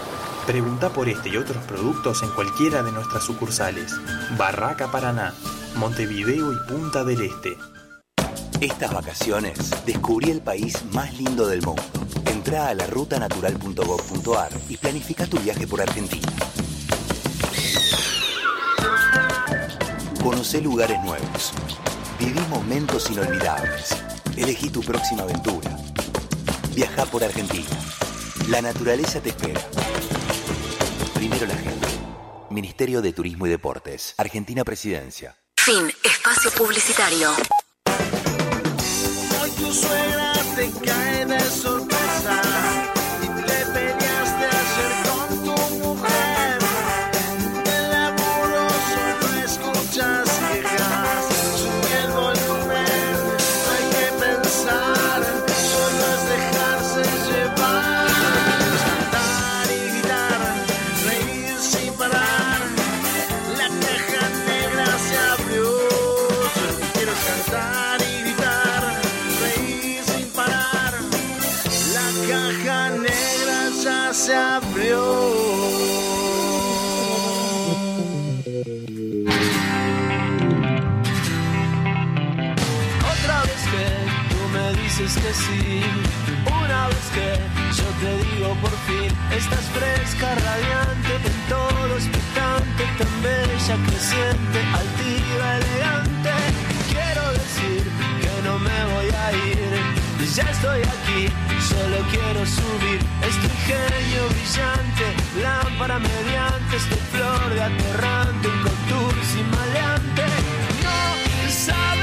Pregunta 0.45 0.89
por 0.89 1.07
este 1.07 1.29
y 1.29 1.37
otros 1.37 1.63
productos 1.65 2.23
en 2.23 2.29
cualquiera 2.31 2.81
de 2.81 2.91
nuestras 2.91 3.23
sucursales. 3.23 3.95
Barraca 4.37 4.91
Paraná, 4.91 5.33
Montevideo 5.75 6.51
y 6.51 6.57
Punta 6.67 7.03
del 7.03 7.21
Este. 7.21 7.57
Estas 8.59 8.91
vacaciones 8.93 9.57
descubrí 9.85 10.31
el 10.31 10.41
país 10.41 10.83
más 10.91 11.13
lindo 11.17 11.47
del 11.47 11.61
mundo. 11.61 11.83
Entra 12.25 12.67
a 12.69 12.73
la 12.73 12.87
rutanatural.gov.ar 12.87 14.51
y 14.67 14.77
planifica 14.77 15.27
tu 15.27 15.37
viaje 15.39 15.67
por 15.67 15.79
Argentina. 15.79 16.27
Conoce 20.23 20.59
lugares 20.59 20.99
nuevos. 21.03 21.53
Viví 22.19 22.39
momentos 22.49 23.09
inolvidables. 23.11 23.95
Elegí 24.35 24.69
tu 24.69 24.81
próxima 24.81 25.23
aventura. 25.23 25.77
Viaja 26.75 27.05
por 27.05 27.23
Argentina. 27.23 27.69
La 28.49 28.61
naturaleza 28.61 29.21
te 29.21 29.29
espera. 29.29 29.61
Primero 31.21 31.45
la 31.45 31.55
gente. 31.55 31.87
Ministerio 32.49 32.99
de 32.99 33.13
Turismo 33.13 33.45
y 33.45 33.51
Deportes. 33.51 34.15
Argentina 34.17 34.63
Presidencia. 34.63 35.37
Fin. 35.55 35.93
Espacio 36.03 36.49
publicitario. 36.49 37.29
Hoy 39.39 39.51
tu 39.51 39.71
suegra 39.71 40.33
te 40.55 40.71
cae 40.83 41.25
de 41.27 41.39
sorpresa 41.41 41.70
estás 89.51 89.65
fresca, 89.71 90.35
radiante, 90.35 91.13
en 91.27 91.49
todo 91.49 91.95
expectante, 91.95 92.83
tan 92.97 93.21
bella, 93.21 93.75
creciente, 93.87 94.59
altiva, 94.79 95.57
elegante. 95.57 96.31
Quiero 96.89 97.23
decir 97.33 97.83
que 98.21 98.33
no 98.47 98.59
me 98.59 98.79
voy 98.93 99.09
a 99.23 99.31
ir, 99.49 100.27
ya 100.35 100.43
estoy 100.43 100.81
aquí, 100.81 101.27
solo 101.71 101.97
quiero 102.11 102.45
subir. 102.45 102.99
Este 103.27 103.45
ingenio 103.47 104.21
brillante, 104.29 105.05
lámpara 105.41 105.99
mediante, 105.99 106.75
este 106.77 106.95
flor 107.11 107.49
de 107.53 107.63
aterrante, 107.63 108.47
un 108.47 108.61
contour 108.63 109.13
sin 109.31 109.49
maleante. 109.51 110.23
No 110.83 111.51
sabes 111.51 112.00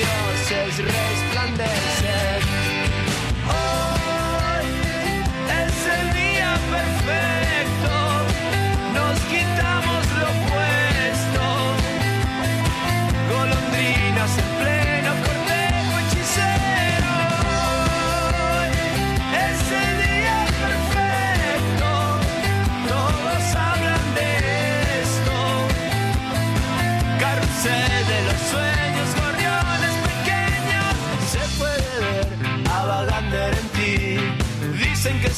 los 0.00 0.48
dioses 0.48 0.84
resplandecen. 0.84 1.97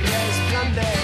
today's 0.00 0.52
Monday. 0.52 0.97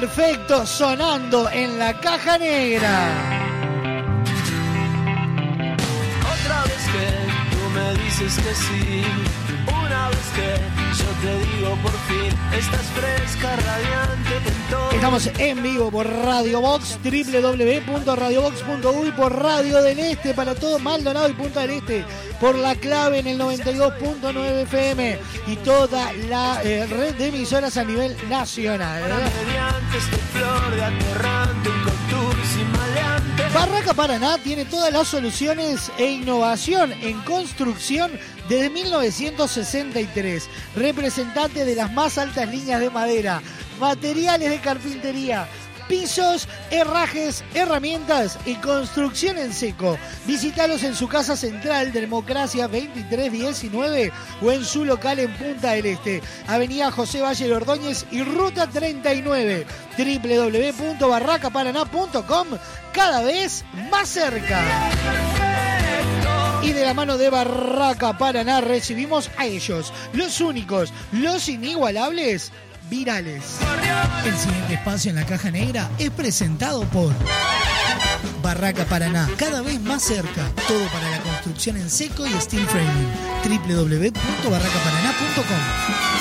Perfecto, 0.00 0.64
sonando 0.64 1.50
en 1.50 1.78
la 1.78 1.92
caja 2.00 2.38
negra. 2.38 2.90
Otra 6.34 6.62
vez 6.70 6.82
que 6.94 7.06
tú 7.52 7.62
me 7.74 7.86
dices 8.02 8.34
que 8.36 8.54
sí, 8.64 9.02
una 9.84 10.08
vez 10.08 10.26
que 10.36 10.50
yo 11.00 11.10
te 11.22 11.32
digo 11.44 11.70
por 11.82 11.96
fin, 12.08 12.32
estás 12.58 12.86
fresca, 12.98 13.56
radiante. 13.56 14.29
Estamos 14.92 15.30
en 15.38 15.62
vivo 15.62 15.90
por 15.90 16.06
Radio 16.06 16.60
Box, 16.60 16.98
www.radiobox.uy, 17.02 19.12
por 19.12 19.42
Radio 19.42 19.82
del 19.82 19.98
Este, 19.98 20.34
para 20.34 20.54
todo 20.54 20.78
Maldonado 20.78 21.28
y 21.28 21.32
Punta 21.32 21.62
del 21.62 21.70
Este, 21.70 22.04
por 22.40 22.54
la 22.54 22.74
clave 22.74 23.20
en 23.20 23.26
el 23.26 23.38
92.9 23.38 24.62
FM 24.62 25.18
y 25.46 25.56
toda 25.56 26.12
la 26.28 26.62
eh, 26.62 26.86
red 26.86 27.14
de 27.14 27.28
emisoras 27.28 27.76
a 27.76 27.84
nivel 27.84 28.16
nacional. 28.28 29.02
Maleante. 32.72 33.44
Barraca 33.54 33.94
Paraná 33.94 34.38
tiene 34.38 34.64
todas 34.64 34.92
las 34.92 35.08
soluciones 35.08 35.90
e 35.98 36.10
innovación 36.10 36.92
en 36.92 37.20
construcción 37.22 38.10
desde 38.48 38.70
1963. 38.70 40.48
Representante 40.76 41.64
de 41.64 41.74
las 41.74 41.92
más 41.92 42.18
altas 42.18 42.48
líneas 42.48 42.80
de 42.80 42.90
madera, 42.90 43.42
materiales 43.80 44.50
de 44.50 44.60
carpintería, 44.60 45.48
pisos, 45.88 46.46
herrajes, 46.70 47.42
herramientas 47.54 48.38
y 48.46 48.54
construcción 48.56 49.38
en 49.38 49.52
seco. 49.52 49.98
Visítalos 50.26 50.82
en 50.84 50.94
su 50.94 51.08
casa 51.08 51.36
central, 51.36 51.92
Democracia 51.92 52.68
2319 52.68 54.12
o 54.40 54.52
en 54.52 54.64
su 54.64 54.84
local 54.84 55.18
en 55.18 55.36
Punta 55.36 55.72
del 55.72 55.86
Este, 55.86 56.22
Avenida 56.46 56.92
José 56.92 57.22
Valle 57.22 57.52
Ordóñez 57.52 58.06
y 58.12 58.22
Ruta 58.22 58.68
39, 58.68 59.66
www.barracaparaná.com, 59.98 62.46
cada 62.92 63.22
vez 63.22 63.64
más 63.90 64.10
cerca. 64.10 64.62
Y 66.62 66.72
de 66.72 66.84
la 66.84 66.92
mano 66.92 67.16
de 67.16 67.30
Barraca 67.30 68.18
Paraná 68.18 68.60
recibimos 68.60 69.30
a 69.38 69.46
ellos, 69.46 69.94
los 70.12 70.42
únicos, 70.42 70.92
los 71.10 71.48
inigualables, 71.48 72.52
virales. 72.90 73.58
El 74.24 74.36
siguiente 74.36 74.74
espacio 74.74 75.08
en 75.10 75.16
la 75.16 75.24
caja 75.24 75.50
negra 75.50 75.88
es 75.98 76.10
presentado 76.10 76.82
por 76.84 77.14
Barraca 78.42 78.84
Paraná, 78.84 79.26
cada 79.38 79.62
vez 79.62 79.80
más 79.80 80.02
cerca. 80.02 80.50
Todo 80.66 80.84
para 80.88 81.08
la 81.10 81.20
construcción 81.20 81.76
en 81.76 81.88
seco 81.88 82.26
y 82.26 82.32
steel 82.32 82.66
framing. 82.66 83.06
www.barracaparaná.com 83.44 86.19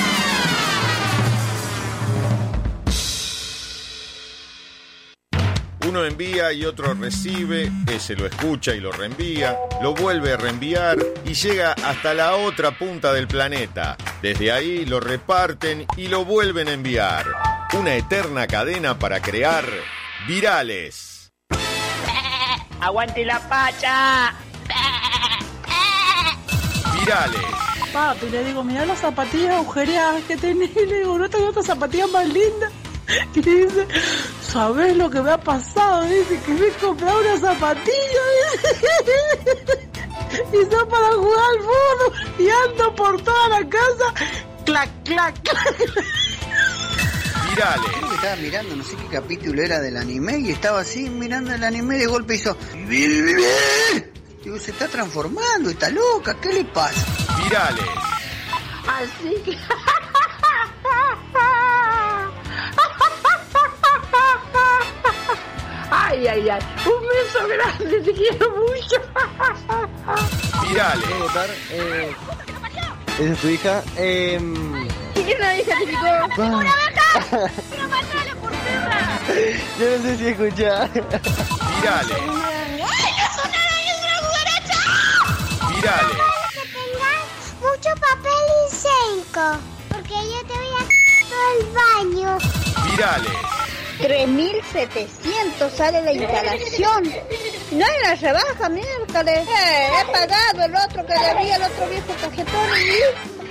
Uno 5.89 6.05
envía 6.05 6.53
y 6.53 6.65
otro 6.65 6.93
recibe, 6.93 7.71
ese 7.91 8.15
lo 8.15 8.27
escucha 8.27 8.75
y 8.75 8.79
lo 8.79 8.91
reenvía, 8.91 9.57
lo 9.81 9.95
vuelve 9.95 10.33
a 10.33 10.37
reenviar 10.37 10.99
y 11.25 11.33
llega 11.33 11.71
hasta 11.71 12.13
la 12.13 12.35
otra 12.35 12.77
punta 12.77 13.11
del 13.11 13.27
planeta. 13.27 13.97
Desde 14.21 14.51
ahí 14.51 14.85
lo 14.85 14.99
reparten 14.99 15.87
y 15.97 16.07
lo 16.07 16.25
vuelven 16.25 16.67
a 16.67 16.73
enviar. 16.73 17.25
Una 17.73 17.95
eterna 17.95 18.45
cadena 18.45 18.99
para 18.99 19.19
crear 19.19 19.65
virales. 20.27 21.31
¡Aguante 22.79 23.25
la 23.25 23.39
pacha! 23.49 24.35
Virales. 26.99 27.41
Papi, 27.91 28.29
le 28.29 28.43
digo, 28.43 28.63
mira 28.63 28.85
las 28.85 28.99
zapatillas 28.99 29.55
agujereadas 29.55 30.23
que 30.25 30.37
tenés. 30.37 30.69
Le 30.75 30.99
digo, 30.99 31.17
no 31.17 31.27
tengo 31.27 31.47
otras 31.47 31.65
zapatillas 31.65 32.11
más 32.11 32.27
lindas. 32.27 32.71
Y 33.33 33.41
dice, 33.41 33.87
¿sabes 34.51 34.97
lo 34.97 35.09
que 35.09 35.21
me 35.21 35.31
ha 35.31 35.39
pasado? 35.39 36.03
Dice 36.03 36.39
que 36.45 36.53
me 36.53 36.67
he 36.67 36.71
comprado 36.73 37.19
una 37.19 37.37
zapatilla. 37.37 37.89
Y 40.31 40.71
son 40.71 40.87
para 40.87 41.11
jugar 41.13 41.43
al 41.49 41.57
fútbol. 41.57 42.13
Y 42.37 42.47
ando 42.49 42.93
por 42.95 43.19
toda 43.21 43.49
la 43.49 43.67
casa. 43.67 44.13
Clac, 44.63 44.89
clac, 45.03 45.41
clac. 45.41 46.05
Virales. 47.49 47.91
Que 48.09 48.15
estaba 48.15 48.35
mirando, 48.35 48.75
no 48.75 48.83
sé 48.83 48.95
qué 48.95 49.07
capítulo 49.07 49.59
era 49.61 49.79
del 49.79 49.97
anime, 49.97 50.37
y 50.39 50.51
estaba 50.51 50.81
así 50.81 51.09
mirando 51.09 51.51
el 51.53 51.63
anime 51.63 51.95
y 51.95 51.99
de 51.99 52.05
golpe 52.05 52.35
hizo. 52.35 52.55
Digo, 52.87 54.59
se 54.59 54.69
está 54.71 54.87
transformando, 54.87 55.71
está 55.71 55.89
loca, 55.89 56.39
¿qué 56.39 56.53
le 56.53 56.65
pasa? 56.65 57.05
Virales. 57.43 57.85
Así 58.87 59.33
que. 59.43 59.57
Ay, 66.09 66.27
ay, 66.27 66.49
ay. 66.49 66.59
Un 66.87 67.07
beso 67.07 67.47
grande, 67.47 68.01
te 68.01 68.13
quiero 68.13 68.49
mucho. 68.49 68.97
Virales. 70.67 71.05
¿Puedo 71.05 71.19
votar? 71.19 71.49
Eh, 71.69 72.15
¿Esa 73.19 73.33
es 73.33 73.39
tu 73.39 73.47
hija? 73.47 73.83
Eh, 73.95 74.39
¿Y 75.15 75.21
quién 75.21 75.39
la 75.39 75.49
descalificó? 75.49 76.07
Ah. 76.07 76.27
¡Una 76.35 76.57
vaca! 76.57 77.51
¡Pero 77.69 77.87
matala 77.89 78.35
por 78.41 78.49
perra! 78.49 79.19
yo 79.79 79.97
no 79.97 80.03
sé 80.03 80.17
si 80.17 80.27
escuchás. 80.29 80.89
Virales. 80.93 82.17
¡Ay, 82.17 82.79
no 82.79 82.87
es 82.87 83.35
una 83.45 83.59
araña, 83.61 83.91
es 83.93 84.01
una 84.01 84.17
cucaracha! 84.25 84.81
Virales. 85.75 86.17
que 86.53 86.63
tengas 86.73 87.21
mucho 87.61 87.91
papel 88.01 88.45
higiénico, 88.65 89.47
porque 89.89 90.15
yo 90.15 90.39
te 90.47 90.53
voy 90.57 90.73
a 90.73 90.83
todo 91.29 91.45
el 91.53 91.61
baño. 91.75 92.37
Virales. 92.89 93.58
3.700 93.99 95.69
sale 95.75 96.01
la 96.01 96.13
instalación. 96.13 97.03
No 97.71 97.85
hay 97.85 98.01
la 98.03 98.15
rebaja, 98.15 98.69
miércoles. 98.69 99.47
Eh, 99.47 99.89
he 100.01 100.05
pagado 100.11 100.63
el 100.63 100.75
otro 100.75 101.05
que 101.05 101.13
debía 101.13 101.57
el 101.57 101.63
otro 101.63 101.87
viejo 101.89 102.13
cajetón 102.21 102.69
y... 102.77 102.99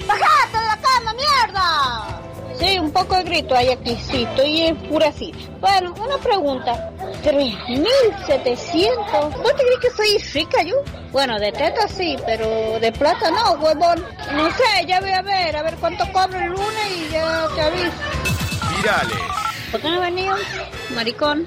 ¡Bajate 0.07 0.59
de 0.59 0.67
la 0.67 0.79
cama, 0.79 1.13
mierda! 1.13 2.23
Sí, 2.59 2.79
un 2.79 2.91
poco 2.91 3.15
de 3.17 3.25
grito 3.25 3.55
hay 3.55 3.69
aquí, 3.69 3.95
sí, 4.11 4.23
estoy 4.25 4.63
en 4.63 4.77
pura 4.89 5.13
fila. 5.13 5.37
Bueno, 5.61 5.93
una 5.95 6.17
pregunta. 6.19 6.91
3.700. 7.23 9.43
¿Vos 9.43 9.55
te 9.55 9.65
crees 9.65 9.81
que 9.81 9.91
soy 9.91 10.19
rica 10.33 10.63
yo? 10.63 10.77
Bueno, 11.13 11.39
de 11.39 11.53
teta 11.53 11.87
sí, 11.87 12.17
pero 12.27 12.81
de 12.81 12.91
plata 12.91 13.31
no, 13.31 13.53
huevón. 13.53 14.05
No 14.33 14.51
sé, 14.51 14.87
ya 14.87 14.99
voy 15.01 15.11
a 15.11 15.23
ver, 15.23 15.57
a 15.57 15.63
ver 15.63 15.77
cuánto 15.77 16.05
cobro 16.13 16.41
el 16.41 16.49
lunes 16.49 16.91
y 16.97 17.09
ya 17.13 17.47
te 17.55 17.61
aviso. 17.61 17.93
Virales. 18.77 19.38
¿Por 19.71 19.81
qué 19.81 19.91
no 19.91 20.01
venía, 20.01 20.35
maricón? 20.95 21.47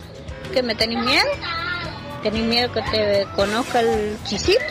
¿Que 0.54 0.62
me 0.62 0.76
tenés 0.76 1.04
miedo? 1.04 1.26
¿Tenés 2.22 2.44
miedo 2.44 2.72
que 2.72 2.82
te 2.84 3.28
conozca 3.36 3.80
el 3.80 4.18
chisito? 4.26 4.62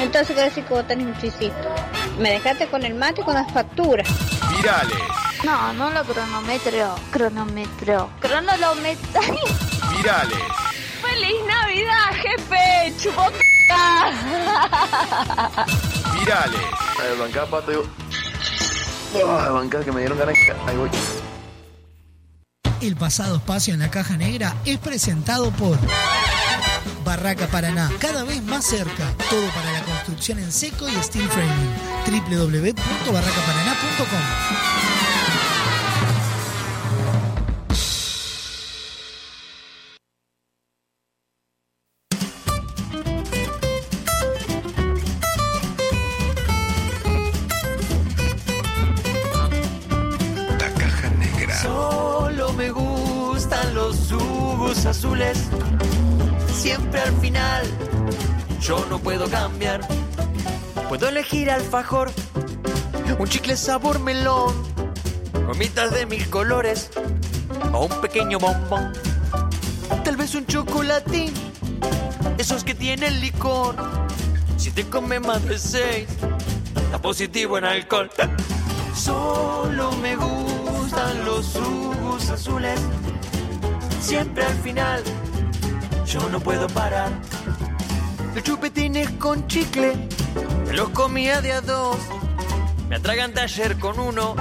Entonces, 0.00 0.34
¿qué 0.34 0.42
decir 0.42 0.64
que 0.64 0.74
vos 0.74 0.86
tenés 0.86 1.06
un 1.06 1.18
chisito? 1.18 1.74
Me 2.18 2.30
dejaste 2.30 2.66
con 2.68 2.84
el 2.84 2.94
mate 2.94 3.20
y 3.20 3.24
con 3.24 3.34
las 3.34 3.52
facturas. 3.52 4.08
Virales. 4.56 4.98
No, 5.44 5.72
no 5.74 5.90
lo 5.90 6.04
cronometro. 6.04 6.94
Cronometro. 7.10 8.10
Cronolometro. 8.20 9.20
Virales. 9.96 10.38
¡Feliz 11.02 11.36
Navidad, 11.46 12.12
jefe! 12.14 12.94
¡Chupota! 12.98 14.12
Virales. 16.18 16.60
A 16.98 17.02
ver, 17.02 17.18
bancá, 17.18 17.46
pato, 17.46 17.72
yo. 17.72 17.82
Oh, 19.22 19.52
bancá, 19.54 19.80
que 19.80 19.92
me 19.92 20.00
dieron 20.00 20.18
ganas. 20.18 20.36
Ahí 20.66 20.76
voy. 20.76 20.90
El 22.80 22.96
pasado 22.96 23.36
espacio 23.36 23.74
en 23.74 23.80
la 23.80 23.90
caja 23.90 24.16
negra 24.16 24.56
es 24.64 24.78
presentado 24.78 25.50
por 25.52 25.78
Barraca 27.04 27.46
Paraná, 27.46 27.92
cada 27.98 28.24
vez 28.24 28.42
más 28.42 28.64
cerca. 28.66 29.12
Todo 29.30 29.46
para 29.54 29.72
la 29.72 29.82
construcción 29.82 30.38
en 30.38 30.52
seco 30.52 30.86
y 30.88 30.94
steel 31.02 31.28
framing. 31.28 31.74
www.barracaparaná.com 32.30 34.95
elegir 61.26 61.50
alfajor, 61.50 62.12
un 63.18 63.28
chicle 63.28 63.56
sabor 63.56 63.98
melón, 63.98 64.54
gomitas 65.46 65.92
de 65.92 66.06
mil 66.06 66.28
colores 66.30 66.90
o 67.72 67.86
un 67.86 68.00
pequeño 68.00 68.38
bombón. 68.38 68.92
Tal 70.04 70.16
vez 70.16 70.36
un 70.36 70.46
chocolatín, 70.46 71.32
esos 72.38 72.62
que 72.62 72.74
tienen 72.74 73.20
licor. 73.20 73.74
Si 74.56 74.70
te 74.70 74.84
come 74.84 75.18
más 75.18 75.44
de 75.44 75.58
seis, 75.58 76.06
está 76.76 77.00
positivo 77.02 77.58
en 77.58 77.64
alcohol. 77.64 78.08
Solo 78.94 79.90
me 80.02 80.14
gusta 80.14 80.66
gustan 80.76 81.24
los 81.24 81.46
jugos 81.46 82.30
azules. 82.30 82.80
Siempre 84.00 84.44
al 84.44 84.56
final, 84.58 85.02
yo 86.06 86.28
no 86.28 86.38
puedo 86.38 86.68
parar. 86.68 87.10
Los 88.32 88.44
chupetines 88.44 89.10
con 89.18 89.44
chicle, 89.48 89.94
me 90.66 90.72
los 90.74 90.90
comía 90.90 91.40
de 91.40 91.52
a 91.52 91.60
dos. 91.60 91.96
Me 92.88 92.96
atraganté 92.96 93.40
ayer 93.40 93.78
con 93.78 93.98
uno 93.98 94.36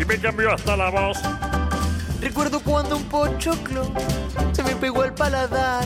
Y 0.00 0.04
me 0.04 0.18
cambió 0.18 0.52
hasta 0.52 0.76
la 0.76 0.90
voz. 0.90 1.18
Recuerdo 2.20 2.60
cuando 2.60 2.96
un 2.96 3.04
pochoclo 3.04 3.92
se 4.52 4.62
me 4.62 4.76
pegó 4.76 5.02
al 5.02 5.14
paladar. 5.14 5.84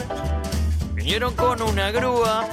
Vinieron 0.95 1.35
con 1.35 1.63
una 1.63 1.91
grúa, 1.91 2.47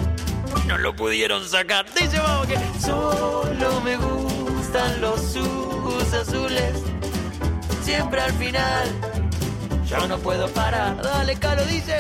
no 0.68 0.78
lo 0.78 0.96
pudieron 0.96 1.48
sacar. 1.48 1.86
Dice 1.94 2.20
vamos 2.20 2.48
que 2.48 2.58
solo 2.80 3.82
me 3.82 3.98
gustan 3.98 5.02
los 5.02 5.20
jugos 5.36 6.14
azules. 6.14 6.74
Siempre 7.84 8.22
al 8.22 8.32
final, 8.34 8.88
yo 9.86 10.08
no 10.08 10.18
puedo 10.20 10.48
parar. 10.50 11.02
Dale, 11.02 11.36
Calo, 11.36 11.66
dice. 11.66 11.98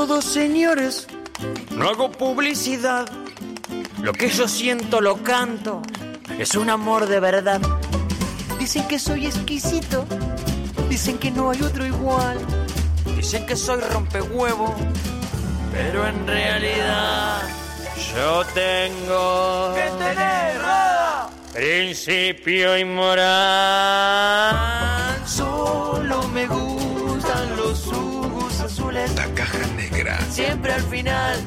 Después 0.00 0.08
de 0.08 0.14
todo, 0.14 0.22
señores, 0.22 1.06
no 1.72 1.88
hago 1.88 2.10
publicidad. 2.10 3.06
Lo 4.00 4.12
que 4.12 4.30
yo 4.30 4.48
siento 4.48 5.02
lo 5.02 5.22
canto. 5.22 5.82
Es 6.38 6.54
un 6.54 6.70
amor 6.70 7.06
de 7.06 7.20
verdad. 7.20 7.60
Dicen 8.58 8.88
que 8.88 8.98
soy 8.98 9.26
exquisito. 9.26 10.06
Dicen 10.88 11.18
que 11.18 11.30
no 11.30 11.50
hay 11.50 11.60
otro 11.60 11.84
igual. 11.84 12.38
Dicen 13.14 13.44
que 13.44 13.56
soy 13.56 13.80
rompehuevo. 13.80 14.74
Pero 15.72 16.06
en 16.06 16.26
realidad 16.26 17.42
yo 18.14 18.42
tengo 18.54 19.74
que 19.74 19.90
tener 20.02 20.60
principio 21.52 22.78
y 22.78 22.84
moral. 22.86 24.56
Solo 25.26 26.26
me 26.28 26.46
gustan 26.46 27.56
los 27.56 27.80
jugos 27.84 28.60
azules. 28.60 29.14
La 29.14 29.26
caja 29.34 29.58
negra. 30.00 30.18
Siempre 30.30 30.72
al 30.72 30.82
final 30.82 31.38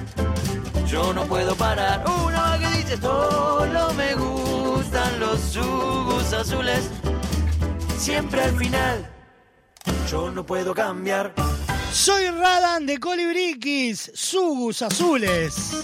yo 0.88 1.14
no 1.14 1.26
puedo 1.26 1.56
parar. 1.56 2.04
Una 2.26 2.58
que 2.60 2.78
dice 2.78 2.98
solo 2.98 3.94
me 3.94 4.14
gustan 4.16 5.20
los 5.20 5.58
jugos 5.58 6.34
azules. 6.34 6.90
Siempre 7.98 8.42
al 8.42 8.56
final 8.58 9.10
yo 10.10 10.30
no 10.32 10.46
puedo 10.46 10.74
cambiar. 10.74 11.34
Soy 11.92 12.28
Radan 12.30 12.86
de 12.86 13.00
Colibriquis, 13.00 14.12
Sugus 14.16 14.82
Azules. 14.82 15.84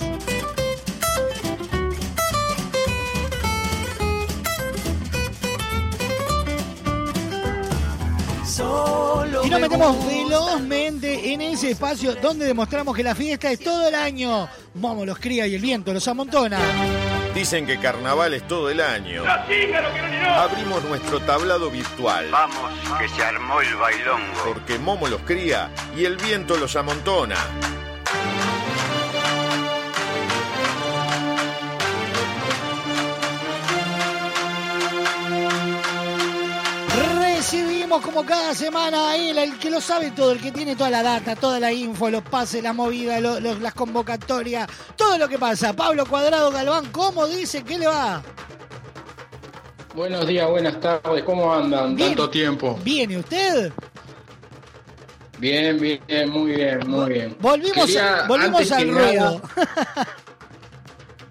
Solo 8.59 9.45
Y 9.45 9.49
nos 9.49 9.61
me 9.61 9.69
metemos 9.69 10.05
velozmente 10.05 11.33
en 11.33 11.41
ese 11.41 11.71
espacio 11.71 12.15
donde 12.15 12.45
demostramos 12.45 12.93
que 12.93 13.03
la 13.03 13.15
fiesta 13.15 13.49
es 13.49 13.59
todo 13.59 13.87
el 13.87 13.95
año. 13.95 14.49
Momo 14.73 15.05
los 15.05 15.17
cría 15.17 15.47
y 15.47 15.55
el 15.55 15.61
viento 15.61 15.93
los 15.93 16.05
amontona. 16.09 16.59
Dicen 17.33 17.65
que 17.65 17.79
carnaval 17.79 18.33
es 18.33 18.45
todo 18.49 18.69
el 18.69 18.81
año. 18.81 19.23
Abrimos 19.25 20.83
nuestro 20.83 21.21
tablado 21.21 21.71
virtual. 21.71 22.27
Vamos, 22.31 22.71
que 22.99 23.07
se 23.07 23.23
armó 23.23 23.61
el 23.61 23.75
bailongo. 23.75 24.43
Porque 24.45 24.77
Momo 24.77 25.07
los 25.07 25.21
cría 25.21 25.71
y 25.95 26.03
el 26.03 26.17
viento 26.17 26.57
los 26.57 26.75
amontona. 26.75 27.37
Como 37.89 38.25
cada 38.25 38.53
semana 38.55 39.09
a 39.09 39.15
él, 39.17 39.37
el 39.37 39.57
que 39.57 39.69
lo 39.69 39.81
sabe 39.81 40.11
todo, 40.11 40.31
el 40.31 40.39
que 40.39 40.51
tiene 40.51 40.75
toda 40.75 40.89
la 40.89 41.01
data, 41.03 41.35
toda 41.35 41.59
la 41.59 41.71
info, 41.73 42.09
los 42.09 42.21
pases, 42.23 42.61
la 42.63 42.71
movida, 42.73 43.19
los- 43.19 43.41
las 43.41 43.73
convocatorias, 43.73 44.67
todo 44.95 45.17
lo 45.17 45.27
que 45.27 45.37
pasa. 45.39 45.73
Pablo 45.73 46.05
Cuadrado 46.05 46.51
Galván, 46.51 46.85
¿cómo 46.91 47.27
dice? 47.27 47.63
¿Qué 47.63 47.77
le 47.79 47.87
va? 47.87 48.21
Buenos 49.95 50.25
días, 50.27 50.47
buenas 50.49 50.79
tardes, 50.79 51.23
¿cómo 51.23 51.51
andan? 51.53 51.95
Bien. 51.95 52.09
Tanto 52.09 52.29
tiempo. 52.29 52.79
¿Viene 52.83 53.17
usted? 53.17 53.71
Bien, 55.39 55.79
bien, 55.79 56.29
muy 56.29 56.51
bien, 56.51 56.79
muy 56.87 57.13
bien. 57.13 57.37
Volvimos, 57.39 57.85
Quería, 57.85 58.25
volvimos 58.27 58.71
al 58.71 58.89
ruedo. 58.91 59.41
nada- 59.55 60.07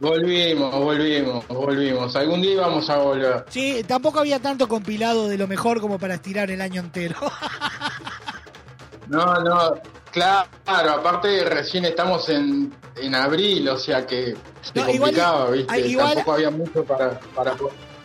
volvimos, 0.01 0.75
volvimos, 0.75 1.47
volvimos. 1.49 2.17
Algún 2.17 2.43
día 2.43 2.61
vamos 2.63 2.89
a 2.91 2.97
volver. 2.99 3.45
Sí, 3.49 3.83
tampoco 3.87 4.21
había 4.21 4.39
tanto 4.41 4.69
compilado 4.69 5.29
de 5.29 5.39
lo 5.39 5.47
mejor 5.49 5.81
como 5.81 5.99
para 5.99 6.15
estirar 6.15 6.51
el 6.51 6.61
año 6.61 6.81
entero. 6.81 7.17
No, 9.09 9.25
no, 9.41 9.75
claro, 10.13 10.49
aparte 10.67 11.43
recién 11.45 11.85
estamos 11.87 12.29
en, 12.29 12.75
en 12.97 13.15
abril, 13.15 13.67
o 13.71 13.79
sea 13.79 14.07
que 14.07 14.37
se 14.61 14.73
No, 14.75 14.83
igual- 14.83 14.99
complicaba, 14.99 15.51
¿viste? 15.51 15.81
igual- 15.89 16.09
Tampoco 16.15 16.33
había 16.35 16.51
mucho 16.51 16.85
para, 16.85 17.19
para 17.35 17.57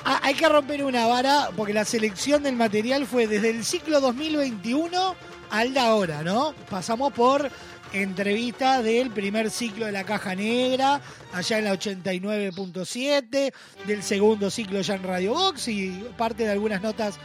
Ah, 0.06 0.20
hay 0.24 0.34
que 0.34 0.48
romper 0.50 0.84
una 0.84 1.08
vara 1.08 1.50
porque 1.56 1.74
la 1.74 1.86
selección 1.86 2.44
del 2.44 2.56
material 2.58 3.06
fue 3.06 3.26
desde 3.28 3.50
el 3.50 3.64
ciclo 3.64 4.02
2021 4.02 5.16
al 5.50 5.74
de 5.74 5.80
ahora, 5.80 6.24
¿no? 6.24 6.54
Pasamos 6.70 7.14
por 7.14 7.50
entrevistas 7.94 8.84
del 8.84 9.12
primer 9.12 9.50
ciclo 9.50 9.86
de 9.86 9.92
la 9.92 10.04
Caja 10.04 10.36
Negra, 10.36 11.00
allá 11.32 11.60
en 11.60 11.66
la 11.66 11.74
89.7, 11.74 13.54
del 13.86 14.04
segundo 14.04 14.50
ciclo 14.50 14.82
ya 14.82 14.96
en 14.96 15.04
Radio 15.04 15.34
Box 15.34 15.68
y 15.68 16.04
parte 16.18 16.44
de 16.44 16.52
algunas 16.52 16.82
notas 16.82 17.18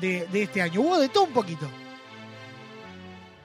de, 0.00 0.26
de 0.26 0.42
este 0.42 0.60
año. 0.62 0.80
Hubo 0.80 0.98
de 0.98 1.08
todo 1.08 1.24
un 1.24 1.32
poquito. 1.32 1.68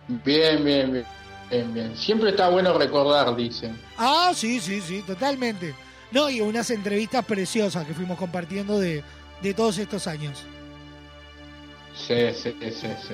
Bien, 0.08 0.64
bien, 0.64 0.91
bien, 0.91 1.06
bien, 1.49 1.74
bien. 1.74 1.95
Siempre 1.95 2.32
está 2.32 2.49
bueno 2.49 2.78
recordar, 2.78 3.36
dicen. 3.36 3.78
Ah, 3.98 4.32
sí, 4.36 4.60
sí, 4.60 4.82
sí, 4.82 5.03
totalmente. 5.06 5.74
No, 6.12 6.30
y 6.30 6.41
unas 6.41 6.70
entrevistas 6.72 7.24
preciosas 7.24 7.86
que 7.86 7.94
fuimos 7.94 8.18
compartiendo 8.18 8.80
de, 8.80 9.03
de 9.41 9.53
todos 9.53 9.78
estos 9.78 10.08
años. 10.08 10.44
Sí, 11.95 12.34
sí, 12.34 12.53
sí, 12.60 12.88
sí. 13.08 13.14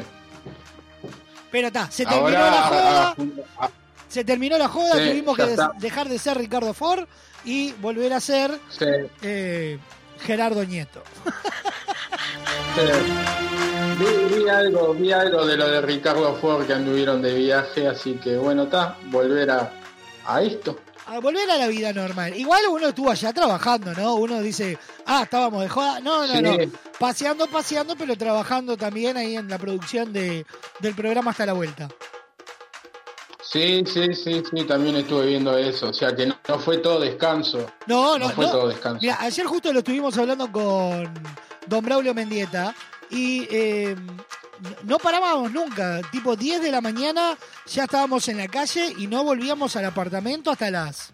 Pero 1.51 1.67
está, 1.67 1.89
se 1.91 2.03
terminó 2.05 2.25
Ahora, 2.27 2.51
la 2.51 2.61
joda. 2.63 3.09
ah, 3.09 3.15
ah, 3.59 3.69
Se 4.09 4.23
terminó 4.23 4.57
la 4.57 4.67
joda, 4.67 4.93
Sí, 4.95 5.09
tuvimos 5.09 5.35
que 5.37 5.43
está. 5.43 5.71
dejar 5.79 6.09
de 6.09 6.19
ser 6.19 6.37
Ricardo 6.37 6.73
Ford 6.73 7.05
y 7.45 7.71
volver 7.73 8.13
a 8.13 8.19
ser 8.19 8.59
sí, 8.69 8.85
eh, 9.21 9.79
Gerardo 10.21 10.63
Nieto. 10.65 11.01
sí. 12.75 12.81
Vi, 13.99 14.35
vi 14.35 14.49
algo, 14.49 14.93
vi 14.93 15.11
algo 15.11 15.45
de 15.45 15.57
lo 15.57 15.67
de 15.69 15.81
Ricardo 15.81 16.35
Ford 16.35 16.65
que 16.67 16.73
anduvieron 16.73 17.21
de 17.21 17.33
viaje, 17.33 17.87
así 17.87 18.13
que 18.15 18.37
bueno, 18.37 18.63
está, 18.63 18.95
volver 19.05 19.49
a, 19.49 19.71
a 20.25 20.41
esto. 20.41 20.79
A 21.07 21.19
volver 21.19 21.49
a 21.49 21.57
la 21.57 21.67
vida 21.67 21.93
normal. 21.93 22.35
Igual 22.35 22.61
uno 22.69 22.89
estuvo 22.89 23.09
allá 23.09 23.31
trabajando, 23.33 23.93
¿no? 23.93 24.15
Uno 24.15 24.41
dice, 24.41 24.77
ah, 25.07 25.21
estábamos 25.23 25.61
de 25.63 25.69
joda. 25.69 25.99
No, 26.01 26.27
no, 26.27 26.33
Sí. 26.33 26.41
no. 26.41 26.71
Paseando, 26.99 27.47
paseando, 27.47 27.95
pero 27.95 28.15
trabajando 28.15 28.77
también 28.77 29.17
ahí 29.17 29.35
en 29.35 29.47
la 29.49 29.57
producción 29.57 30.13
de, 30.13 30.45
del 30.79 30.93
programa 30.95 31.31
Hasta 31.31 31.45
la 31.45 31.53
Vuelta. 31.53 31.87
Sí, 33.41 33.83
sí, 33.85 34.13
sí, 34.13 34.43
sí, 34.51 34.63
también 34.65 34.97
estuve 34.97 35.27
viendo 35.27 35.57
eso, 35.57 35.89
o 35.89 35.93
sea 35.93 36.13
que 36.13 36.25
no, 36.25 36.37
no 36.49 36.59
fue 36.59 36.79
todo 36.79 36.99
descanso. 36.99 37.65
No, 37.85 38.17
no, 38.19 38.27
No 38.27 38.33
fue 38.33 38.45
no. 38.45 38.51
todo 38.51 38.67
descanso. 38.67 38.99
Mira, 39.01 39.17
ayer 39.21 39.45
justo 39.45 39.71
lo 39.71 39.79
estuvimos 39.79 40.17
hablando 40.17 40.51
con 40.51 41.13
don 41.65 41.85
Braulio 41.85 42.13
Mendieta 42.13 42.75
y 43.09 43.47
eh, 43.49 43.95
no 44.83 44.97
parábamos 44.97 45.51
nunca. 45.53 46.01
Tipo 46.11 46.35
10 46.35 46.61
de 46.61 46.71
la 46.71 46.81
mañana 46.81 47.37
ya 47.67 47.83
estábamos 47.85 48.27
en 48.27 48.37
la 48.37 48.49
calle 48.49 48.93
y 48.97 49.07
no 49.07 49.23
volvíamos 49.23 49.77
al 49.77 49.85
apartamento 49.85 50.51
hasta 50.51 50.69
las 50.69 51.13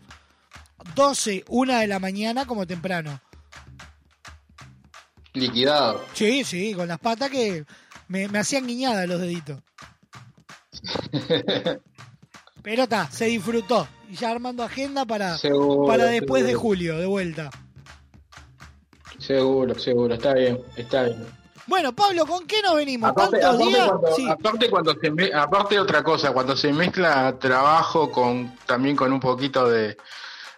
12, 0.96 1.46
1 1.48 1.78
de 1.80 1.88
la 1.88 2.00
mañana 2.00 2.48
como 2.48 2.66
temprano. 2.66 3.22
Liquidado. 5.34 6.04
Sí, 6.14 6.44
sí, 6.44 6.74
con 6.74 6.88
las 6.88 7.00
patas 7.00 7.30
que 7.30 7.66
me, 8.08 8.28
me 8.28 8.40
hacían 8.40 8.68
guiñada 8.68 9.06
los 9.08 9.20
deditos. 9.22 9.60
Pero 12.62 12.84
está, 12.84 13.10
se 13.12 13.26
disfrutó. 13.26 13.88
Y 14.10 14.16
ya 14.16 14.32
armando 14.32 14.64
agenda 14.64 15.06
para, 15.06 15.38
Seguro, 15.38 15.88
para 15.88 16.06
después 16.06 16.46
de 16.46 16.54
julio, 16.54 16.98
de 16.98 17.06
vuelta. 17.06 17.50
Seguro, 19.20 19.78
seguro, 19.78 20.14
está 20.16 20.34
bien, 20.34 20.60
está 20.76 21.04
bien. 21.04 21.26
Bueno, 21.66 21.94
Pablo, 21.94 22.26
¿con 22.26 22.46
qué 22.46 22.62
nos 22.62 22.76
venimos? 22.76 23.10
Aparte, 23.10 23.40
¿Tantos 23.40 23.56
aparte 23.56 23.70
días? 23.78 23.88
cuando, 23.90 24.16
Sí. 24.16 24.30
aparte 24.30 24.70
cuando 24.70 24.94
se 25.00 25.12
me- 25.12 25.34
aparte 25.34 25.80
otra 25.80 26.04
cosa, 26.04 26.32
cuando 26.34 26.58
se 26.58 26.74
mezcla 26.74 27.38
trabajo 27.40 28.12
con 28.12 28.54
también 28.66 28.96
con 28.98 29.14
un 29.14 29.20
poquito 29.22 29.70
de, 29.70 29.96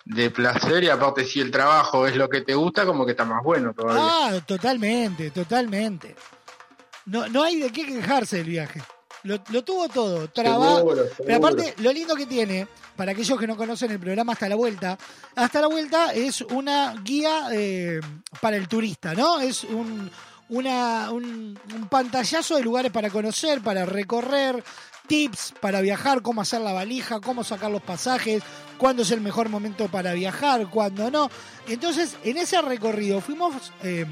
de 0.05 0.29
placer 0.29 0.83
y 0.83 0.89
aparte 0.89 1.25
si 1.25 1.41
el 1.41 1.49
trabajo 1.49 2.07
es 2.07 2.15
lo 2.15 2.29
que 2.29 2.41
te 2.41 2.53
gusta, 2.53 2.85
como 2.85 3.05
que 3.05 3.11
está 3.11 3.25
más 3.25 3.43
bueno 3.43 3.73
todavía. 3.73 4.03
Ah, 4.05 4.41
totalmente, 4.45 5.31
totalmente. 5.31 6.15
No, 7.07 7.27
no 7.27 7.43
hay 7.43 7.59
de 7.59 7.71
qué 7.71 7.85
quejarse 7.85 8.37
del 8.37 8.47
viaje. 8.47 8.81
Lo, 9.23 9.39
lo 9.49 9.63
tuvo 9.63 9.89
todo, 9.89 10.27
trabajo. 10.29 10.93
Pero 11.25 11.37
aparte, 11.37 11.73
lo 11.79 11.91
lindo 11.91 12.15
que 12.15 12.27
tiene, 12.27 12.67
para 12.95 13.13
aquellos 13.13 13.39
que 13.39 13.47
no 13.47 13.57
conocen 13.57 13.89
el 13.89 13.99
programa 13.99 14.33
Hasta 14.33 14.47
la 14.47 14.55
Vuelta, 14.55 14.97
Hasta 15.35 15.61
la 15.61 15.67
Vuelta 15.67 16.13
es 16.13 16.41
una 16.41 16.93
guía 17.03 17.47
eh, 17.51 17.99
para 18.39 18.55
el 18.55 18.67
turista, 18.67 19.15
¿no? 19.15 19.39
Es 19.39 19.63
un, 19.63 20.11
una, 20.49 21.09
un, 21.09 21.59
un 21.73 21.87
pantallazo 21.89 22.57
de 22.57 22.61
lugares 22.61 22.91
para 22.91 23.09
conocer, 23.09 23.61
para 23.61 23.83
recorrer, 23.87 24.63
tips 25.07 25.53
para 25.59 25.81
viajar, 25.81 26.21
cómo 26.21 26.41
hacer 26.41 26.61
la 26.61 26.73
valija, 26.73 27.19
cómo 27.19 27.43
sacar 27.43 27.71
los 27.71 27.81
pasajes, 27.81 28.43
cuándo 28.77 29.03
es 29.03 29.11
el 29.11 29.21
mejor 29.21 29.49
momento 29.49 29.87
para 29.87 30.13
viajar, 30.13 30.67
cuándo 30.69 31.09
no. 31.11 31.29
Entonces, 31.67 32.17
en 32.23 32.37
ese 32.37 32.61
recorrido 32.61 33.21
fuimos 33.21 33.71
eh, 33.83 34.05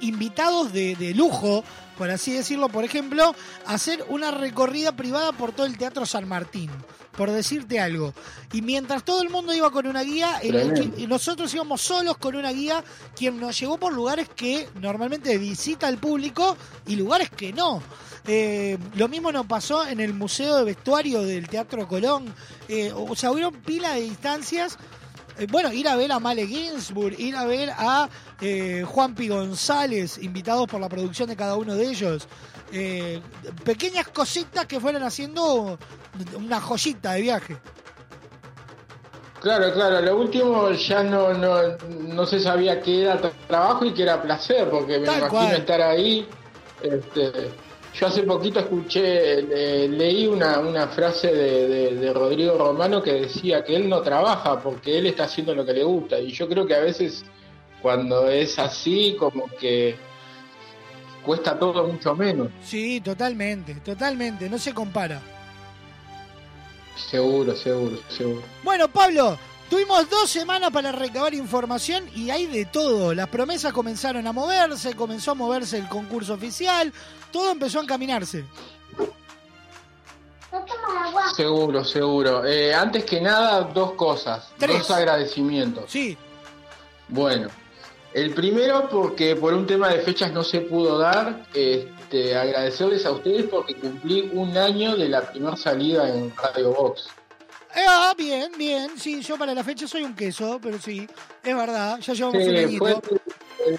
invitados 0.00 0.72
de, 0.72 0.96
de 0.96 1.14
lujo, 1.14 1.64
por 1.96 2.10
así 2.10 2.32
decirlo, 2.32 2.68
por 2.68 2.84
ejemplo, 2.84 3.34
a 3.66 3.74
hacer 3.74 4.04
una 4.08 4.30
recorrida 4.30 4.92
privada 4.92 5.32
por 5.32 5.52
todo 5.52 5.66
el 5.66 5.76
Teatro 5.78 6.06
San 6.06 6.28
Martín, 6.28 6.70
por 7.18 7.32
decirte 7.32 7.80
algo. 7.80 8.14
Y 8.52 8.62
mientras 8.62 9.04
todo 9.04 9.22
el 9.22 9.28
mundo 9.28 9.52
iba 9.52 9.72
con 9.72 9.88
una 9.88 10.04
guía, 10.04 10.38
el 10.40 10.94
y 10.96 11.08
nosotros 11.08 11.52
íbamos 11.52 11.80
solos 11.80 12.16
con 12.16 12.36
una 12.36 12.52
guía, 12.52 12.84
quien 13.16 13.40
nos 13.40 13.58
llevó 13.58 13.76
por 13.76 13.92
lugares 13.92 14.28
que 14.28 14.68
normalmente 14.80 15.36
visita 15.36 15.88
el 15.88 15.98
público 15.98 16.56
y 16.86 16.94
lugares 16.94 17.28
que 17.28 17.52
no. 17.52 17.82
Eh, 18.24 18.78
lo 18.94 19.08
mismo 19.08 19.32
nos 19.32 19.46
pasó 19.46 19.84
en 19.84 19.98
el 19.98 20.14
Museo 20.14 20.58
de 20.58 20.64
Vestuario 20.64 21.22
del 21.22 21.48
Teatro 21.48 21.88
Colón. 21.88 22.32
Eh, 22.68 22.92
o 22.94 23.16
sea, 23.16 23.32
hubieron 23.32 23.54
pila 23.54 23.94
de 23.94 24.02
distancias 24.02 24.78
bueno, 25.46 25.72
ir 25.72 25.86
a 25.88 25.96
ver 25.96 26.10
a 26.12 26.18
Male 26.18 26.46
Ginsburg, 26.46 27.18
ir 27.18 27.36
a 27.36 27.44
ver 27.44 27.70
a 27.76 28.08
eh, 28.40 28.84
Juanpi 28.86 29.28
González, 29.28 30.18
invitados 30.22 30.66
por 30.66 30.80
la 30.80 30.88
producción 30.88 31.28
de 31.28 31.36
cada 31.36 31.56
uno 31.56 31.74
de 31.74 31.86
ellos. 31.88 32.26
Eh, 32.72 33.20
pequeñas 33.64 34.08
cositas 34.08 34.66
que 34.66 34.80
fueron 34.80 35.02
haciendo 35.02 35.78
una 36.36 36.60
joyita 36.60 37.12
de 37.12 37.22
viaje. 37.22 37.56
Claro, 39.40 39.72
claro, 39.72 40.00
lo 40.00 40.18
último 40.18 40.70
ya 40.72 41.02
no, 41.04 41.32
no, 41.32 41.56
no 41.88 42.26
se 42.26 42.40
sabía 42.40 42.80
qué 42.80 43.02
era 43.02 43.20
tra- 43.20 43.30
trabajo 43.46 43.84
y 43.84 43.94
qué 43.94 44.02
era 44.02 44.20
placer, 44.20 44.68
porque 44.68 44.98
me 44.98 45.06
Tal 45.06 45.18
imagino 45.18 45.28
cual. 45.30 45.54
estar 45.56 45.80
ahí. 45.80 46.28
Este, 46.82 47.50
yo 47.94 48.06
hace 48.06 48.22
poquito 48.22 48.60
escuché, 48.60 49.42
le- 49.42 49.88
leí 49.88 50.26
una, 50.26 50.58
una 50.60 50.88
frase 50.88 51.32
de, 51.32 51.68
de- 51.68 51.94
de 51.96 52.12
Rodrigo 52.12 52.56
Romano 52.56 53.02
que 53.02 53.12
decía 53.12 53.64
que 53.64 53.76
él 53.76 53.88
no 53.88 54.00
trabaja 54.02 54.60
porque 54.60 54.98
él 54.98 55.06
está 55.06 55.24
haciendo 55.24 55.54
lo 55.54 55.64
que 55.64 55.72
le 55.74 55.84
gusta. 55.84 56.18
Y 56.20 56.30
yo 56.32 56.48
creo 56.48 56.66
que 56.66 56.74
a 56.74 56.80
veces 56.80 57.24
cuando 57.82 58.28
es 58.28 58.58
así, 58.58 59.16
como 59.18 59.46
que 59.58 59.96
cuesta 61.24 61.58
todo 61.58 61.86
mucho 61.86 62.14
menos. 62.14 62.48
Sí, 62.62 63.00
totalmente, 63.00 63.74
totalmente, 63.76 64.48
no 64.48 64.58
se 64.58 64.72
compara. 64.74 65.20
Seguro, 67.10 67.54
seguro, 67.54 67.96
seguro. 68.08 68.42
Bueno, 68.64 68.88
Pablo, 68.88 69.38
tuvimos 69.68 70.08
dos 70.10 70.30
semanas 70.30 70.70
para 70.70 70.92
recabar 70.92 71.34
información 71.34 72.04
y 72.14 72.30
hay 72.30 72.46
de 72.46 72.64
todo. 72.64 73.14
Las 73.14 73.28
promesas 73.28 73.72
comenzaron 73.72 74.26
a 74.26 74.32
moverse, 74.32 74.94
comenzó 74.94 75.32
a 75.32 75.34
moverse 75.34 75.78
el 75.78 75.88
concurso 75.88 76.34
oficial, 76.34 76.92
todo 77.30 77.50
empezó 77.50 77.80
a 77.80 77.82
encaminarse. 77.82 78.44
Seguro, 81.36 81.84
seguro. 81.84 82.44
Eh, 82.44 82.74
antes 82.74 83.04
que 83.04 83.20
nada, 83.20 83.60
dos 83.62 83.92
cosas, 83.92 84.48
Tres. 84.58 84.78
dos 84.78 84.90
agradecimientos. 84.90 85.84
Sí. 85.90 86.16
Bueno, 87.08 87.48
el 88.14 88.32
primero 88.34 88.88
porque 88.88 89.36
por 89.36 89.52
un 89.52 89.66
tema 89.66 89.88
de 89.88 90.00
fechas 90.00 90.32
no 90.32 90.42
se 90.42 90.60
pudo 90.62 90.98
dar, 90.98 91.46
este, 91.52 92.36
agradecerles 92.36 93.04
a 93.06 93.12
ustedes 93.12 93.46
porque 93.46 93.74
cumplí 93.76 94.30
un 94.32 94.56
año 94.56 94.96
de 94.96 95.08
la 95.08 95.30
primera 95.30 95.56
salida 95.56 96.08
en 96.08 96.34
Radio 96.36 96.72
Box. 96.72 97.08
Ah, 97.86 98.14
bien, 98.16 98.52
bien, 98.56 98.98
sí, 98.98 99.20
yo 99.22 99.36
para 99.36 99.54
la 99.54 99.62
fecha 99.62 99.86
soy 99.86 100.02
un 100.02 100.14
queso, 100.14 100.58
pero 100.62 100.78
sí, 100.80 101.08
es 101.42 101.56
verdad, 101.56 101.98
ya 102.00 102.12
llevamos 102.12 102.42
un 102.42 102.56
añito. 102.56 102.78
fue 102.78 102.92
el 103.66 103.78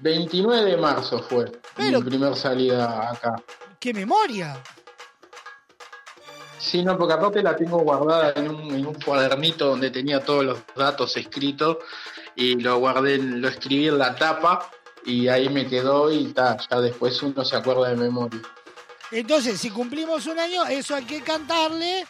29 0.00 0.70
de 0.70 0.76
marzo 0.76 1.22
fue 1.22 1.50
Pero- 1.76 2.00
mi 2.00 2.08
primera 2.10 2.34
salida 2.34 3.10
acá. 3.10 3.36
¡Qué 3.80 3.92
memoria! 3.94 4.60
Sí, 6.58 6.82
no, 6.82 6.96
porque 6.98 7.14
aparte 7.14 7.42
la 7.42 7.54
tengo 7.54 7.78
guardada 7.78 8.32
en 8.34 8.48
un, 8.50 8.74
en 8.74 8.86
un 8.86 8.94
cuadernito 8.94 9.66
donde 9.66 9.90
tenía 9.90 10.24
todos 10.24 10.44
los 10.44 10.58
datos 10.74 11.16
escritos 11.16 11.76
y 12.34 12.56
lo 12.56 12.78
guardé, 12.78 13.18
lo 13.18 13.48
escribí 13.48 13.88
en 13.88 13.98
la 13.98 14.16
tapa 14.16 14.68
y 15.04 15.28
ahí 15.28 15.48
me 15.48 15.66
quedó 15.68 16.10
y 16.10 16.32
ta, 16.32 16.56
ya 16.68 16.80
después 16.80 17.22
uno 17.22 17.44
se 17.44 17.56
acuerda 17.56 17.90
de 17.90 17.96
memoria. 17.96 18.40
Entonces, 19.12 19.60
si 19.60 19.70
cumplimos 19.70 20.26
un 20.26 20.38
año, 20.38 20.64
eso 20.66 20.96
hay 20.96 21.04
que 21.04 21.20
cantarle. 21.22 22.04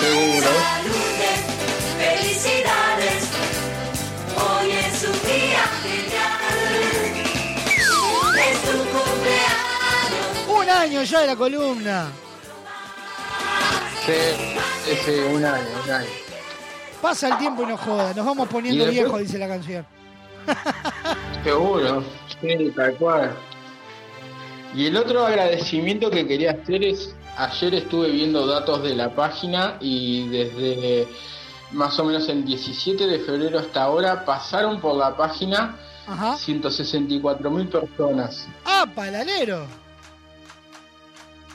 Seguro. 0.00 0.48
Felicidades, 1.98 3.28
hoy 4.36 4.70
es 4.70 5.04
un 5.04 5.18
día 5.28 5.64
genial. 5.82 7.20
Es 8.38 8.58
tu 8.62 8.78
cumpleaños. 8.78 10.34
Un 10.48 10.70
año 10.70 11.02
ya 11.02 11.20
de 11.20 11.26
la 11.26 11.36
columna. 11.36 12.08
Sí, 14.06 14.90
ese 14.90 15.24
un 15.26 15.44
año, 15.44 15.68
un 15.84 15.90
año. 15.90 16.08
Pasa 17.02 17.28
el 17.28 17.38
tiempo 17.38 17.62
y 17.62 17.66
no 17.66 17.76
joda, 17.76 18.14
nos 18.14 18.24
vamos 18.26 18.48
poniendo 18.48 18.86
viejos, 18.86 19.20
dice 19.20 19.38
la 19.38 19.48
canción. 19.48 19.86
Seguro, 21.44 22.02
sí, 22.40 22.72
tal 22.74 22.94
cual. 22.96 23.36
Y 24.74 24.86
el 24.86 24.96
otro 24.96 25.26
agradecimiento 25.26 26.10
que 26.10 26.26
quería 26.26 26.52
hacer 26.52 26.84
es, 26.84 27.14
ayer 27.36 27.74
estuve 27.74 28.10
viendo 28.10 28.46
datos 28.46 28.82
de 28.82 28.94
la 28.94 29.10
página 29.14 29.76
y 29.80 30.28
desde 30.28 31.08
más 31.72 31.98
o 31.98 32.04
menos 32.04 32.28
el 32.28 32.44
17 32.44 33.06
de 33.06 33.18
febrero 33.20 33.58
hasta 33.58 33.82
ahora 33.82 34.24
pasaron 34.24 34.80
por 34.80 34.96
la 34.96 35.16
página 35.16 35.76
Ajá. 36.06 36.36
164 36.36 37.50
mil 37.50 37.68
personas. 37.68 38.48
¡Ah, 38.64 38.84
palalero! 38.94 39.66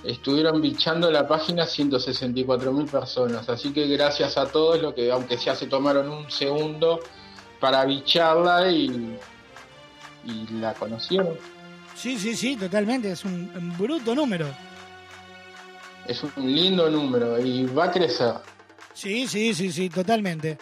Estuvieron 0.04 0.62
bichando 0.62 1.10
la 1.10 1.28
página 1.28 1.66
164 1.66 2.72
mil 2.72 2.86
personas, 2.86 3.50
así 3.50 3.74
que 3.74 3.88
gracias 3.88 4.38
a 4.38 4.46
todos, 4.46 4.80
lo 4.82 4.94
que 4.94 5.12
aunque 5.12 5.38
sea 5.38 5.56
se 5.56 5.66
tomaron 5.66 6.10
un 6.10 6.30
segundo 6.30 7.00
para 7.60 7.84
bicharla 7.86 8.70
y, 8.72 9.18
y 10.26 10.48
la 10.60 10.74
conocieron. 10.76 11.36
Sí, 11.96 12.20
sí, 12.20 12.36
sí, 12.36 12.56
totalmente, 12.56 13.12
es 13.12 13.26
un, 13.26 13.52
un 13.56 13.78
bruto 13.78 14.14
número. 14.14 14.48
Es 16.08 16.24
un 16.24 16.32
lindo 16.38 16.90
número 16.90 17.40
y 17.40 17.66
va 17.66 17.86
a 17.86 17.92
crecer. 17.92 18.34
Sí, 18.94 19.28
sí, 19.28 19.54
sí, 19.54 19.72
sí, 19.72 19.90
totalmente. 19.90 20.58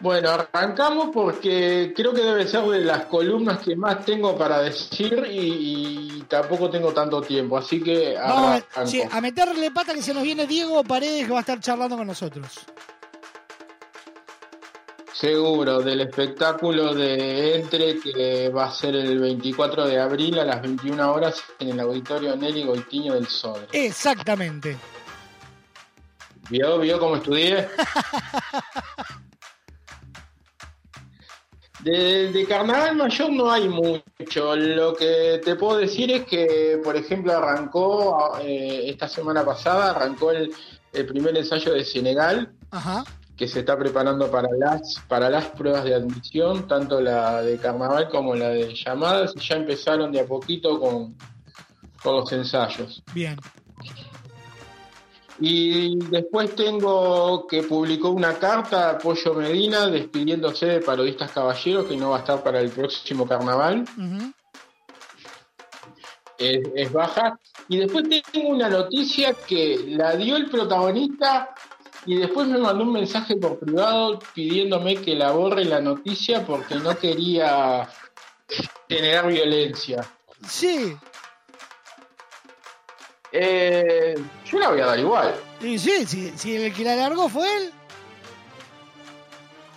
Bueno, 0.00 0.30
arrancamos 0.30 1.10
porque 1.14 1.94
creo 1.96 2.12
que 2.12 2.20
debe 2.20 2.46
ser 2.46 2.62
de 2.64 2.80
las 2.80 3.06
columnas 3.06 3.60
que 3.60 3.76
más 3.76 4.04
tengo 4.04 4.36
para 4.36 4.60
decir 4.60 5.24
y, 5.30 6.18
y 6.18 6.22
tampoco 6.28 6.68
tengo 6.68 6.92
tanto 6.92 7.22
tiempo, 7.22 7.56
así 7.56 7.80
que 7.80 8.14
Vamos 8.18 8.62
a, 8.74 8.86
sí, 8.86 9.02
a 9.08 9.20
meterle 9.20 9.70
pata 9.70 9.94
que 9.94 10.02
se 10.02 10.12
nos 10.12 10.24
viene 10.24 10.46
Diego 10.46 10.82
Paredes 10.84 11.26
que 11.26 11.32
va 11.32 11.38
a 11.38 11.40
estar 11.40 11.60
charlando 11.60 11.96
con 11.96 12.06
nosotros. 12.06 12.66
Seguro, 15.14 15.80
del 15.80 16.00
espectáculo 16.00 16.92
de 16.92 17.60
Entre 17.60 18.00
que 18.00 18.48
va 18.48 18.64
a 18.64 18.74
ser 18.74 18.96
el 18.96 19.20
24 19.20 19.86
de 19.86 20.00
abril 20.00 20.40
a 20.40 20.44
las 20.44 20.60
21 20.60 21.12
horas 21.12 21.40
en 21.60 21.68
el 21.68 21.80
auditorio 21.80 22.34
Nelly 22.34 22.64
Goitiño 22.64 23.14
del 23.14 23.28
Sodre. 23.28 23.68
Exactamente. 23.72 24.76
¿Vio? 26.50 26.80
¿Vio 26.80 26.98
cómo 26.98 27.16
estudié? 27.16 27.68
De, 31.80 32.32
de 32.32 32.46
Carnaval 32.46 32.96
Mayor 32.96 33.30
no 33.30 33.50
hay 33.52 33.68
mucho. 33.68 34.56
Lo 34.56 34.94
que 34.94 35.38
te 35.44 35.54
puedo 35.54 35.76
decir 35.76 36.10
es 36.10 36.24
que, 36.24 36.80
por 36.82 36.96
ejemplo, 36.96 37.36
arrancó 37.36 38.38
eh, 38.40 38.84
esta 38.88 39.06
semana 39.06 39.44
pasada, 39.44 39.90
arrancó 39.90 40.30
el, 40.30 40.50
el 40.94 41.04
primer 41.04 41.36
ensayo 41.36 41.74
de 41.74 41.84
Senegal, 41.84 42.54
Ajá. 42.70 43.04
Que 43.36 43.48
se 43.48 43.60
está 43.60 43.76
preparando 43.76 44.30
para 44.30 44.48
las, 44.56 45.02
para 45.08 45.28
las 45.28 45.46
pruebas 45.46 45.84
de 45.84 45.94
admisión, 45.94 46.68
tanto 46.68 47.00
la 47.00 47.42
de 47.42 47.58
Carnaval 47.58 48.08
como 48.08 48.34
la 48.34 48.50
de 48.50 48.74
llamadas, 48.74 49.32
y 49.36 49.40
ya 49.40 49.56
empezaron 49.56 50.12
de 50.12 50.20
a 50.20 50.26
poquito 50.26 50.78
con, 50.78 51.16
con 52.02 52.16
los 52.16 52.32
ensayos. 52.32 53.02
Bien. 53.12 53.36
Y 55.40 55.98
después 56.10 56.54
tengo 56.54 57.46
que 57.48 57.64
publicó 57.64 58.10
una 58.10 58.38
carta 58.38 58.90
a 58.90 58.98
Pollo 58.98 59.34
Medina 59.34 59.88
despidiéndose 59.88 60.66
de 60.66 60.80
Parodistas 60.80 61.32
Caballeros, 61.32 61.86
que 61.86 61.96
no 61.96 62.10
va 62.10 62.18
a 62.18 62.20
estar 62.20 62.42
para 62.42 62.60
el 62.60 62.70
próximo 62.70 63.26
carnaval. 63.26 63.84
Es 66.38 66.92
baja. 66.92 67.38
Y 67.68 67.78
después 67.78 68.04
tengo 68.30 68.50
una 68.50 68.68
noticia 68.68 69.34
que 69.34 69.84
la 69.88 70.14
dio 70.14 70.36
el 70.36 70.48
protagonista 70.48 71.52
Y 72.06 72.16
después 72.16 72.46
me 72.46 72.58
mandó 72.58 72.84
un 72.84 72.92
mensaje 72.92 73.36
por 73.36 73.58
privado 73.58 74.18
pidiéndome 74.34 74.96
que 74.96 75.14
la 75.14 75.32
borre 75.32 75.64
la 75.64 75.80
noticia 75.80 76.44
porque 76.44 76.74
no 76.76 76.96
quería 76.98 77.88
generar 78.88 79.26
violencia. 79.28 80.04
Sí. 80.46 80.96
Eh, 83.32 84.14
yo 84.44 84.58
la 84.58 84.68
voy 84.68 84.80
a 84.80 84.86
dar 84.86 84.98
igual. 84.98 85.34
Y 85.60 85.78
sí, 85.78 86.06
si, 86.06 86.30
si 86.36 86.56
el 86.56 86.72
que 86.72 86.84
la 86.84 86.94
largó 86.94 87.28
fue 87.28 87.46
él. 87.56 87.72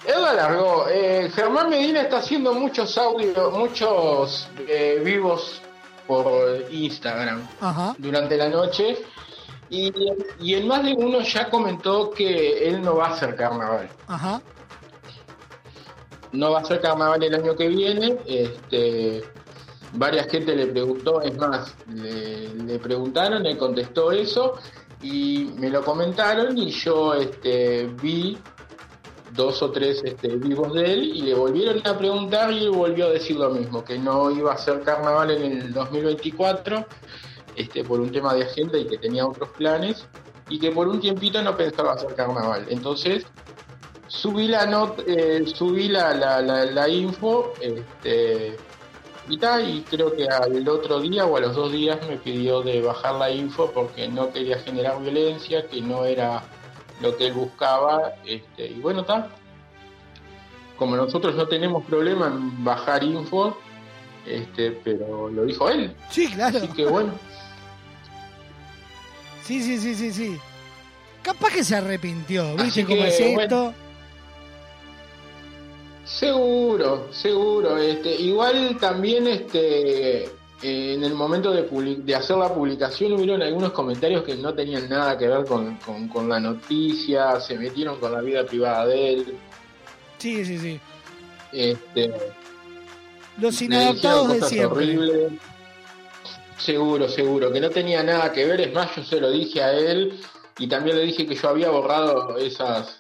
Él 0.06 0.22
la 0.22 0.34
largó. 0.34 0.88
Eh, 0.90 1.30
Germán 1.34 1.70
Medina 1.70 2.02
está 2.02 2.18
haciendo 2.18 2.54
muchos 2.54 2.98
audios, 2.98 3.54
muchos 3.54 4.48
eh, 4.68 5.02
vivos 5.04 5.62
por 6.06 6.66
Instagram 6.72 7.46
Ajá. 7.60 7.96
durante 7.98 8.38
la 8.38 8.50
noche. 8.50 8.98
Y, 9.70 9.94
y 10.40 10.56
en 10.56 10.68
más 10.68 10.84
de 10.84 10.94
uno 10.94 11.22
ya 11.22 11.50
comentó 11.50 12.12
que 12.12 12.68
él 12.68 12.82
no 12.82 12.96
va 12.96 13.08
a 13.08 13.14
hacer 13.14 13.36
carnaval. 13.36 13.90
Ajá. 14.08 14.42
No 16.32 16.52
va 16.52 16.60
a 16.60 16.62
hacer 16.62 16.82
carnaval 16.82 17.24
el 17.24 17.36
año 17.36 17.56
que 17.56 17.68
viene. 17.68 18.18
Este, 18.26 19.24
varias 19.94 20.28
gente 20.28 20.56
le 20.56 20.68
preguntó, 20.68 21.22
es 21.22 21.36
más, 21.38 21.76
le, 21.94 22.54
le 22.54 22.80
preguntaron, 22.80 23.46
él 23.46 23.58
contestó 23.58 24.12
eso 24.12 24.54
y 25.02 25.52
me 25.58 25.70
lo 25.70 25.84
comentaron 25.84 26.58
y 26.58 26.72
yo 26.72 27.14
este, 27.14 27.88
vi 28.02 28.38
dos 29.36 29.62
o 29.62 29.72
tres 29.72 30.02
este, 30.04 30.36
vivos 30.36 30.74
de 30.74 30.94
él 30.94 31.04
y 31.04 31.22
le 31.22 31.34
volvieron 31.36 31.82
a 31.86 31.98
preguntar 31.98 32.52
y 32.52 32.66
él 32.66 32.72
volvió 32.72 33.08
a 33.08 33.10
decir 33.10 33.38
lo 33.38 33.50
mismo, 33.52 33.84
que 33.84 34.00
no 34.00 34.32
iba 34.32 34.52
a 34.52 34.56
hacer 34.56 34.82
carnaval 34.82 35.32
en 35.32 35.62
el 35.62 35.74
2024 35.74 36.86
este, 37.58 37.84
por 37.84 38.00
un 38.00 38.12
tema 38.12 38.34
de 38.34 38.44
agenda 38.44 38.78
y 38.78 38.88
que 38.88 38.98
tenía 38.98 39.26
otros 39.26 39.50
planes 39.50 40.08
y 40.48 40.60
que 40.60 40.72
por 40.72 40.88
un 40.88 41.02
tiempito 41.02 41.42
no 41.42 41.58
pensaba 41.58 41.94
hacer 41.94 42.16
carnaval. 42.16 42.66
Entonces 42.70 43.26
subí 44.08 44.48
la 44.48 44.66
not, 44.66 45.02
eh, 45.08 45.44
subí 45.48 45.90
la, 45.90 46.14
la, 46.14 46.42
la, 46.42 46.66
la 46.66 46.88
info 46.88 47.54
este, 47.60 48.56
y 49.28 49.38
tal, 49.38 49.70
y 49.70 49.82
creo 49.82 50.16
que 50.16 50.28
al 50.28 50.68
otro 50.70 51.02
día 51.02 51.26
o 51.26 51.36
a 51.36 51.42
los 51.42 51.56
dos 51.56 51.72
días 51.72 52.00
me 52.08 52.18
pidió 52.18 52.62
de 52.62 52.82
bajar 52.82 53.16
la 53.16 53.30
info 53.30 53.72
porque 53.74 54.08
no 54.08 54.32
quería 54.32 54.60
generar 54.60 55.02
violencia, 55.02 55.68
que 55.68 55.82
no 55.82 56.06
era 56.06 56.44
lo 57.02 57.18
que 57.18 57.28
él 57.28 57.34
buscaba, 57.34 58.14
este, 58.26 58.68
y 58.68 58.80
bueno, 58.80 59.02
está. 59.02 59.30
Como 60.78 60.96
nosotros 60.96 61.36
no 61.36 61.48
tenemos 61.48 61.84
problema 61.86 62.28
en 62.28 62.64
bajar 62.64 63.04
info, 63.04 63.58
este, 64.26 64.72
pero 64.72 65.28
lo 65.30 65.44
dijo 65.44 65.70
él. 65.70 65.96
Sí, 66.10 66.32
claro. 66.32 66.58
Así 66.60 66.68
que 66.70 66.86
bueno. 66.86 67.14
Sí, 69.48 69.62
sí, 69.64 69.78
sí, 69.80 69.96
sí, 69.96 70.12
sí. 70.12 70.38
Capaz 71.24 71.54
que 71.54 71.64
se 71.64 71.76
arrepintió, 71.76 72.56
¿viste 72.58 72.84
cómo 72.86 73.04
es 73.04 73.20
esto? 73.20 73.34
bueno. 73.34 73.74
Seguro, 76.06 77.08
seguro. 77.12 77.78
Este, 77.78 78.16
igual 78.16 78.78
también 78.80 79.28
este, 79.28 80.24
eh, 80.24 80.30
en 80.62 81.04
el 81.04 81.14
momento 81.14 81.52
de, 81.52 82.16
hacer 82.16 82.38
la 82.38 82.54
publicación 82.54 83.14
hubieron 83.14 83.42
algunos 83.42 83.72
comentarios 83.74 84.24
que 84.24 84.36
no 84.36 84.54
tenían 84.54 84.88
nada 84.90 85.18
que 85.18 85.28
ver 85.28 85.46
con, 85.46 85.76
con- 85.78 86.08
con 86.08 86.30
la 86.30 86.40
noticia, 86.40 87.40
se 87.42 87.58
metieron 87.58 88.00
con 88.00 88.14
la 88.14 88.22
vida 88.22 88.46
privada 88.46 88.86
de 88.86 89.14
él. 89.14 89.38
Sí, 90.18 90.46
sí, 90.46 90.58
sí. 90.58 90.80
Este, 91.52 92.12
Los 93.40 93.62
inadaptados 93.62 94.30
de 94.30 94.42
siempre. 94.44 94.68
horribles. 94.98 95.32
Seguro, 96.58 97.08
seguro, 97.08 97.52
que 97.52 97.62
no 97.62 97.70
tenía 97.70 98.04
nada 98.04 98.32
que 98.32 98.46
ver. 98.46 98.62
Es 98.62 98.74
más, 98.74 98.96
yo 98.96 99.04
se 99.04 99.20
lo 99.20 99.30
dije 99.32 99.62
a 99.62 99.74
él 99.74 100.20
y 100.58 100.68
también 100.68 100.98
le 100.98 101.04
dije 101.04 101.28
que 101.28 101.36
yo 101.36 101.50
había 101.50 101.70
borrado 101.70 102.38
esas, 102.38 103.00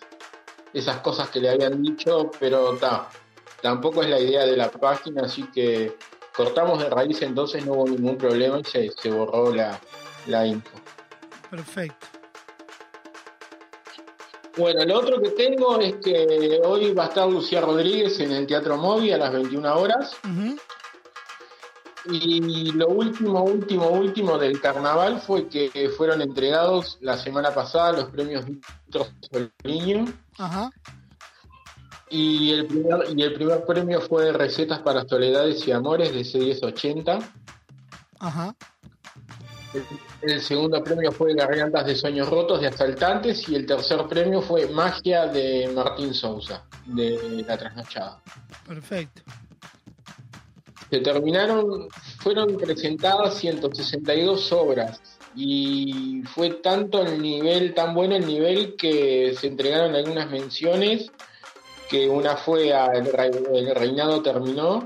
esas 0.73 0.97
cosas 0.97 1.29
que 1.29 1.39
le 1.39 1.49
habían 1.49 1.81
dicho, 1.81 2.31
pero 2.39 2.77
ta, 2.77 3.09
tampoco 3.61 4.03
es 4.03 4.09
la 4.09 4.19
idea 4.19 4.45
de 4.45 4.55
la 4.55 4.69
página, 4.69 5.23
así 5.23 5.43
que 5.53 5.97
cortamos 6.35 6.79
de 6.79 6.89
raíz, 6.89 7.21
entonces 7.23 7.65
no 7.65 7.73
hubo 7.73 7.87
ningún 7.87 8.17
problema 8.17 8.59
y 8.59 8.63
se, 8.63 8.91
se 8.91 9.09
borró 9.09 9.53
la, 9.53 9.79
la 10.27 10.45
info. 10.45 10.77
Perfecto. 11.49 12.07
Bueno, 14.57 14.83
lo 14.85 14.97
otro 14.97 15.21
que 15.21 15.29
tengo 15.31 15.79
es 15.79 15.95
que 16.03 16.59
hoy 16.63 16.91
va 16.91 17.05
a 17.05 17.07
estar 17.07 17.29
Lucía 17.29 17.61
Rodríguez 17.61 18.19
en 18.19 18.31
el 18.31 18.47
Teatro 18.47 18.75
Móvil 18.77 19.13
a 19.13 19.17
las 19.17 19.31
21 19.31 19.75
horas. 19.75 20.15
Ujú. 20.23 20.57
Y 22.09 22.71
lo 22.71 22.87
último, 22.87 23.43
último, 23.43 23.89
último 23.89 24.37
del 24.37 24.61
carnaval 24.61 25.19
fue 25.19 25.47
que 25.47 25.89
fueron 25.97 26.21
entregados 26.21 26.97
la 27.01 27.17
semana 27.17 27.51
pasada 27.53 27.91
los 27.93 28.05
premios 28.05 28.45
Víctor 28.45 29.07
Soliño 29.29 30.05
Ajá. 30.37 30.69
y 32.09 32.51
el 32.51 32.65
primer, 32.65 32.99
y 33.15 33.21
el 33.21 33.33
primer 33.33 33.65
premio 33.65 34.01
fue 34.01 34.31
Recetas 34.31 34.79
para 34.79 35.05
Soledades 35.05 35.67
y 35.67 35.71
Amores 35.71 36.13
de 36.13 36.21
C1080. 36.21 37.29
Ajá. 38.19 38.55
El, 39.73 39.83
el 40.21 40.41
segundo 40.41 40.81
premio 40.81 41.11
fue 41.11 41.33
Gargantas 41.33 41.85
de 41.85 41.95
Sueños 41.95 42.29
Rotos 42.29 42.61
de 42.61 42.67
Asaltantes 42.67 43.47
y 43.49 43.55
el 43.55 43.65
tercer 43.65 44.07
premio 44.07 44.41
fue 44.41 44.67
Magia 44.69 45.27
de 45.27 45.69
Martín 45.75 46.13
Sousa 46.13 46.63
de 46.85 47.43
La 47.45 47.57
Trasnochada. 47.57 48.21
Perfecto. 48.65 49.23
Se 50.89 50.99
terminaron, 50.99 51.89
fueron 52.19 52.57
presentadas 52.57 53.37
162 53.39 54.51
obras 54.53 55.01
y 55.35 56.23
fue 56.33 56.49
tanto 56.49 57.01
el 57.01 57.21
nivel, 57.21 57.73
tan 57.73 57.93
bueno 57.93 58.15
el 58.15 58.25
nivel 58.25 58.75
que 58.75 59.35
se 59.39 59.47
entregaron 59.47 59.95
algunas 59.95 60.29
menciones, 60.31 61.11
que 61.89 62.09
una 62.09 62.35
fue 62.37 62.73
a 62.73 62.87
El, 62.93 63.75
Reinado 63.75 64.21
Terminó 64.21 64.85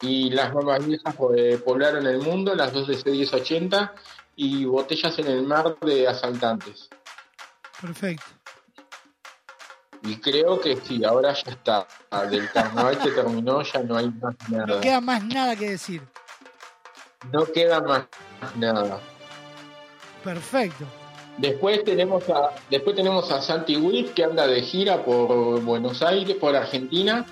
y 0.00 0.30
Las 0.30 0.54
Mamás 0.54 0.86
Viejas 0.86 1.14
eh, 1.36 1.58
poblaron 1.64 2.06
el 2.06 2.18
mundo, 2.18 2.54
las 2.54 2.72
dos 2.72 2.86
de 2.86 2.96
C1080 2.96 3.92
y 4.36 4.64
Botellas 4.64 5.18
en 5.18 5.26
el 5.26 5.42
Mar 5.42 5.76
de 5.80 6.08
Asaltantes. 6.08 6.88
Perfecto. 7.80 8.41
Y 10.04 10.16
creo 10.16 10.60
que 10.60 10.76
sí, 10.76 11.04
ahora 11.04 11.32
ya 11.32 11.52
está. 11.52 11.86
Del 12.28 12.50
carnaval 12.50 12.98
que 12.98 13.10
terminó 13.10 13.62
ya 13.62 13.82
no 13.82 13.96
hay 13.96 14.10
más 14.10 14.34
nada. 14.48 14.66
No 14.66 14.80
queda 14.80 15.00
más 15.00 15.24
nada 15.24 15.56
que 15.56 15.70
decir. 15.70 16.02
No 17.32 17.44
queda 17.46 17.80
más 17.80 18.06
nada. 18.56 18.98
Perfecto. 20.24 20.84
Después 21.38 21.82
tenemos 21.84 22.28
a 22.28 22.50
después 22.68 22.94
tenemos 22.94 23.30
a 23.30 23.40
Santi 23.40 23.76
Witt 23.76 24.12
que 24.12 24.24
anda 24.24 24.46
de 24.46 24.60
gira 24.60 25.04
por 25.04 25.62
Buenos 25.62 26.02
Aires, 26.02 26.36
por 26.36 26.54
Argentina. 26.54 27.24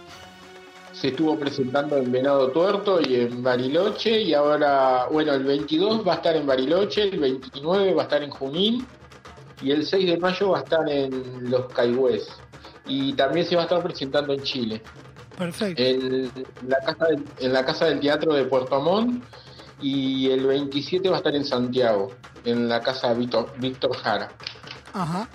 Se 0.92 1.08
estuvo 1.08 1.38
presentando 1.38 1.96
en 1.96 2.10
Venado 2.10 2.50
Tuerto 2.50 3.00
y 3.00 3.16
en 3.16 3.42
Bariloche 3.42 4.22
y 4.22 4.34
ahora, 4.34 5.06
bueno, 5.10 5.34
el 5.34 5.44
22 5.44 6.06
va 6.06 6.14
a 6.14 6.16
estar 6.16 6.36
en 6.36 6.46
Bariloche, 6.46 7.04
el 7.04 7.20
29 7.20 7.94
va 7.94 8.02
a 8.02 8.04
estar 8.04 8.22
en 8.22 8.30
Junín 8.30 8.86
y 9.62 9.70
el 9.70 9.86
6 9.86 10.10
de 10.10 10.18
mayo 10.18 10.50
va 10.50 10.58
a 10.58 10.62
estar 10.62 10.88
en 10.88 11.50
Los 11.50 11.72
Caigües. 11.72 12.28
Y 12.90 13.12
también 13.12 13.46
se 13.46 13.54
va 13.54 13.62
a 13.62 13.64
estar 13.66 13.80
presentando 13.82 14.32
en 14.32 14.42
Chile, 14.42 14.82
Perfecto. 15.38 15.80
en 15.80 16.30
la 16.66 16.78
casa 16.84 17.04
del, 17.06 17.24
en 17.38 17.52
la 17.52 17.64
casa 17.64 17.84
del 17.86 18.00
teatro 18.00 18.34
de 18.34 18.44
Puerto 18.46 18.80
Montt 18.80 19.22
y 19.80 20.28
el 20.30 20.44
27 20.46 21.08
va 21.08 21.16
a 21.16 21.18
estar 21.18 21.34
en 21.36 21.44
Santiago, 21.44 22.12
en 22.44 22.68
la 22.68 22.80
casa 22.80 23.14
Víctor, 23.14 23.52
Víctor 23.58 23.96
Jara. 23.96 24.28
Ajá. 24.92 25.28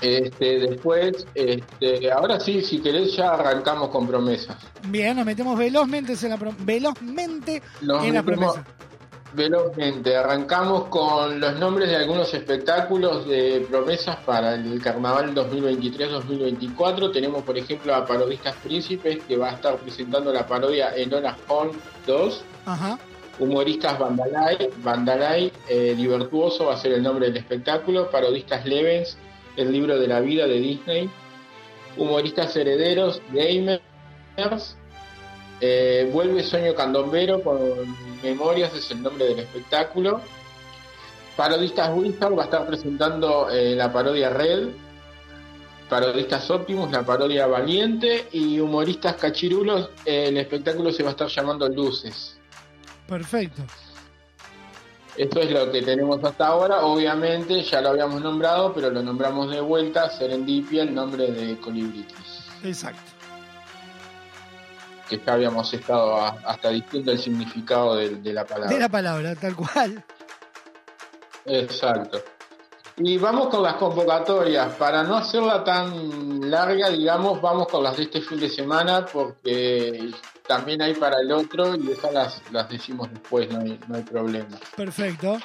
Este, 0.00 0.58
después, 0.58 1.26
este, 1.34 2.12
ahora 2.12 2.38
sí, 2.38 2.60
si 2.62 2.80
querés 2.80 3.16
ya 3.16 3.30
arrancamos 3.34 3.88
con 3.88 4.06
promesas. 4.06 4.56
Bien, 4.88 5.16
nos 5.16 5.24
metemos 5.24 5.56
velozmente 5.58 6.12
en 6.20 6.28
la, 6.28 6.36
pro- 6.36 6.54
velozmente 6.58 7.62
Nos 7.80 8.04
en 8.04 8.14
la 8.14 8.22
promesa. 8.22 8.64
Velozmente, 9.34 10.16
arrancamos 10.16 10.84
con 10.86 11.40
los 11.40 11.58
nombres 11.58 11.88
de 11.88 11.96
algunos 11.96 12.32
espectáculos 12.32 13.26
de 13.26 13.66
promesas 13.68 14.16
para 14.24 14.54
el 14.54 14.80
carnaval 14.80 15.34
2023-2024. 15.34 17.12
Tenemos, 17.12 17.42
por 17.42 17.58
ejemplo, 17.58 17.94
a 17.94 18.06
Parodistas 18.06 18.54
Príncipes, 18.56 19.22
que 19.24 19.36
va 19.36 19.50
a 19.50 19.54
estar 19.54 19.76
presentando 19.76 20.32
la 20.32 20.46
parodia 20.46 20.94
Enola 20.96 21.36
Holmes 21.48 21.76
2. 22.06 22.44
Ajá. 22.66 22.98
Humoristas 23.38 23.98
Vandalay, 23.98 24.70
Vandalay 24.82 25.52
eh, 25.68 25.94
Divertuoso 25.96 26.66
va 26.66 26.74
a 26.74 26.76
ser 26.76 26.92
el 26.92 27.02
nombre 27.02 27.26
del 27.26 27.36
espectáculo. 27.36 28.10
Parodistas 28.10 28.64
Levens, 28.64 29.18
el 29.56 29.72
libro 29.72 29.98
de 29.98 30.06
la 30.06 30.20
vida 30.20 30.46
de 30.46 30.60
Disney. 30.60 31.10
Humoristas 31.96 32.56
Herederos, 32.56 33.20
Gamers. 33.32 34.76
Eh, 35.66 36.10
vuelve 36.12 36.42
Sueño 36.42 36.74
Candombero 36.74 37.42
con 37.42 37.58
Memorias, 38.22 38.74
es 38.74 38.90
el 38.90 39.02
nombre 39.02 39.24
del 39.24 39.38
espectáculo. 39.38 40.20
Parodistas 41.36 41.90
Wizard 41.96 42.36
va 42.36 42.42
a 42.42 42.44
estar 42.44 42.66
presentando 42.66 43.48
eh, 43.48 43.74
la 43.74 43.90
parodia 43.90 44.28
Red. 44.28 44.68
Parodistas 45.88 46.50
Optimus, 46.50 46.90
la 46.90 47.02
parodia 47.02 47.46
Valiente. 47.46 48.28
Y 48.32 48.60
Humoristas 48.60 49.14
Cachirulos, 49.14 49.88
eh, 50.04 50.26
el 50.28 50.36
espectáculo 50.36 50.92
se 50.92 51.02
va 51.02 51.08
a 51.08 51.12
estar 51.12 51.28
llamando 51.28 51.66
Luces. 51.66 52.36
Perfecto. 53.08 53.62
Esto 55.16 55.40
es 55.40 55.50
lo 55.50 55.72
que 55.72 55.80
tenemos 55.80 56.22
hasta 56.22 56.46
ahora. 56.46 56.84
Obviamente 56.84 57.62
ya 57.62 57.80
lo 57.80 57.88
habíamos 57.88 58.20
nombrado, 58.20 58.74
pero 58.74 58.90
lo 58.90 59.02
nombramos 59.02 59.50
de 59.50 59.62
vuelta, 59.62 60.10
Serendipia, 60.10 60.82
el 60.82 60.94
nombre 60.94 61.30
de 61.30 61.56
Colibritis. 61.56 62.44
Exacto. 62.62 63.13
Que 65.08 65.20
ya 65.24 65.34
habíamos 65.34 65.72
estado 65.74 66.16
a- 66.16 66.36
hasta 66.46 66.70
diciendo 66.70 67.12
el 67.12 67.18
significado 67.18 67.96
de, 67.96 68.16
de 68.16 68.32
la 68.32 68.44
palabra. 68.44 68.72
De 68.74 68.80
la 68.80 68.88
palabra, 68.88 69.34
tal 69.36 69.54
cual. 69.56 70.02
Exacto. 71.46 72.22
Y 72.96 73.18
vamos 73.18 73.48
con 73.48 73.62
las 73.62 73.74
convocatorias. 73.74 74.72
Para 74.74 75.02
no 75.02 75.16
hacerla 75.16 75.64
tan 75.64 76.48
larga, 76.50 76.88
digamos, 76.90 77.40
vamos 77.42 77.66
con 77.68 77.82
las 77.82 77.96
de 77.96 78.04
este 78.04 78.20
fin 78.20 78.38
de 78.38 78.48
semana 78.48 79.04
porque 79.04 80.10
también 80.46 80.80
hay 80.80 80.94
para 80.94 81.20
el 81.20 81.32
otro 81.32 81.74
y 81.74 81.90
esas 81.90 82.12
las, 82.12 82.42
las 82.52 82.68
decimos 82.68 83.10
después, 83.10 83.50
no 83.50 83.60
hay, 83.60 83.80
no 83.88 83.96
hay 83.96 84.02
problema. 84.02 84.56
Perfecto. 84.76 85.38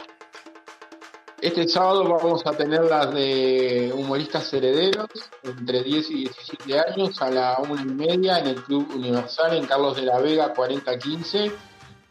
Este 1.41 1.67
sábado 1.69 2.03
vamos 2.03 2.45
a 2.45 2.51
tener 2.51 2.83
las 2.83 3.13
de 3.13 3.93
humoristas 3.95 4.53
herederos 4.53 5.07
entre 5.43 5.83
10 5.83 6.11
y 6.11 6.15
17 6.25 6.79
años 6.79 7.21
a 7.21 7.29
la 7.29 7.57
una 7.59 7.81
y 7.81 7.85
media 7.85 8.39
en 8.39 8.47
el 8.47 8.61
Club 8.61 8.89
Universal 8.93 9.55
en 9.55 9.65
Carlos 9.65 9.95
de 9.95 10.01
la 10.01 10.19
Vega 10.19 10.53
4015. 10.53 11.53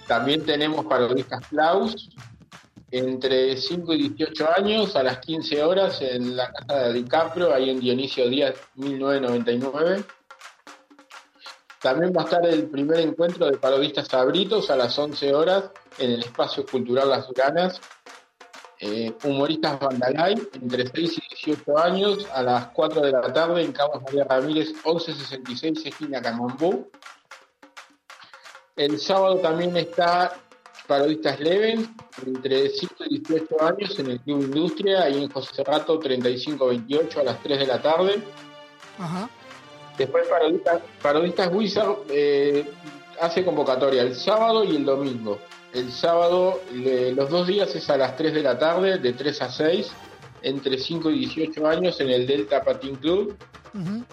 También 0.08 0.46
tenemos 0.46 0.86
parodistas 0.86 1.48
Klaus 1.48 2.10
entre 2.92 3.56
5 3.56 3.94
y 3.94 4.10
18 4.10 4.50
años 4.58 4.96
a 4.96 5.04
las 5.04 5.20
15 5.20 5.64
horas 5.64 6.02
en 6.02 6.36
la 6.36 6.52
casa 6.52 6.80
de 6.80 6.94
DiCaprio, 6.94 7.54
ahí 7.54 7.70
en 7.70 7.80
Dionisio 7.80 8.28
Díaz 8.28 8.56
1999. 8.76 10.04
También 11.82 12.14
va 12.16 12.22
a 12.22 12.26
estar 12.26 12.46
el 12.46 12.68
primer 12.68 13.00
encuentro 13.00 13.48
de 13.48 13.58
parodistas 13.58 14.08
sabritos 14.08 14.70
a 14.70 14.76
las 14.76 14.98
11 15.00 15.34
horas 15.34 15.72
en 15.98 16.12
el 16.12 16.20
espacio 16.20 16.66
cultural 16.66 17.10
Las 17.10 17.28
Duranas. 17.28 17.82
Eh, 18.84 19.14
humoristas 19.26 19.80
Bandalay, 19.80 20.34
entre 20.54 20.88
6 20.88 21.18
y 21.20 21.52
18 21.52 21.78
años, 21.78 22.28
a 22.34 22.42
las 22.42 22.66
4 22.70 23.02
de 23.02 23.12
la 23.12 23.32
tarde 23.32 23.62
en 23.62 23.74
Carlos 23.74 24.02
María 24.02 24.24
Ramírez, 24.24 24.70
1166, 24.84 25.86
esquina 25.86 26.20
Camambú. 26.20 26.90
El 28.76 29.00
sábado 29.00 29.36
también 29.36 29.78
está 29.78 30.34
Parodistas 30.88 31.40
Leven, 31.40 31.96
entre 32.26 32.70
5 32.70 32.96
y 33.08 33.20
18 33.20 33.62
años, 33.62 34.00
en 34.00 34.10
el 34.10 34.20
Club 34.22 34.42
Industria, 34.42 35.04
ahí 35.04 35.24
en 35.24 35.30
José 35.30 35.64
Rato 35.64 36.00
3528 36.00 37.20
a 37.20 37.24
las 37.24 37.44
3 37.44 37.60
de 37.60 37.68
la 37.68 37.80
tarde. 37.80 38.24
Ajá. 38.98 39.30
Después 39.96 40.28
Parodistas, 40.28 40.82
Parodistas 41.04 41.54
Wizard 41.54 41.98
eh, 42.10 42.68
hace 43.20 43.46
convocatoria 43.46 44.02
el 44.02 44.16
sábado 44.16 44.64
y 44.64 44.76
el 44.76 44.86
domingo. 44.86 45.38
El 45.74 45.92
sábado, 45.92 46.60
le- 46.74 47.14
los 47.14 47.30
dos 47.30 47.48
días 47.48 47.74
es 47.76 47.90
a 47.90 47.98
las 47.98 48.16
3 48.18 48.34
de 48.34 48.44
la 48.44 48.58
tarde, 48.60 48.98
de 48.98 49.14
3 49.14 49.42
a 49.42 49.50
6, 49.50 49.92
entre 50.42 50.78
5 50.78 51.10
y 51.12 51.20
18 51.20 51.66
años 51.68 52.00
en 52.02 52.10
el 52.10 52.28
Delta 52.28 52.62
Patín 52.64 52.96
Club, 52.98 53.38
Ujú. 53.74 54.04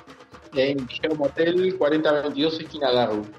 en 0.54 0.86
Guillermo 0.86 1.24
Hotel 1.26 1.74
4022, 1.76 2.60
esquina 2.60 2.92
Darwin. 2.92 3.30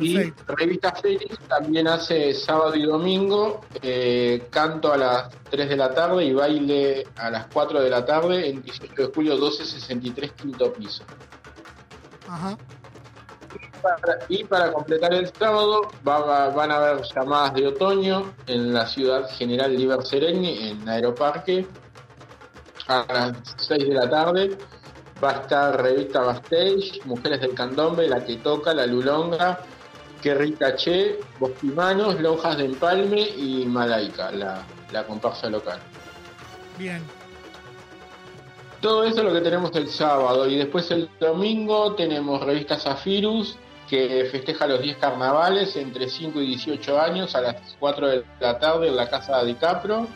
Y 0.00 0.18
Revista 0.48 0.92
Félix 0.92 1.38
también 1.48 1.86
hace 1.86 2.34
sábado 2.34 2.74
y 2.74 2.82
domingo, 2.82 3.60
eh, 3.80 4.48
canto 4.50 4.92
a 4.92 4.96
las 4.96 5.28
3 5.50 5.68
de 5.68 5.76
la 5.76 5.94
tarde 5.94 6.24
y 6.24 6.32
baile 6.34 7.06
a 7.16 7.30
las 7.30 7.46
4 7.46 7.80
de 7.80 7.90
la 7.90 8.04
tarde 8.04 8.48
en 8.48 8.60
18 8.60 8.92
de 8.94 9.04
julio 9.14 9.34
1263, 9.34 10.32
quinto 10.32 10.72
piso. 10.72 11.04
Ajá. 12.28 12.58
Para- 14.00 14.18
y 14.28 14.44
para 14.44 14.72
completar 14.72 15.12
el 15.14 15.30
sábado 15.32 15.82
va- 16.06 16.20
va- 16.20 16.48
van 16.50 16.70
a 16.72 16.76
haber 16.76 17.02
llamadas 17.14 17.54
de 17.54 17.66
otoño 17.68 18.32
en 18.46 18.72
la 18.72 18.86
ciudad 18.86 19.28
general 19.30 19.76
Liber 19.76 20.02
Sereni, 20.04 20.68
en 20.70 20.88
Aeroparque, 20.88 21.66
a 22.88 23.04
las 23.08 23.32
6 23.58 23.84
de 23.88 23.94
la 23.94 24.08
tarde. 24.08 24.56
Va 25.22 25.30
a 25.30 25.40
estar 25.42 25.80
revista 25.82 26.20
Bastage, 26.22 27.00
Mujeres 27.04 27.40
del 27.40 27.54
Candombe, 27.54 28.08
La 28.08 28.24
que 28.24 28.36
toca, 28.38 28.74
La 28.74 28.86
Lulonga, 28.86 29.60
Qué 30.20 30.34
rica 30.34 30.74
che, 30.74 31.20
Bosquimanos, 31.38 32.18
Lonjas 32.18 32.56
de 32.56 32.64
Empalme 32.64 33.20
y 33.20 33.66
Malaika, 33.66 34.30
la, 34.30 34.62
la 34.90 35.04
comparsa 35.06 35.50
local. 35.50 35.78
Bien. 36.78 37.02
Todo 38.80 39.04
eso 39.04 39.18
es 39.18 39.24
lo 39.24 39.32
que 39.32 39.40
tenemos 39.40 39.70
el 39.76 39.88
sábado 39.88 40.46
y 40.48 40.56
después 40.56 40.90
el 40.90 41.08
domingo 41.20 41.94
tenemos 41.94 42.42
revista 42.42 42.78
Zafirus 42.78 43.58
que 43.88 44.28
festeja 44.30 44.66
los 44.66 44.80
10 44.80 44.96
carnavales 44.98 45.76
entre 45.76 46.08
5 46.08 46.40
y 46.40 46.46
18 46.46 47.00
años 47.00 47.34
a 47.34 47.40
las 47.40 47.56
4 47.78 48.08
de 48.08 48.24
la 48.40 48.58
tarde 48.58 48.88
en 48.88 48.96
la 48.96 49.08
casa 49.08 49.38
de 49.38 49.46
DiCapro. 49.46 50.06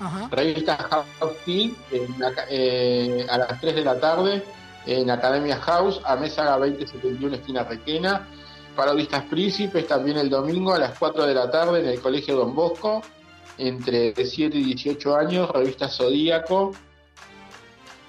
Ajá. 0.00 0.28
Revista 0.30 0.76
House 0.76 1.36
Tea 1.44 1.70
en 1.90 2.20
la 2.20 2.32
eh, 2.48 3.26
a 3.28 3.38
las 3.38 3.60
3 3.60 3.74
de 3.74 3.84
la 3.84 3.98
tarde 3.98 4.44
en 4.86 5.10
Academia 5.10 5.56
House 5.56 6.00
a 6.04 6.16
Mesa 6.16 6.44
2071 6.56 7.34
esquina 7.36 7.64
Requena. 7.64 8.28
Parodistas 8.76 9.24
Príncipes 9.24 9.88
también 9.88 10.18
el 10.18 10.30
domingo 10.30 10.72
a 10.72 10.78
las 10.78 10.96
4 10.98 11.26
de 11.26 11.34
la 11.34 11.50
tarde 11.50 11.80
en 11.80 11.86
el 11.86 12.00
Colegio 12.00 12.36
Don 12.36 12.54
Bosco 12.54 13.02
entre 13.56 14.14
7 14.14 14.56
y 14.56 14.62
18 14.62 15.16
años. 15.16 15.50
Revista 15.50 15.88
Zodíaco 15.88 16.72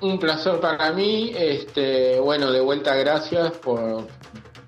Un 0.00 0.18
placer 0.18 0.58
para 0.60 0.92
mí. 0.92 1.32
Este, 1.34 2.18
bueno, 2.18 2.50
de 2.50 2.60
vuelta 2.60 2.96
gracias 2.96 3.52
por 3.52 4.08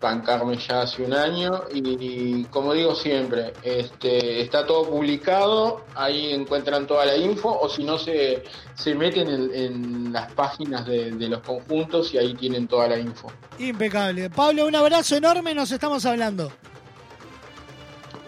bancarme 0.05 0.56
ya 0.59 0.82
hace 0.82 1.02
un 1.02 1.14
año 1.14 1.64
y, 1.72 2.44
como 2.44 2.74
digo 2.74 2.94
siempre, 2.94 3.55
este, 3.62 4.43
está 4.43 4.66
todo 4.66 4.89
publicado, 4.89 5.85
ahí 5.94 6.32
encuentran 6.32 6.86
toda 6.86 7.06
la 7.06 7.16
info 7.16 7.59
o 7.59 7.68
si 7.68 7.85
no 7.85 7.98
se, 7.98 8.44
se 8.74 8.94
meten 8.94 9.28
en, 9.28 9.55
en 9.55 10.12
las 10.12 10.31
páginas 10.32 10.85
de, 10.86 11.10
de 11.12 11.28
los 11.28 11.40
conjuntos 11.40 12.12
y 12.12 12.18
ahí 12.18 12.35
tienen 12.35 12.68
toda 12.68 12.89
la 12.89 12.98
info. 12.98 13.32
Impecable. 13.59 14.28
Pablo, 14.28 14.66
un 14.66 14.76
abrazo 14.76 15.16
enorme. 15.16 15.55
Nos 15.55 15.72
estamos 15.72 16.05
hablando. 16.05 16.52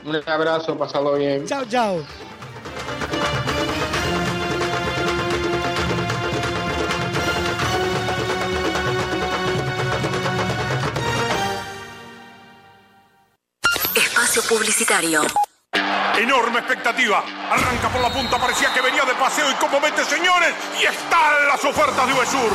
Un 0.04 0.16
abrazo, 0.26 0.78
pasarlo 0.78 1.14
bien. 1.14 1.46
Chao, 1.46 1.64
chao. 1.66 2.02
Publicitario. 14.48 15.22
Enorme 16.18 16.60
expectativa. 16.60 17.22
Arranca 17.50 17.90
por 17.90 18.00
la 18.00 18.10
punta, 18.10 18.38
parecía 18.38 18.72
que 18.72 18.80
venía 18.80 19.04
de 19.04 19.12
paseo 19.14 19.50
y 19.50 19.54
como 19.54 19.78
mete, 19.80 20.02
señores, 20.04 20.54
y 20.80 20.84
están 20.84 21.46
las 21.46 21.62
ofertas 21.62 22.06
de 22.06 22.14
Uvesur. 22.14 22.50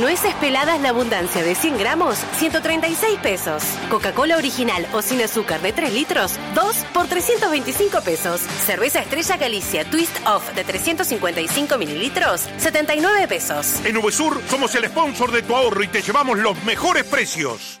Nueces 0.00 0.34
peladas 0.34 0.78
La 0.80 0.90
Abundancia 0.90 1.42
de 1.42 1.54
100 1.54 1.78
gramos, 1.78 2.18
136 2.38 3.18
pesos. 3.20 3.62
Coca-Cola 3.88 4.36
original 4.36 4.86
o 4.92 5.00
sin 5.00 5.22
azúcar 5.22 5.62
de 5.62 5.72
3 5.72 5.94
litros, 5.94 6.38
2 6.54 6.76
por 6.92 7.06
325 7.06 8.02
pesos. 8.02 8.42
Cerveza 8.66 9.00
Estrella 9.00 9.38
Galicia 9.38 9.88
Twist 9.90 10.14
Off 10.26 10.52
de 10.54 10.64
355 10.64 11.78
mililitros, 11.78 12.42
79 12.58 13.28
pesos. 13.28 13.80
En 13.86 13.96
Uvesur 13.96 14.42
somos 14.50 14.74
el 14.74 14.86
sponsor 14.88 15.32
de 15.32 15.42
tu 15.42 15.56
ahorro 15.56 15.82
y 15.82 15.88
te 15.88 16.02
llevamos 16.02 16.38
los 16.38 16.62
mejores 16.64 17.04
precios. 17.04 17.80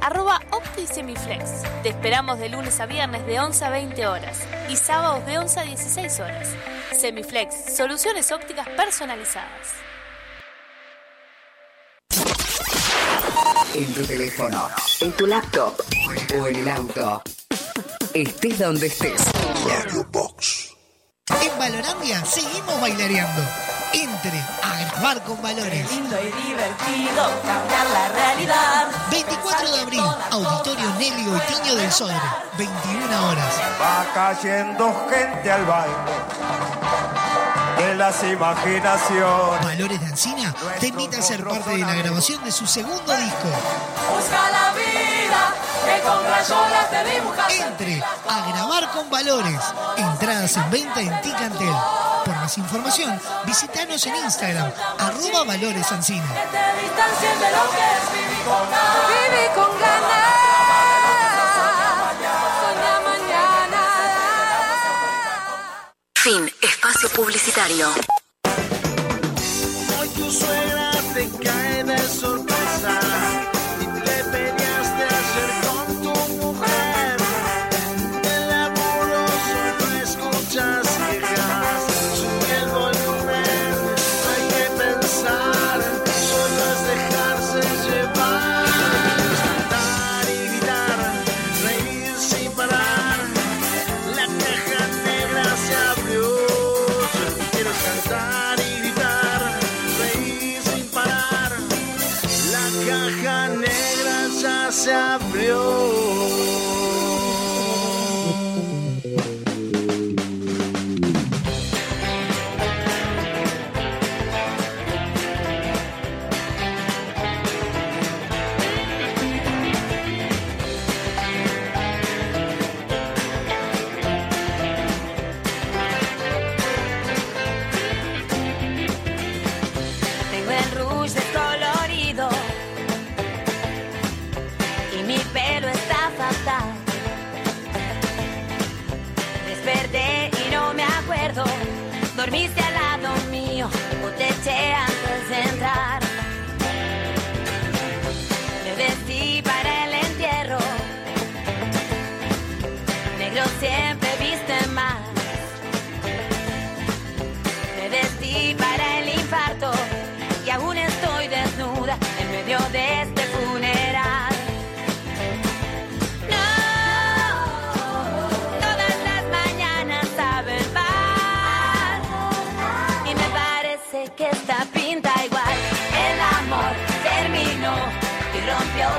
arroba 0.00 0.40
OptiSemiflex. 0.50 1.62
Te 1.82 1.90
esperamos 1.90 2.38
de 2.38 2.48
lunes 2.48 2.80
a 2.80 2.86
viernes 2.86 3.26
de 3.26 3.40
11 3.40 3.64
a 3.64 3.70
20 3.70 4.06
horas 4.06 4.38
y 4.68 4.76
sábados 4.76 5.24
de 5.26 5.38
11 5.38 5.60
a 5.60 5.62
16 5.64 6.20
horas. 6.20 6.48
Semiflex, 6.98 7.76
soluciones 7.76 8.30
ópticas 8.32 8.68
personalizadas. 8.70 9.74
En 13.74 13.94
tu 13.94 14.04
teléfono, 14.04 14.68
en 15.00 15.12
tu 15.12 15.26
laptop 15.26 15.80
o 16.34 16.46
en 16.46 16.56
el 16.56 16.68
auto. 16.68 17.22
Estés 18.12 18.58
donde 18.58 18.88
estés. 18.88 19.22
En 21.42 21.58
Valorandia 21.58 22.24
seguimos 22.24 22.80
bailareando. 22.80 23.42
Entre 23.92 24.38
a 24.38 24.90
grabar 24.92 25.20
con 25.22 25.42
valores. 25.42 25.90
lindo 25.90 26.16
y 26.20 26.30
divertido 26.46 27.22
cambiar 27.44 27.86
la 27.90 28.08
realidad. 28.08 28.88
24 29.10 29.72
de 29.72 29.80
abril, 29.80 30.02
Auditorio 30.30 30.90
Nelio 30.98 31.36
y 31.36 31.52
Tiño 31.52 31.74
del 31.74 31.90
Sodre. 31.90 32.14
21 32.56 33.28
horas. 33.28 33.54
Va 33.82 34.06
cayendo 34.14 35.08
gente 35.10 35.50
al 35.50 35.64
baile 35.64 35.94
de 37.80 37.94
las 37.94 38.22
imaginaciones. 38.22 39.64
Valores 39.64 40.00
de 40.00 40.06
Ancina 40.06 40.54
te 40.78 40.88
invita 40.88 41.18
a 41.18 41.22
ser 41.22 41.44
parte 41.44 41.70
de 41.70 41.78
la 41.78 41.94
grabación 41.94 42.42
de 42.44 42.52
su 42.52 42.66
segundo 42.66 43.16
disco. 43.16 43.48
Busca 44.14 44.50
la 44.50 44.72
vida 44.72 45.54
que 45.84 46.02
con 46.02 46.24
rayolas 46.24 46.90
te 46.90 47.04
dibujas. 47.10 47.52
Entre 47.54 48.02
a 48.02 48.52
grabar 48.52 48.90
con 48.90 49.10
valores. 49.10 49.60
Entradas 49.96 50.56
en 50.56 50.70
venta 50.70 51.00
en 51.00 51.20
Ticantel. 51.22 51.74
Por 52.24 52.36
más 52.36 52.58
información, 52.58 53.18
visítanos 53.46 54.06
en 54.06 54.16
Instagram, 54.16 54.70
arroba 54.98 55.44
valores 55.44 55.90
Ancina. 55.90 56.26
Te 56.26 56.82
distancien 56.82 57.40
de 57.40 57.50
lo 57.50 57.70
que 57.70 57.78
es 57.78 58.12
vivir 58.12 58.44
con 58.44 58.70
ganas. 58.70 59.08
Vivir 59.08 59.50
con 59.54 59.80
ganas. 59.80 60.39
Fin. 66.22 66.52
Espacio 66.60 67.08
publicitario. 67.08 68.19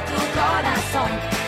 Tu 0.06 0.40
corazón. 0.40 1.41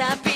Parece 0.00 0.29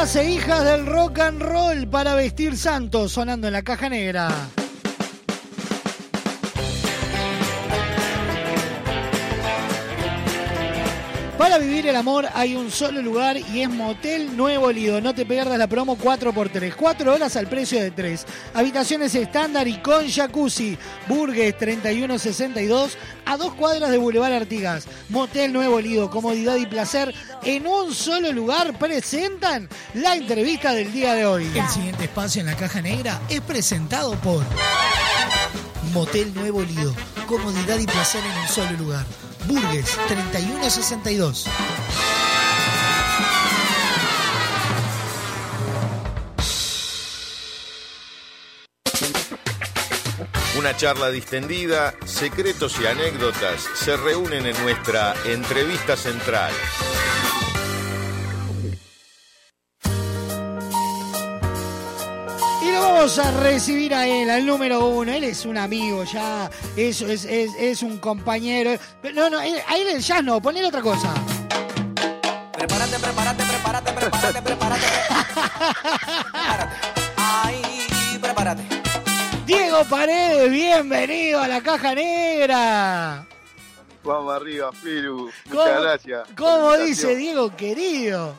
Viudas 0.00 0.16
e 0.16 0.30
hijas 0.30 0.64
del 0.64 0.86
rock 0.86 1.18
and 1.18 1.42
roll 1.42 1.86
para 1.86 2.14
vestir 2.14 2.56
santos 2.56 3.12
sonando 3.12 3.48
en 3.48 3.52
la 3.52 3.60
caja 3.60 3.90
negra. 3.90 4.30
Para 11.36 11.58
vivir 11.58 11.86
el 11.86 11.96
amor 11.96 12.26
hay 12.34 12.54
un 12.54 12.70
solo 12.70 13.02
lugar 13.02 13.36
y 13.36 13.60
es 13.60 13.68
Motel 13.68 14.36
Nuevo 14.36 14.70
Lido. 14.70 15.00
No 15.00 15.14
te 15.14 15.26
pierdas 15.26 15.58
la 15.58 15.66
promo 15.66 15.98
4x3. 15.98 16.74
4 16.76 17.14
horas 17.14 17.36
al 17.36 17.46
precio 17.46 17.80
de 17.80 17.90
3. 17.90 18.26
Habitaciones 18.54 19.14
estándar 19.14 19.66
y 19.66 19.78
con 19.78 20.08
jacuzzi. 20.08 20.78
Burgues 21.08 21.58
3162 21.58 22.96
a 23.30 23.36
dos 23.36 23.54
cuadras 23.54 23.92
de 23.92 23.98
Boulevard 23.98 24.32
Artigas. 24.32 24.88
Motel 25.08 25.52
Nuevo 25.52 25.80
Lido. 25.80 26.10
Comodidad 26.10 26.56
y 26.56 26.66
placer 26.66 27.14
en 27.44 27.64
un 27.64 27.94
solo 27.94 28.32
lugar. 28.32 28.76
Presentan 28.76 29.68
la 29.94 30.16
entrevista 30.16 30.72
del 30.72 30.92
día 30.92 31.14
de 31.14 31.26
hoy. 31.26 31.48
El 31.54 31.68
siguiente 31.68 32.04
espacio 32.04 32.40
en 32.40 32.46
la 32.46 32.56
caja 32.56 32.82
negra 32.82 33.20
es 33.28 33.40
presentado 33.40 34.16
por 34.16 34.44
Motel 35.92 36.34
Nuevo 36.34 36.62
Lido. 36.62 36.92
Comodidad 37.28 37.78
y 37.78 37.86
placer 37.86 38.20
en 38.24 38.36
un 38.36 38.48
solo 38.48 38.72
lugar. 38.72 39.06
Burgues 39.46 39.96
3162. 40.08 41.46
Una 50.60 50.76
charla 50.76 51.08
distendida, 51.10 51.94
secretos 52.04 52.78
y 52.82 52.86
anécdotas 52.86 53.66
se 53.74 53.96
reúnen 53.96 54.44
en 54.44 54.62
nuestra 54.62 55.14
entrevista 55.24 55.96
central. 55.96 56.52
Y 62.62 62.72
lo 62.72 62.80
vamos 62.82 63.18
a 63.18 63.30
recibir 63.40 63.94
a 63.94 64.06
él, 64.06 64.28
al 64.28 64.44
número 64.44 64.86
uno. 64.86 65.10
Él 65.12 65.24
es 65.24 65.46
un 65.46 65.56
amigo 65.56 66.04
ya, 66.04 66.50
es, 66.76 67.00
es, 67.00 67.24
es, 67.24 67.50
es 67.58 67.82
un 67.82 67.96
compañero. 67.98 68.72
No, 69.14 69.30
no, 69.30 69.40
él- 69.40 69.62
a 69.66 69.76
él 69.78 69.98
jazz 70.00 70.22
no, 70.22 70.42
ponle 70.42 70.64
otra 70.66 70.82
cosa. 70.82 71.14
Prepárate, 72.52 72.98
prepárate, 72.98 73.44
prepárate, 73.44 73.92
prepárate, 73.92 74.42
prepárate. 74.42 74.79
Paredes, 79.88 80.50
bienvenido 80.50 81.40
a 81.40 81.48
la 81.48 81.62
caja 81.62 81.94
negra. 81.94 83.26
Vamos 84.04 84.34
arriba, 84.34 84.72
Firu. 84.72 85.30
¿Cómo- 85.48 85.62
Muchas 85.62 85.80
gracias. 85.82 86.28
¿Cómo 86.36 86.76
dice 86.76 87.14
Diego, 87.16 87.54
querido? 87.56 88.34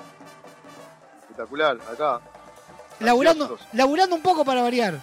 Espectacular, 1.22 1.78
acá. 1.92 2.20
Laburando, 3.00 3.58
laburando 3.74 4.16
un 4.16 4.22
poco 4.22 4.46
para 4.46 4.62
variar. 4.62 5.00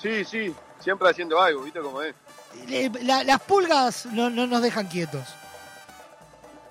Sí, 0.00 0.24
sí, 0.24 0.54
siempre 0.80 1.10
haciendo 1.10 1.40
algo, 1.40 1.62
¿viste 1.62 1.80
cómo 1.80 2.00
es? 2.02 2.14
La- 3.02 3.24
las 3.24 3.40
pulgas 3.42 4.06
no, 4.06 4.30
no 4.30 4.46
nos 4.46 4.62
dejan 4.62 4.86
quietos. 4.88 5.28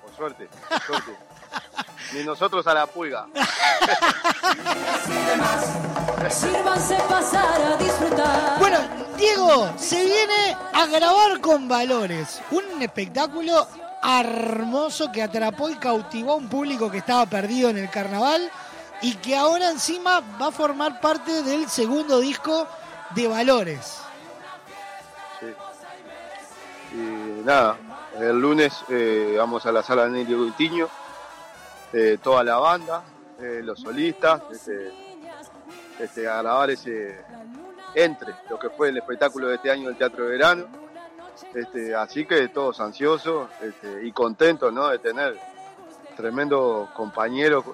Por 0.02 0.16
suerte, 0.16 0.48
por 0.68 0.82
suerte. 0.82 1.10
Ni 2.12 2.24
nosotros 2.24 2.66
a 2.66 2.74
la 2.74 2.86
pulga. 2.86 3.26
Sírvanse 6.28 6.96
pasar 7.08 7.60
a 7.62 7.76
disfrutar. 7.76 8.58
Bueno, 8.58 8.78
Diego 9.16 9.72
se 9.76 10.04
viene 10.04 10.56
a 10.72 10.86
grabar 10.86 11.40
con 11.40 11.68
valores. 11.68 12.40
Un 12.50 12.82
espectáculo 12.82 13.66
hermoso 14.02 15.12
que 15.12 15.22
atrapó 15.22 15.68
y 15.68 15.76
cautivó 15.76 16.32
a 16.32 16.36
un 16.36 16.48
público 16.48 16.90
que 16.90 16.98
estaba 16.98 17.26
perdido 17.26 17.70
en 17.70 17.78
el 17.78 17.90
carnaval 17.90 18.50
y 19.02 19.14
que 19.16 19.36
ahora 19.36 19.70
encima 19.70 20.20
va 20.40 20.48
a 20.48 20.52
formar 20.52 21.00
parte 21.00 21.42
del 21.42 21.68
segundo 21.68 22.20
disco 22.20 22.66
de 23.14 23.28
valores. 23.28 24.00
Sí. 25.40 25.46
Y 26.92 27.44
nada, 27.44 27.76
el 28.18 28.38
lunes 28.38 28.84
eh, 28.88 29.34
vamos 29.38 29.64
a 29.66 29.72
la 29.72 29.82
sala 29.82 30.08
Nelly 30.08 30.34
Gutiño, 30.34 30.88
eh, 31.92 32.18
toda 32.22 32.44
la 32.44 32.58
banda, 32.58 33.02
eh, 33.40 33.60
los 33.64 33.80
solistas, 33.80 34.42
este, 34.52 34.92
este, 35.98 36.28
a 36.28 36.42
grabar 36.42 36.70
ese 36.70 37.20
entre 37.94 38.34
lo 38.48 38.58
que 38.58 38.70
fue 38.70 38.90
el 38.90 38.98
espectáculo 38.98 39.48
de 39.48 39.56
este 39.56 39.70
año 39.70 39.88
del 39.88 39.96
Teatro 39.96 40.24
de 40.24 40.30
Verano. 40.30 40.66
Este, 41.54 41.94
así 41.94 42.26
que 42.26 42.48
todos 42.48 42.80
ansiosos 42.80 43.48
este, 43.62 44.06
y 44.06 44.12
contentos 44.12 44.72
¿no? 44.72 44.88
de 44.88 44.98
tener 44.98 45.36
tremendo 46.16 46.88
compañeros, 46.94 47.64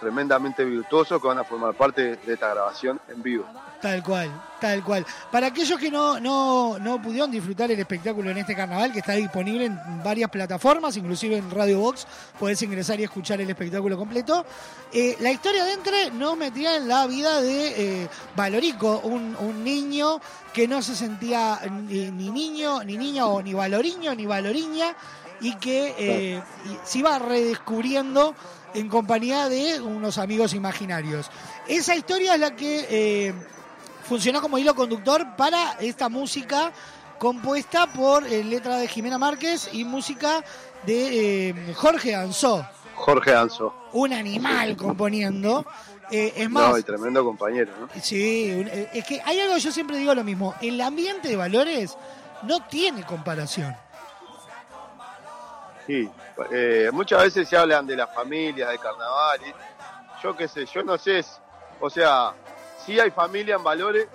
tremendamente 0.00 0.64
virtuosos 0.64 1.20
que 1.20 1.28
van 1.28 1.38
a 1.38 1.44
formar 1.44 1.74
parte 1.74 2.16
de 2.16 2.32
esta 2.32 2.48
grabación 2.48 3.00
en 3.08 3.22
vivo. 3.22 3.44
Tal 3.80 4.02
cual, 4.02 4.30
tal 4.60 4.84
cual. 4.84 5.06
Para 5.32 5.46
aquellos 5.46 5.78
que 5.78 5.90
no, 5.90 6.20
no, 6.20 6.78
no 6.78 7.00
pudieron 7.00 7.30
disfrutar 7.30 7.70
el 7.70 7.80
espectáculo 7.80 8.30
en 8.30 8.36
este 8.36 8.54
carnaval, 8.54 8.92
que 8.92 8.98
está 8.98 9.14
disponible 9.14 9.64
en 9.64 10.02
varias 10.04 10.28
plataformas, 10.28 10.98
inclusive 10.98 11.38
en 11.38 11.50
Radio 11.50 11.78
Box, 11.78 12.06
podés 12.38 12.60
ingresar 12.60 13.00
y 13.00 13.04
escuchar 13.04 13.40
el 13.40 13.48
espectáculo 13.48 13.96
completo. 13.96 14.44
Eh, 14.92 15.16
la 15.20 15.32
historia 15.32 15.64
de 15.64 15.72
Entre 15.72 16.10
nos 16.10 16.36
metía 16.36 16.76
en 16.76 16.88
la 16.88 17.06
vida 17.06 17.40
de 17.40 18.02
eh, 18.02 18.08
Valorico, 18.36 19.00
un, 19.00 19.64
niño 19.64 20.20
que 20.52 20.68
no 20.68 20.82
se 20.82 20.94
sentía 20.94 21.60
ni, 21.70 22.10
ni 22.10 22.30
niño, 22.30 22.84
ni 22.84 22.98
niña, 22.98 23.26
o 23.26 23.42
ni 23.42 23.54
valoriño, 23.54 24.14
ni 24.14 24.26
valoriña, 24.26 24.94
y 25.40 25.54
que 25.56 25.94
eh, 25.98 26.42
se 26.84 26.98
iba 26.98 27.18
redescubriendo 27.18 28.34
en 28.74 28.88
compañía 28.88 29.48
de 29.48 29.80
unos 29.80 30.18
amigos 30.18 30.54
imaginarios. 30.54 31.30
Esa 31.66 31.96
historia 31.96 32.34
es 32.34 32.40
la 32.40 32.56
que 32.56 32.86
eh, 32.88 33.34
funcionó 34.02 34.40
como 34.40 34.58
hilo 34.58 34.74
conductor 34.74 35.36
para 35.36 35.72
esta 35.80 36.08
música 36.08 36.72
compuesta 37.18 37.86
por 37.86 38.26
eh, 38.26 38.42
letra 38.42 38.76
de 38.78 38.88
Jimena 38.88 39.18
Márquez 39.18 39.68
y 39.72 39.84
música 39.84 40.42
de 40.84 41.48
eh, 41.50 41.74
Jorge 41.74 42.14
Ansó, 42.14 42.66
Jorge 42.94 43.34
Anzo. 43.34 43.74
un 43.92 44.12
animal 44.12 44.76
componiendo. 44.76 45.66
Eh, 46.10 46.32
es 46.34 46.50
más, 46.50 46.70
No, 46.70 46.78
y 46.78 46.82
tremendo 46.82 47.24
compañero, 47.24 47.72
¿no? 47.78 47.88
Sí, 48.02 48.66
es 48.92 49.04
que 49.04 49.22
hay 49.24 49.38
algo, 49.38 49.56
yo 49.58 49.70
siempre 49.70 49.96
digo 49.96 50.12
lo 50.12 50.24
mismo, 50.24 50.56
el 50.60 50.80
ambiente 50.80 51.28
de 51.28 51.36
valores 51.36 51.96
no 52.42 52.64
tiene 52.66 53.04
comparación. 53.04 53.76
Sí, 55.86 56.08
eh, 56.50 56.90
muchas 56.92 57.22
veces 57.22 57.48
se 57.48 57.56
hablan 57.56 57.86
de 57.86 57.96
las 57.96 58.12
familias, 58.14 58.70
de 58.70 58.78
carnaval, 58.78 59.40
y 59.46 60.22
yo 60.22 60.36
qué 60.36 60.48
sé, 60.48 60.66
yo 60.66 60.82
no 60.82 60.98
sé, 60.98 61.24
o 61.80 61.88
sea, 61.90 62.32
sí 62.84 62.98
hay 62.98 63.10
familia 63.10 63.56
en 63.56 63.64
valores, 63.64 64.08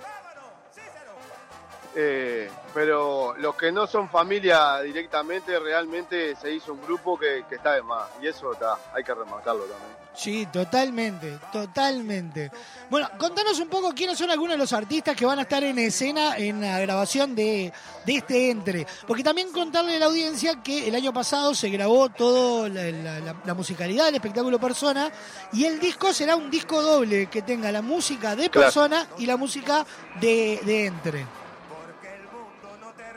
eh, 1.95 2.49
pero 2.73 3.35
los 3.37 3.55
que 3.55 3.71
no 3.71 3.87
son 3.87 4.09
familia 4.09 4.81
directamente, 4.81 5.59
realmente 5.59 6.35
se 6.35 6.51
hizo 6.51 6.73
un 6.73 6.81
grupo 6.81 7.17
que, 7.17 7.45
que 7.47 7.55
está 7.55 7.73
de 7.73 7.81
más, 7.81 8.09
y 8.21 8.27
eso 8.27 8.51
está, 8.53 8.77
hay 8.93 9.03
que 9.03 9.13
remarcarlo 9.13 9.63
también. 9.63 10.04
Sí, 10.17 10.47
totalmente, 10.51 11.37
totalmente. 11.51 12.49
Bueno, 12.89 13.09
contanos 13.17 13.59
un 13.59 13.67
poco 13.67 13.93
quiénes 13.93 14.17
son 14.17 14.29
algunos 14.31 14.53
de 14.53 14.57
los 14.57 14.71
artistas 14.73 15.15
que 15.15 15.25
van 15.25 15.39
a 15.39 15.41
estar 15.41 15.63
en 15.63 15.77
escena 15.79 16.37
en 16.37 16.61
la 16.61 16.79
grabación 16.79 17.35
de, 17.35 17.73
de 18.05 18.15
este 18.15 18.49
entre. 18.49 18.87
Porque 19.07 19.23
también 19.23 19.51
contarle 19.51 19.95
a 19.97 19.99
la 19.99 20.05
audiencia 20.05 20.61
que 20.63 20.87
el 20.87 20.95
año 20.95 21.11
pasado 21.13 21.53
se 21.53 21.69
grabó 21.69 22.09
todo 22.09 22.69
la, 22.69 22.83
la- 22.91 23.19
la- 23.19 23.35
la 23.45 23.53
musicalidad 23.53 24.05
del 24.05 24.15
espectáculo 24.15 24.59
Persona 24.59 25.11
y 25.53 25.65
el 25.65 25.79
disco 25.79 26.13
será 26.13 26.35
un 26.35 26.49
disco 26.49 26.81
doble 26.81 27.27
que 27.27 27.41
tenga 27.41 27.71
la 27.71 27.81
música 27.81 28.35
de 28.35 28.49
Claro. 28.49 28.67
Persona 28.67 29.07
y 29.17 29.25
la 29.25 29.37
música 29.37 29.85
de, 30.21 30.59
de 30.65 30.85
Entre. 30.85 31.25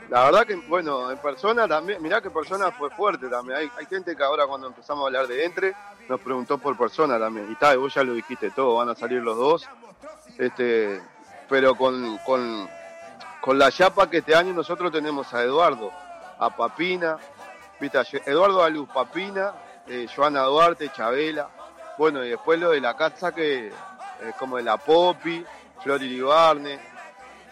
La 0.09 0.25
verdad 0.25 0.45
que, 0.45 0.55
bueno, 0.55 1.11
en 1.11 1.19
persona 1.19 1.67
también, 1.67 2.01
mirá 2.01 2.19
que 2.19 2.31
persona 2.31 2.71
fue 2.71 2.89
fuerte 2.89 3.29
también. 3.29 3.59
Hay, 3.77 3.85
gente 3.85 4.15
que 4.15 4.23
ahora 4.23 4.47
cuando 4.47 4.67
empezamos 4.67 5.03
a 5.03 5.07
hablar 5.07 5.27
de 5.27 5.45
entre, 5.45 5.75
nos 6.07 6.19
preguntó 6.19 6.57
por 6.57 6.75
persona 6.75 7.19
también. 7.19 7.51
Y 7.51 7.55
tal, 7.55 7.77
vos 7.77 7.93
ya 7.93 8.03
lo 8.03 8.13
dijiste 8.13 8.49
todo, 8.49 8.75
van 8.77 8.89
a 8.89 8.95
salir 8.95 9.21
los 9.21 9.37
dos. 9.37 9.69
Este, 10.37 10.99
pero 11.47 11.75
con, 11.75 12.17
con, 12.25 12.67
con 13.39 13.59
la 13.59 13.71
chapa 13.71 14.09
que 14.09 14.17
este 14.17 14.33
año 14.33 14.51
nosotros 14.51 14.91
tenemos 14.91 15.31
a 15.33 15.43
Eduardo, 15.43 15.91
a 16.39 16.49
Papina, 16.55 17.17
viste, 17.79 17.99
Eduardo 18.25 18.63
Aluz, 18.63 18.89
Papina, 18.89 19.53
eh, 19.85 20.07
Joana 20.13 20.41
Duarte, 20.41 20.89
Chabela. 20.89 21.49
Bueno, 21.99 22.25
y 22.25 22.29
después 22.29 22.59
lo 22.59 22.71
de 22.71 22.81
la 22.81 22.95
casa 22.95 23.31
que 23.31 23.67
es 23.67 24.35
como 24.39 24.57
de 24.57 24.63
la 24.63 24.77
Popi, 24.77 25.45
Flor 25.83 26.01
Iribarne, 26.01 26.79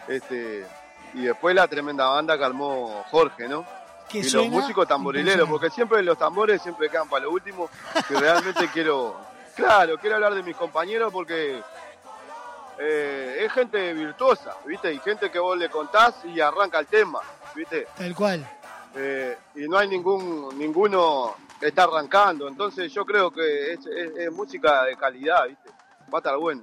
este, 0.08 0.66
y 1.14 1.22
después 1.22 1.54
la 1.54 1.66
tremenda 1.68 2.06
banda 2.08 2.36
que 2.38 2.44
armó 2.44 3.04
Jorge, 3.10 3.48
¿no? 3.48 3.64
Que 4.08 4.18
y 4.18 4.22
los 4.22 4.30
músicos 4.48 4.88
tamborileros, 4.88 5.48
porque 5.48 5.70
siempre 5.70 6.02
los 6.02 6.16
tambores 6.18 6.62
siempre 6.62 6.88
quedan 6.88 7.08
para 7.08 7.24
lo 7.24 7.30
último. 7.32 7.68
Y 8.08 8.14
realmente 8.14 8.68
quiero, 8.72 9.16
claro, 9.54 9.98
quiero 9.98 10.16
hablar 10.16 10.34
de 10.34 10.42
mis 10.42 10.56
compañeros 10.56 11.12
porque 11.12 11.60
eh, 12.78 13.38
es 13.44 13.52
gente 13.52 13.92
virtuosa, 13.92 14.54
¿viste? 14.66 14.92
Y 14.92 14.98
gente 15.00 15.30
que 15.30 15.38
vos 15.38 15.56
le 15.58 15.68
contás 15.68 16.14
y 16.24 16.40
arranca 16.40 16.78
el 16.78 16.86
tema, 16.86 17.20
¿viste? 17.54 17.86
Tal 17.96 18.14
cual. 18.14 18.48
Eh, 18.94 19.36
y 19.56 19.68
no 19.68 19.76
hay 19.78 19.88
ningún 19.88 20.56
ninguno 20.56 21.34
que 21.60 21.68
está 21.68 21.84
arrancando. 21.84 22.48
Entonces 22.48 22.92
yo 22.92 23.04
creo 23.04 23.30
que 23.30 23.72
es, 23.72 23.80
es- 23.86 24.16
es 24.16 24.32
música 24.32 24.84
de 24.84 24.96
calidad, 24.96 25.46
¿viste? 25.48 25.70
Va 26.12 26.18
a 26.18 26.20
estar 26.20 26.36
bueno. 26.38 26.62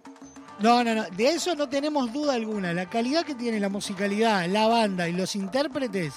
No, 0.60 0.84
no, 0.84 0.96
no, 0.96 1.04
de 1.04 1.28
eso 1.30 1.54
no 1.56 1.68
tenemos 1.68 2.12
duda 2.14 2.34
alguna. 2.34 2.74
La 2.74 2.90
calidad 2.90 3.26
que 3.26 3.36
tiene 3.36 3.60
la 3.60 3.70
musicalidad, 3.70 4.48
la 4.48 4.68
banda 4.68 5.08
y 5.10 5.14
los 5.14 5.36
intérpretes, 5.36 6.14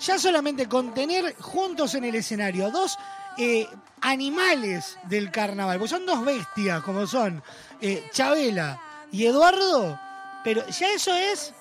ya 0.00 0.18
solamente 0.18 0.68
con 0.68 0.92
tener 0.92 1.36
juntos 1.40 1.94
en 1.94 2.04
el 2.04 2.14
escenario 2.16 2.70
dos 2.70 2.98
eh, 3.38 3.68
animales 4.00 4.98
del 5.04 5.30
carnaval, 5.30 5.78
pues 5.78 5.90
son 5.90 6.04
dos 6.06 6.24
bestias 6.24 6.82
como 6.82 7.06
son 7.06 7.42
eh, 7.80 8.08
Chabela 8.12 8.80
y 9.12 9.26
Eduardo, 9.26 9.98
pero 10.42 10.66
ya 10.68 10.88
eso 10.90 11.14
es 11.14 11.52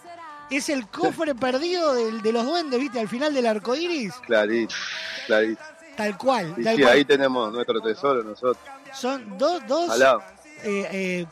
es 0.49 0.69
el 0.69 0.87
cofre 0.87 1.33
perdido 1.33 1.93
del- 1.95 2.21
de 2.21 2.31
los 2.31 2.45
duendes, 2.45 2.79
¿viste? 2.79 2.99
Al 2.99 3.07
final 3.09 3.33
del 3.33 3.47
arco 3.47 3.75
iris, 3.75 4.13
Clarito, 4.27 4.75
clarito. 5.25 5.61
tal 5.97 6.17
cual. 6.19 6.53
Y 6.57 6.63
tal 6.63 6.75
sí, 6.75 6.81
cual. 6.83 6.93
ahí 6.93 7.05
tenemos 7.05 7.51
nuestro 7.51 7.81
tesoro 7.81 8.23
nosotros. 8.23 8.57
Son 8.93 9.37
dos, 9.39 9.63
dos 9.67 9.89
eh, 9.99 10.87
eh, 10.91 11.25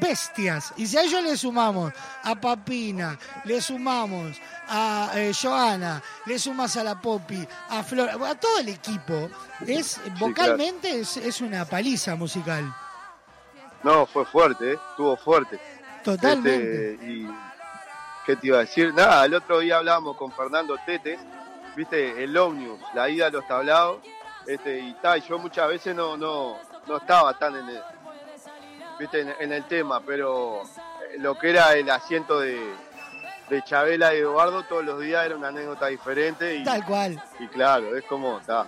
bestias. 0.00 0.72
Y 0.76 0.86
si 0.86 0.96
a 0.96 1.02
ellos 1.02 1.22
le 1.22 1.36
sumamos 1.36 1.92
a 2.22 2.34
Papina, 2.34 3.18
le 3.44 3.60
sumamos 3.60 4.40
a 4.68 5.10
eh, 5.14 5.32
Joana, 5.34 6.02
le 6.26 6.38
sumas 6.38 6.76
a 6.76 6.84
la 6.84 7.00
Popi, 7.00 7.46
a 7.70 7.82
Flor, 7.82 8.10
a 8.10 8.34
todo 8.34 8.58
el 8.58 8.68
equipo, 8.68 9.30
es 9.66 10.00
vocalmente 10.18 11.00
es, 11.00 11.16
es 11.16 11.40
una 11.40 11.64
paliza 11.64 12.14
musical. 12.16 12.74
No, 13.82 14.06
fue 14.06 14.24
fuerte, 14.24 14.72
¿eh? 14.72 14.78
estuvo 14.90 15.16
fuerte. 15.16 15.60
Totalmente. 16.02 16.94
Este, 16.94 17.06
y 17.06 17.28
qué 18.24 18.36
te 18.36 18.46
iba 18.46 18.58
a 18.58 18.60
decir, 18.60 18.94
nada, 18.94 19.24
el 19.26 19.34
otro 19.34 19.58
día 19.58 19.76
hablábamos 19.76 20.16
con 20.16 20.32
Fernando 20.32 20.76
Tete, 20.86 21.18
viste, 21.76 22.24
el 22.24 22.36
Omnius, 22.36 22.80
la 22.94 23.08
ida 23.08 23.26
a 23.26 23.30
los 23.30 23.46
tablados, 23.46 23.98
este, 24.46 24.78
y 24.80 24.94
tal, 24.94 25.22
yo 25.22 25.38
muchas 25.38 25.68
veces 25.68 25.94
no, 25.94 26.16
no, 26.16 26.58
no 26.86 26.96
estaba 26.96 27.38
tan 27.38 27.56
en 27.56 27.68
el, 27.68 27.82
viste, 28.98 29.20
en, 29.20 29.34
en 29.38 29.52
el 29.52 29.64
tema, 29.64 30.00
pero 30.00 30.62
eh, 30.62 31.18
lo 31.18 31.38
que 31.38 31.50
era 31.50 31.74
el 31.74 31.88
asiento 31.90 32.40
de, 32.40 32.58
de 33.48 33.62
Chabela 33.62 34.14
y 34.14 34.18
Eduardo 34.18 34.62
todos 34.64 34.84
los 34.84 35.00
días 35.00 35.26
era 35.26 35.36
una 35.36 35.48
anécdota 35.48 35.86
diferente 35.86 36.56
y, 36.56 36.64
Tal 36.64 36.84
cual. 36.84 37.22
y 37.38 37.46
claro, 37.48 37.96
es 37.96 38.04
como, 38.04 38.38
está, 38.38 38.66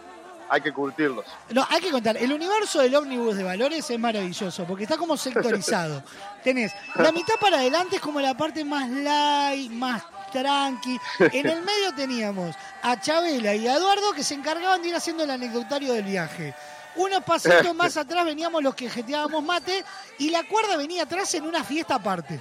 hay 0.48 0.60
que 0.60 0.72
curtirlos. 0.72 1.24
No, 1.50 1.66
hay 1.68 1.80
que 1.80 1.90
contar, 1.90 2.16
el 2.16 2.32
universo 2.32 2.80
del 2.80 2.94
ómnibus 2.94 3.36
de 3.36 3.44
valores 3.44 3.88
es 3.90 3.98
maravilloso, 3.98 4.64
porque 4.64 4.84
está 4.84 4.96
como 4.96 5.16
sectorizado. 5.16 6.02
Tenés, 6.44 6.72
la 6.94 7.12
mitad 7.12 7.34
para 7.40 7.58
adelante 7.58 7.96
es 7.96 8.02
como 8.02 8.20
la 8.20 8.36
parte 8.36 8.64
más 8.64 8.88
light, 8.88 9.70
más 9.72 10.02
tranqui. 10.32 10.98
En 11.18 11.48
el 11.48 11.62
medio 11.62 11.94
teníamos 11.96 12.54
a 12.82 13.00
Chabela 13.00 13.54
y 13.54 13.66
a 13.66 13.76
Eduardo 13.76 14.12
que 14.12 14.22
se 14.22 14.34
encargaban 14.34 14.82
de 14.82 14.88
ir 14.88 14.94
haciendo 14.94 15.24
el 15.24 15.30
anecdotario 15.30 15.92
del 15.92 16.04
viaje. 16.04 16.54
Unos 16.96 17.22
pasitos 17.24 17.74
más 17.74 17.96
atrás 17.96 18.24
veníamos 18.24 18.62
los 18.62 18.74
que 18.74 18.88
jeteábamos 18.90 19.42
mate 19.42 19.84
y 20.18 20.30
la 20.30 20.42
cuerda 20.44 20.76
venía 20.76 21.02
atrás 21.04 21.32
en 21.34 21.44
una 21.46 21.62
fiesta 21.64 21.96
aparte. 21.96 22.40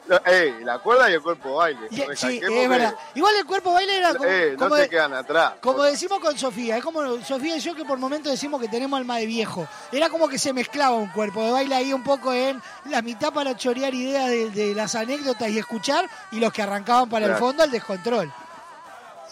No, 0.08 0.16
eh, 0.26 0.56
la 0.64 0.78
cuerda 0.80 1.08
y 1.08 1.12
el 1.14 1.22
cuerpo 1.22 1.54
baile. 1.56 1.86
Y- 1.90 1.96
sí, 2.16 2.40
es 2.42 2.48
que- 2.48 2.66
verdad. 2.66 2.94
Igual 3.14 3.32
el 3.36 3.44
cuerpo 3.44 3.72
baile 3.72 3.96
era 3.98 4.12
como, 4.14 4.28
Eh, 4.28 4.56
no 4.58 4.68
se 4.74 4.80
de- 4.82 4.88
quedan 4.88 5.12
atrás. 5.14 5.52
Como 5.60 5.84
decimos 5.84 6.18
con 6.18 6.36
Sofía, 6.36 6.78
es 6.78 6.82
como 6.82 7.22
Sofía 7.22 7.56
y 7.56 7.60
yo 7.60 7.76
que 7.76 7.84
por 7.84 7.96
momentos 7.98 8.32
decimos 8.32 8.60
que 8.60 8.66
tenemos 8.66 8.98
alma 8.98 9.18
de 9.18 9.26
viejo. 9.26 9.68
Era 9.92 10.08
como 10.08 10.26
que 10.28 10.36
se 10.38 10.52
mezclaba 10.52 10.96
un 10.96 11.10
cuerpo 11.10 11.44
de 11.44 11.52
baile 11.52 11.74
ahí 11.76 11.92
un 11.92 12.02
poco 12.02 12.32
en 12.32 12.60
la 12.86 13.02
mitad 13.02 13.32
para 13.32 13.56
chorear 13.56 13.94
ideas 13.94 14.26
de, 14.28 14.50
de 14.50 14.74
las 14.74 14.96
anécdotas 14.96 15.48
y 15.50 15.58
escuchar, 15.58 16.08
y 16.32 16.40
los 16.40 16.52
que 16.52 16.62
arrancaban 16.62 17.08
para 17.08 17.26
el 17.26 17.36
fondo 17.36 17.62
al 17.62 17.70
descontrol. 17.70 18.32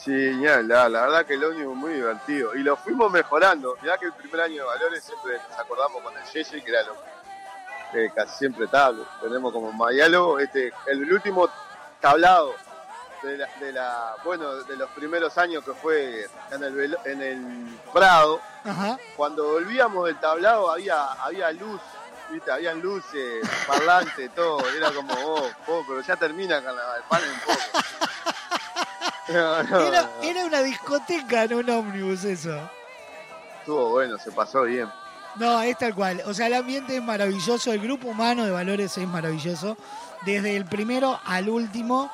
Sí, 0.09 0.41
ya, 0.41 0.63
la, 0.63 0.89
la 0.89 1.03
verdad 1.03 1.27
que 1.27 1.35
el 1.35 1.45
ómnibus 1.45 1.77
muy 1.77 1.93
divertido. 1.93 2.55
Y 2.55 2.61
lo 2.61 2.77
fuimos 2.77 3.11
mejorando. 3.13 3.77
Mirá 3.83 3.99
que 3.99 4.07
el 4.07 4.13
primer 4.15 4.41
año 4.41 4.55
de 4.63 4.63
Valores 4.63 5.05
siempre 5.05 5.39
nos 5.51 5.59
acordamos 5.59 6.03
con 6.03 6.17
el 6.17 6.25
Yeye, 6.25 6.65
que 6.65 6.71
era 6.71 6.83
lo 6.85 6.97
que 7.93 8.11
casi 8.15 8.39
siempre 8.39 8.65
está. 8.65 8.91
lo 8.91 9.05
Tenemos 9.21 9.53
como 9.53 9.71
más 9.71 9.91
diálogo. 9.93 10.39
Este, 10.39 10.73
el 10.87 11.13
último 11.13 11.51
tablado 12.01 12.55
de 13.23 13.37
la, 13.37 13.49
de 13.61 13.73
la- 13.73 14.15
bueno, 14.25 14.55
de 14.65 14.77
los 14.77 14.89
primeros 14.93 15.37
años 15.37 15.63
que 15.63 15.73
fue 15.75 16.27
en 16.53 16.65
el, 16.65 16.97
en 17.05 17.21
el 17.23 17.79
Prado, 17.93 18.41
Ajá. 18.65 18.97
cuando 19.15 19.45
volvíamos 19.45 20.07
del 20.07 20.19
tablado 20.21 20.71
había, 20.71 21.13
había 21.23 21.51
luz, 21.53 21.81
viste, 22.31 22.51
habían 22.51 22.81
luces, 22.81 23.47
parlantes, 23.67 24.35
todo. 24.35 24.67
Era 24.71 24.91
como, 24.93 25.13
oh, 25.13 25.51
oh, 25.67 25.85
pero 25.87 26.01
ya 26.01 26.17
termina 26.17 26.63
carnaval, 26.63 27.03
paren 27.11 27.29
un 27.31 27.41
poco. 27.41 27.59
No, 29.29 29.63
no, 29.65 29.81
Era, 29.81 30.03
no. 30.03 30.23
era 30.23 30.45
una 30.45 30.63
discoteca, 30.63 31.47
no 31.47 31.59
un 31.59 31.71
ómnibus 31.71 32.25
eso. 32.25 32.59
Estuvo 33.61 33.91
bueno, 33.91 34.17
se 34.19 34.33
pasó 34.33 34.63
bien. 34.63 34.89
No, 35.37 35.61
es 35.63 35.77
tal 35.79 35.95
cual. 35.95 36.23
O 36.27 36.35
sea, 36.35 36.47
el 36.47 36.55
ambiente 36.55 36.97
es 36.97 37.03
maravilloso, 37.03 37.73
el 37.73 37.81
grupo 37.81 38.09
humano 38.09 38.45
de 38.45 38.51
valores 38.51 38.97
es 38.97 39.07
maravilloso. 39.07 39.77
Desde 40.25 40.57
el 40.57 40.65
primero 40.65 41.21
al 41.25 41.49
último. 41.49 42.11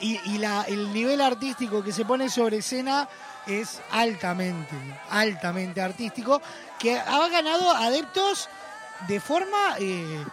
Y, 0.00 0.20
y 0.32 0.38
la, 0.38 0.62
el 0.62 0.92
nivel 0.92 1.20
artístico 1.20 1.82
que 1.82 1.92
se 1.92 2.04
pone 2.04 2.28
sobre 2.28 2.58
escena 2.58 3.08
es 3.46 3.80
altamente, 3.90 4.76
altamente 5.10 5.80
artístico. 5.80 6.42
Que 6.78 6.98
ha 6.98 7.28
ganado 7.28 7.70
adeptos 7.72 8.48
de 9.08 9.20
forma 9.20 9.76
eh, 9.78 10.24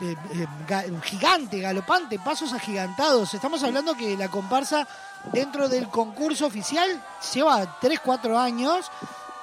eh, 0.00 0.16
eh, 0.34 0.46
ga- 0.68 1.02
gigante, 1.02 1.60
galopante, 1.60 2.18
pasos 2.18 2.52
agigantados. 2.52 3.32
Estamos 3.34 3.62
hablando 3.62 3.94
que 3.94 4.16
la 4.16 4.28
comparsa 4.28 4.86
dentro 5.32 5.68
del 5.68 5.88
concurso 5.88 6.46
oficial 6.46 7.02
lleva 7.34 7.78
3, 7.80 8.00
4 8.00 8.38
años 8.38 8.90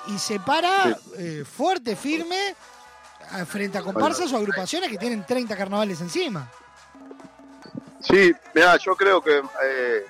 y 0.08 0.18
se 0.18 0.40
para 0.40 0.86
Sí. 0.86 0.96
eh, 1.18 1.44
fuerte, 1.46 1.96
firme, 1.96 2.56
frente 3.48 3.78
a 3.78 3.82
comparsas 3.84 4.32
o 4.34 4.38
agrupaciones 4.38 4.90
que 4.90 4.98
tienen 4.98 5.26
30 5.26 5.56
carnavales 5.56 6.02
encima. 6.02 6.50
Sí, 8.02 8.34
mira, 8.56 8.78
yo 8.78 8.96
creo 8.96 9.22
que 9.22 9.38
eh, 9.64 10.06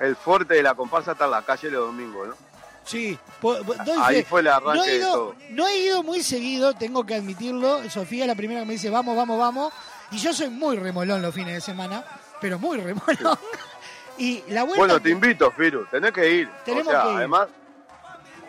el 0.00 0.16
fuerte 0.16 0.54
de 0.54 0.62
la 0.62 0.74
comparsa 0.74 1.12
está 1.12 1.26
en 1.26 1.30
la 1.30 1.42
calle 1.42 1.70
los 1.70 1.86
domingos, 1.86 2.28
¿no? 2.28 2.49
Sí, 2.90 3.18
doy 3.40 3.98
Ahí 4.02 4.16
fe. 4.16 4.24
fue 4.24 4.40
el 4.40 4.48
arranque 4.48 4.76
no 4.78 4.84
he, 4.84 4.90
de 4.90 4.96
ido, 4.98 5.12
todo. 5.12 5.34
no 5.50 5.68
he 5.68 5.76
ido 5.78 6.02
muy 6.02 6.22
seguido, 6.22 6.74
tengo 6.74 7.04
que 7.06 7.14
admitirlo. 7.14 7.88
Sofía 7.88 8.24
es 8.24 8.28
la 8.28 8.34
primera 8.34 8.60
que 8.60 8.66
me 8.66 8.72
dice, 8.72 8.90
vamos, 8.90 9.16
vamos, 9.16 9.38
vamos. 9.38 9.72
Y 10.10 10.18
yo 10.18 10.32
soy 10.32 10.48
muy 10.50 10.76
remolón 10.76 11.22
los 11.22 11.32
fines 11.34 11.54
de 11.54 11.60
semana, 11.60 12.04
pero 12.40 12.58
muy 12.58 12.78
remolón. 12.78 13.38
y 14.18 14.42
la 14.48 14.62
vuelta... 14.64 14.78
Bueno, 14.78 15.00
te 15.00 15.10
invito, 15.10 15.50
Firu, 15.52 15.86
tenés 15.86 16.12
que 16.12 16.28
ir. 16.28 16.50
Tenemos 16.64 16.88
o 16.88 16.90
sea, 16.90 17.02
que 17.02 17.10
ir. 17.10 17.16
además, 17.18 17.48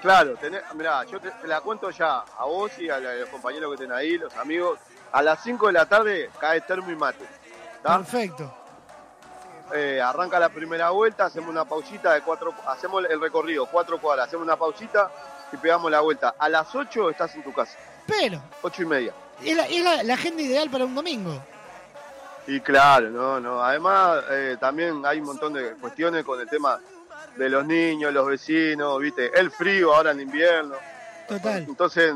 claro, 0.02 0.36
tenés, 0.38 0.62
mirá, 0.76 1.04
yo 1.06 1.20
te, 1.20 1.30
te 1.30 1.48
la 1.48 1.62
cuento 1.62 1.92
ya 1.92 2.24
a 2.38 2.46
vos 2.46 2.72
y 2.80 2.90
a, 2.90 3.00
la- 3.00 3.12
a 3.12 3.16
los 3.16 3.30
compañeros 3.30 3.70
que 3.70 3.84
estén 3.84 3.96
ahí, 3.96 4.18
los 4.18 4.36
amigos. 4.38 4.80
A 5.12 5.22
las 5.22 5.44
5 5.44 5.68
de 5.68 5.74
la 5.74 5.86
tarde 5.86 6.30
cae 6.40 6.62
termo 6.62 6.90
y 6.90 6.96
mate. 6.96 7.26
¿tá? 7.84 7.98
Perfecto. 7.98 8.52
Eh, 9.74 10.02
arranca 10.02 10.40
la 10.40 10.50
primera 10.50 10.90
vuelta, 10.90 11.26
hacemos 11.26 11.50
una 11.50 11.66
pausita 11.66 12.14
de 12.14 12.22
cuatro, 12.22 12.54
hacemos 12.68 13.04
el 13.10 13.20
recorrido, 13.22 13.66
cuatro 13.68 14.00
cuadras, 14.00 14.28
hacemos 14.28 14.46
una 14.46 14.58
pausita 14.58 15.10
y 15.52 15.58
pegamos 15.58 15.90
la 15.92 16.02
vuelta. 16.02 16.36
A 16.38 16.50
las 16.50 16.74
8 16.76 17.10
estás 17.10 17.34
en 17.36 17.44
tu 17.44 17.54
casa, 17.54 17.78
Pero, 18.08 18.42
ocho 18.62 18.82
y 18.82 18.86
media. 18.86 19.14
es 19.44 19.56
la, 19.56 19.66
es 19.68 19.84
la- 19.84 20.04
la 20.04 20.14
agenda 20.14 20.42
ideal 20.42 20.70
para 20.70 20.86
un 20.86 20.96
domingo. 20.96 21.42
Y 22.48 22.60
claro, 22.60 23.10
no, 23.10 23.40
no. 23.40 23.64
Además, 23.64 24.24
eh, 24.32 24.58
también 24.60 25.02
hay 25.06 25.20
un 25.20 25.26
montón 25.28 25.54
de 25.54 25.74
cuestiones 25.76 26.26
con 26.26 26.40
el 26.40 26.48
tema 26.50 26.80
de 27.36 27.50
los 27.50 27.66
niños, 27.66 28.12
los 28.12 28.26
vecinos, 28.28 29.00
viste, 29.00 29.32
el 29.40 29.52
frío 29.52 29.94
ahora 29.94 30.12
en 30.12 30.22
invierno. 30.22 30.76
Total. 31.28 31.64
Entonces, 31.68 32.14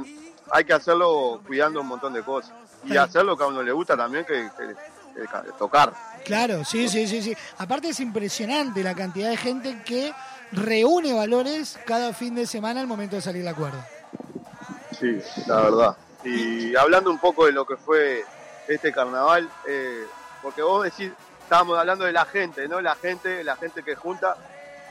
hay 0.52 0.66
que 0.66 0.74
hacerlo 0.74 1.42
cuidando 1.46 1.80
un 1.82 1.88
montón 1.88 2.12
de 2.14 2.22
cosas. 2.24 2.52
Y 2.84 2.98
hacer 2.98 3.24
lo 3.24 3.38
que 3.38 3.44
a 3.44 3.48
uno 3.48 3.64
le 3.64 3.72
gusta 3.72 3.96
también, 3.96 4.26
que, 4.26 4.50
que- 4.58 4.76
que 5.22 5.28
ca- 5.28 5.44
tocar. 5.58 5.94
Claro, 6.26 6.66
sí, 6.66 6.90
sí, 6.90 7.08
sí, 7.08 7.22
sí. 7.22 7.38
Aparte 7.60 7.90
es 7.90 8.00
impresionante 8.00 8.84
la 8.84 8.96
cantidad 8.96 9.30
de 9.30 9.38
gente 9.38 9.82
que 9.86 10.12
reúne 10.52 11.14
valores 11.14 11.80
cada 11.86 12.14
fin 12.14 12.36
de 12.36 12.48
semana 12.48 12.82
al 12.82 12.88
momento 12.88 13.16
de 13.16 13.22
salir 13.22 13.44
la 13.44 13.54
cuerda. 13.54 13.88
Sí, 15.00 15.20
la 15.48 15.62
verdad. 15.62 15.98
Y 16.24 16.76
hablando 16.76 17.12
un 17.12 17.20
poco 17.20 17.46
de 17.46 17.52
lo 17.52 17.66
que 17.66 17.78
fue 17.78 18.24
este 18.68 18.92
carnaval, 18.92 19.48
eh, 19.68 20.06
porque 20.42 20.64
vos 20.64 20.84
decís, 20.84 21.12
estábamos 21.44 21.78
hablando 21.78 22.06
de 22.06 22.12
la 22.12 22.26
gente, 22.26 22.68
¿no? 22.68 22.82
La 22.82 22.96
gente, 22.96 23.44
la 23.44 23.56
gente 23.56 23.84
que 23.84 23.96
junta, 23.96 24.36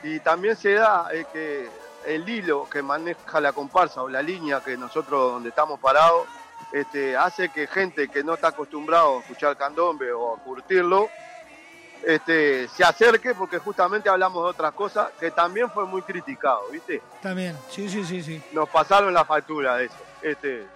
y 0.04 0.20
también 0.20 0.56
se 0.56 0.74
da 0.74 1.08
eh, 1.12 1.26
que 1.32 1.68
el 2.06 2.28
hilo 2.28 2.68
que 2.70 2.82
maneja 2.82 3.40
la 3.40 3.52
comparsa 3.52 4.02
o 4.02 4.08
la 4.08 4.22
línea 4.22 4.60
que 4.60 4.76
nosotros 4.76 5.32
donde 5.32 5.48
estamos 5.48 5.80
parados, 5.80 6.26
este, 6.74 7.16
hace 7.16 7.50
que 7.50 7.68
gente 7.68 8.08
que 8.08 8.24
no 8.24 8.34
está 8.34 8.48
acostumbrado 8.48 9.18
a 9.18 9.20
escuchar 9.20 9.56
candombe 9.56 10.12
o 10.12 10.34
a 10.34 10.38
curtirlo, 10.40 11.08
este, 12.04 12.66
se 12.66 12.82
acerque 12.82 13.32
porque 13.32 13.58
justamente 13.58 14.08
hablamos 14.08 14.42
de 14.42 14.50
otras 14.50 14.72
cosas 14.72 15.12
que 15.20 15.30
también 15.30 15.70
fue 15.70 15.86
muy 15.86 16.02
criticado, 16.02 16.62
¿viste? 16.72 17.00
También, 17.22 17.56
sí, 17.70 17.88
sí, 17.88 18.04
sí, 18.04 18.24
sí. 18.24 18.42
nos 18.52 18.68
pasaron 18.68 19.14
la 19.14 19.24
factura 19.24 19.76
de 19.76 19.84
eso. 19.84 19.94
Este, 20.20 20.66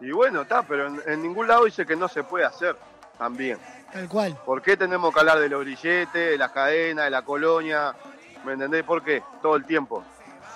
y 0.00 0.10
bueno, 0.10 0.40
está, 0.40 0.62
pero 0.62 0.86
en, 0.86 1.02
en 1.06 1.22
ningún 1.22 1.46
lado 1.46 1.66
dice 1.66 1.84
que 1.84 1.96
no 1.96 2.08
se 2.08 2.24
puede 2.24 2.46
hacer 2.46 2.74
también. 3.18 3.58
Tal 3.92 4.08
cual. 4.08 4.34
¿Por 4.46 4.62
qué 4.62 4.78
tenemos 4.78 5.12
que 5.12 5.20
hablar 5.20 5.38
de 5.38 5.50
los 5.50 5.60
grilletes, 5.60 6.30
de 6.30 6.38
las 6.38 6.50
cadenas, 6.50 7.04
de 7.04 7.10
la 7.10 7.20
colonia? 7.20 7.94
¿Me 8.42 8.54
entendés? 8.54 8.84
¿Por 8.84 9.04
qué? 9.04 9.22
Todo 9.42 9.56
el 9.56 9.66
tiempo. 9.66 10.02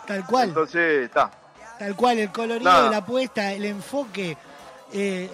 Tal 0.07 0.25
cual. 0.25 0.49
Entonces, 0.49 1.05
está. 1.05 1.31
Tal 1.79 1.95
cual, 1.95 2.19
el 2.19 2.33
colorido 2.33 2.71
Nada. 2.71 2.85
de 2.85 2.91
la 2.91 3.05
puesta, 3.05 3.53
el 3.53 3.67
enfoque. 3.67 4.39
Eh, 4.93 5.31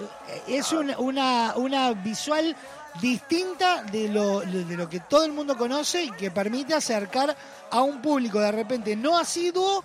es 0.49 0.73
un- 0.73 0.95
una, 0.99 1.55
una 1.57 1.93
visual 1.93 2.57
distinta 3.01 3.83
de 3.85 4.09
lo, 4.09 4.41
de 4.41 4.77
lo 4.77 4.89
que 4.89 5.01
todo 5.01 5.25
el 5.25 5.33
mundo 5.33 5.57
conoce 5.57 6.03
y 6.05 6.11
que 6.11 6.31
permite 6.31 6.75
acercar 6.75 7.35
a 7.71 7.81
un 7.83 8.03
público 8.03 8.39
de 8.39 8.53
repente 8.53 8.95
no 8.97 9.19
asiduo 9.19 9.83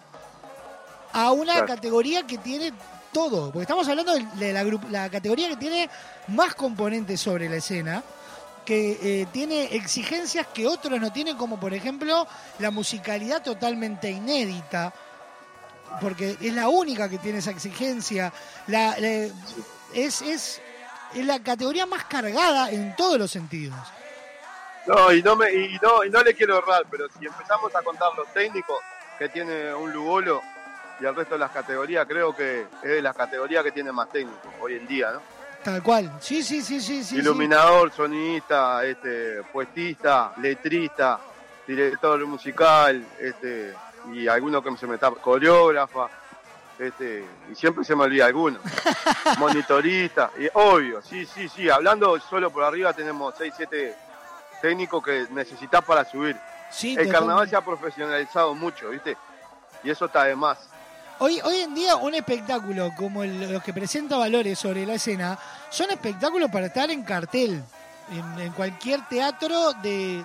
a 1.13 1.31
una 1.31 1.53
Claro. 1.53 1.67
categoría 1.67 2.23
que 2.27 2.37
tiene 2.37 2.73
todo. 3.13 3.45
Porque 3.51 3.61
estamos 3.63 3.87
hablando 3.87 4.13
de 4.13 4.25
de 4.35 4.53
la, 4.53 4.63
la 4.89 5.09
categoría 5.09 5.47
que 5.49 5.55
tiene 5.55 5.89
más 6.27 6.53
componentes 6.53 7.21
sobre 7.21 7.47
la 7.49 7.55
escena, 7.55 8.03
que 8.65 8.99
eh, 9.21 9.27
tiene 9.31 9.73
exigencias 9.75 10.45
que 10.53 10.67
otros 10.67 10.99
no 10.99 11.11
tienen, 11.13 11.37
como 11.37 11.57
por 11.57 11.73
ejemplo 11.73 12.27
la 12.59 12.71
musicalidad 12.71 13.41
totalmente 13.41 14.11
inédita 14.11 14.93
porque 16.01 16.37
es 16.41 16.53
la 16.53 16.69
única 16.69 17.09
que 17.09 17.17
tiene 17.17 17.39
esa 17.39 17.51
exigencia. 17.51 18.31
La, 18.67 18.97
la- 18.99 19.27
es, 19.93 20.21
es, 20.21 20.61
es 21.15 21.25
la 21.25 21.39
categoría 21.41 21.85
más 21.85 22.03
cargada 22.05 22.69
en 22.71 22.95
todos 22.95 23.17
los 23.17 23.31
sentidos. 23.31 23.75
No, 24.85 25.11
y 25.11 25.21
no, 25.21 25.35
me, 25.35 25.51
y, 25.53 25.77
no, 25.81 26.03
y 26.03 26.09
no 26.09 26.23
le 26.23 26.33
quiero 26.33 26.57
errar, 26.59 26.85
pero 26.89 27.07
si 27.19 27.25
empezamos 27.25 27.73
a 27.75 27.81
contar 27.81 28.09
los 28.15 28.27
técnicos 28.33 28.77
que 29.19 29.27
tiene 29.29 29.73
un 29.73 29.91
Lugolo 29.91 30.41
y 31.01 31.05
el 31.05 31.13
resto 31.15 31.35
de 31.35 31.39
las 31.39 31.51
categorías, 31.51 32.05
creo 32.07 32.35
que 32.35 32.61
es 32.83 32.89
de 32.89 33.01
las 33.01 33.15
categorías 33.15 33.63
que 33.63 33.71
tiene 33.71 33.91
más 33.91 34.09
técnicos 34.09 34.51
hoy 34.61 34.75
en 34.75 34.87
día, 34.87 35.11
¿no? 35.11 35.21
Tal 35.63 35.83
cual. 35.83 36.11
Sí, 36.21 36.41
sí, 36.43 36.61
sí, 36.61 36.79
sí, 36.79 37.03
sí. 37.03 37.17
Iluminador, 37.17 37.91
sonidista, 37.91 38.85
este, 38.85 39.43
puestista, 39.51 40.33
letrista, 40.37 41.19
director 41.67 42.25
musical, 42.25 43.05
este, 43.19 43.73
y 44.13 44.27
alguno 44.27 44.61
que 44.61 44.75
se 44.77 44.87
me 44.87 44.95
está, 44.95 45.11
coreógrafa, 45.11 46.07
este, 46.79 47.25
y 47.51 47.55
siempre 47.55 47.83
se 47.83 47.95
me 47.95 48.03
olvida 48.03 48.25
alguno. 48.25 48.59
Monitorista, 49.37 50.31
y 50.39 50.47
obvio, 50.53 51.01
sí, 51.01 51.25
sí, 51.25 51.49
sí, 51.49 51.69
hablando 51.69 52.19
solo 52.19 52.49
por 52.51 52.63
arriba 52.63 52.93
tenemos 52.93 53.33
6, 53.37 53.53
7 53.57 53.95
técnicos 54.61 55.03
que 55.03 55.27
necesitas 55.31 55.83
para 55.83 56.05
subir. 56.05 56.35
Sí, 56.71 56.95
El 56.97 57.09
carnaval 57.09 57.49
se 57.49 57.55
ha 57.55 57.61
profesionalizado 57.61 58.53
mucho, 58.53 58.89
¿viste? 58.89 59.15
Y 59.83 59.89
eso 59.89 60.05
está 60.05 60.23
de 60.25 60.35
más. 60.35 60.57
Hoy, 61.19 61.39
hoy 61.43 61.57
en 61.61 61.73
día 61.73 61.95
un 61.95 62.13
espectáculo 62.13 62.91
como 62.95 63.23
el- 63.23 63.51
los 63.51 63.63
que 63.63 63.73
presenta 63.73 64.17
valores 64.17 64.59
sobre 64.59 64.85
la 64.85 64.93
escena 64.95 65.37
son 65.69 65.89
espectáculos 65.89 66.51
para 66.51 66.67
estar 66.67 66.91
en 66.91 67.03
cartel, 67.03 67.63
en, 68.11 68.39
en 68.39 68.51
cualquier 68.53 69.01
teatro 69.07 69.73
de, 69.81 70.23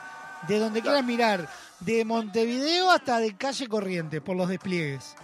de 0.49 0.59
donde 0.59 0.83
quieras 0.83 1.05
mirar, 1.05 1.49
de 1.85 2.05
Montevideo 2.05 2.91
hasta 2.91 3.19
de 3.19 3.37
calle 3.37 3.69
Corrientes, 3.69 4.21
por 4.21 4.37
los 4.37 4.49
despliegues. 4.49 5.15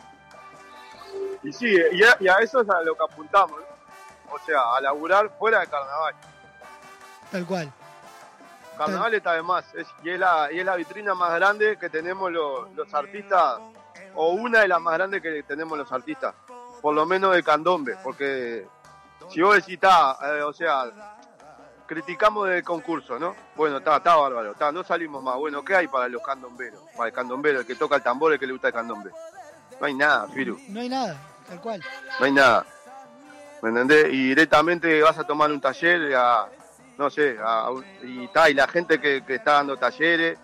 Y 1.43 1.53
sí, 1.53 1.67
y 1.93 2.03
a, 2.03 2.17
y 2.21 2.29
a 2.29 2.35
eso 2.37 2.61
es 2.61 2.69
a 2.69 2.81
lo 2.83 2.95
que 2.95 3.05
apuntamos, 3.05 3.59
¿no? 3.61 4.35
O 4.35 4.39
sea, 4.45 4.61
a 4.77 4.81
laburar 4.81 5.31
fuera 5.39 5.61
de 5.61 5.67
carnaval. 5.69 6.15
Tal 7.31 7.47
cual. 7.47 7.73
Carnaval 8.77 9.15
está 9.15 9.33
de 9.35 9.43
más, 9.43 9.65
es- 9.75 9.87
y, 10.05 10.11
es 10.11 10.19
la, 10.19 10.49
y 10.53 10.59
es 10.61 10.65
la 10.65 10.77
vitrina 10.77 11.15
más 11.15 11.33
grande 11.35 11.77
que 11.79 11.89
tenemos 11.91 12.31
los, 12.31 12.71
los 12.75 12.93
artistas, 12.95 13.59
o 14.15 14.31
una 14.33 14.61
de 14.61 14.69
las 14.69 14.81
más 14.81 14.95
grandes 14.95 15.23
que 15.23 15.43
tenemos 15.45 15.77
los 15.79 15.91
artistas, 15.93 16.35
por 16.81 16.95
lo 16.95 17.05
menos 17.07 17.35
de 17.35 17.43
candombe, 17.43 17.97
porque 18.03 18.67
si 19.31 19.41
vos 19.43 19.57
decís, 19.57 19.75
está, 19.75 20.17
eh, 20.23 20.43
o 20.43 20.53
sea, 20.53 20.85
criticamos 21.89 22.49
del 22.49 22.63
concurso, 22.63 23.19
¿no? 23.19 23.35
Bueno, 23.57 23.79
está, 23.79 23.97
está 23.97 24.15
bárbaro, 24.15 24.53
está, 24.53 24.71
no 24.71 24.85
salimos 24.85 25.23
más, 25.23 25.35
bueno, 25.37 25.65
¿qué 25.65 25.75
hay 25.75 25.89
para 25.89 26.07
los 26.09 26.23
candomberos? 26.23 26.81
Para 26.97 27.09
el 27.09 27.13
candombero, 27.15 27.61
el 27.61 27.67
que 27.67 27.75
toca 27.75 27.97
el 27.97 28.03
tambor, 28.03 28.33
el 28.33 28.39
que 28.39 28.47
le 28.47 28.53
gusta 28.53 28.69
el 28.69 28.75
candombe. 28.75 29.11
No 29.81 29.87
hay 29.87 29.95
nada, 29.95 30.29
Firu, 30.29 30.59
No 30.69 30.81
hay 30.81 30.89
nada, 30.89 31.17
tal 31.49 31.61
cual. 31.61 31.83
no 32.21 32.27
hay 32.27 32.33
nada. 32.33 32.67
¿Me 33.63 33.71
entendés? 33.71 34.07
Y 34.13 34.29
directamente 34.29 35.03
vas 35.03 35.19
a 35.19 35.25
tomar 35.27 35.51
un 35.51 35.61
taller 35.61 36.15
a, 36.15 36.47
no 36.97 37.11
sé, 37.11 37.37
a 37.43 37.71
y 38.05 38.25
está, 38.27 38.49
y 38.51 38.55
la 38.55 38.69
gente 38.69 39.01
que, 39.01 39.25
que 39.25 39.37
está 39.37 39.55
dando 39.55 39.77
talleres, 39.77 40.39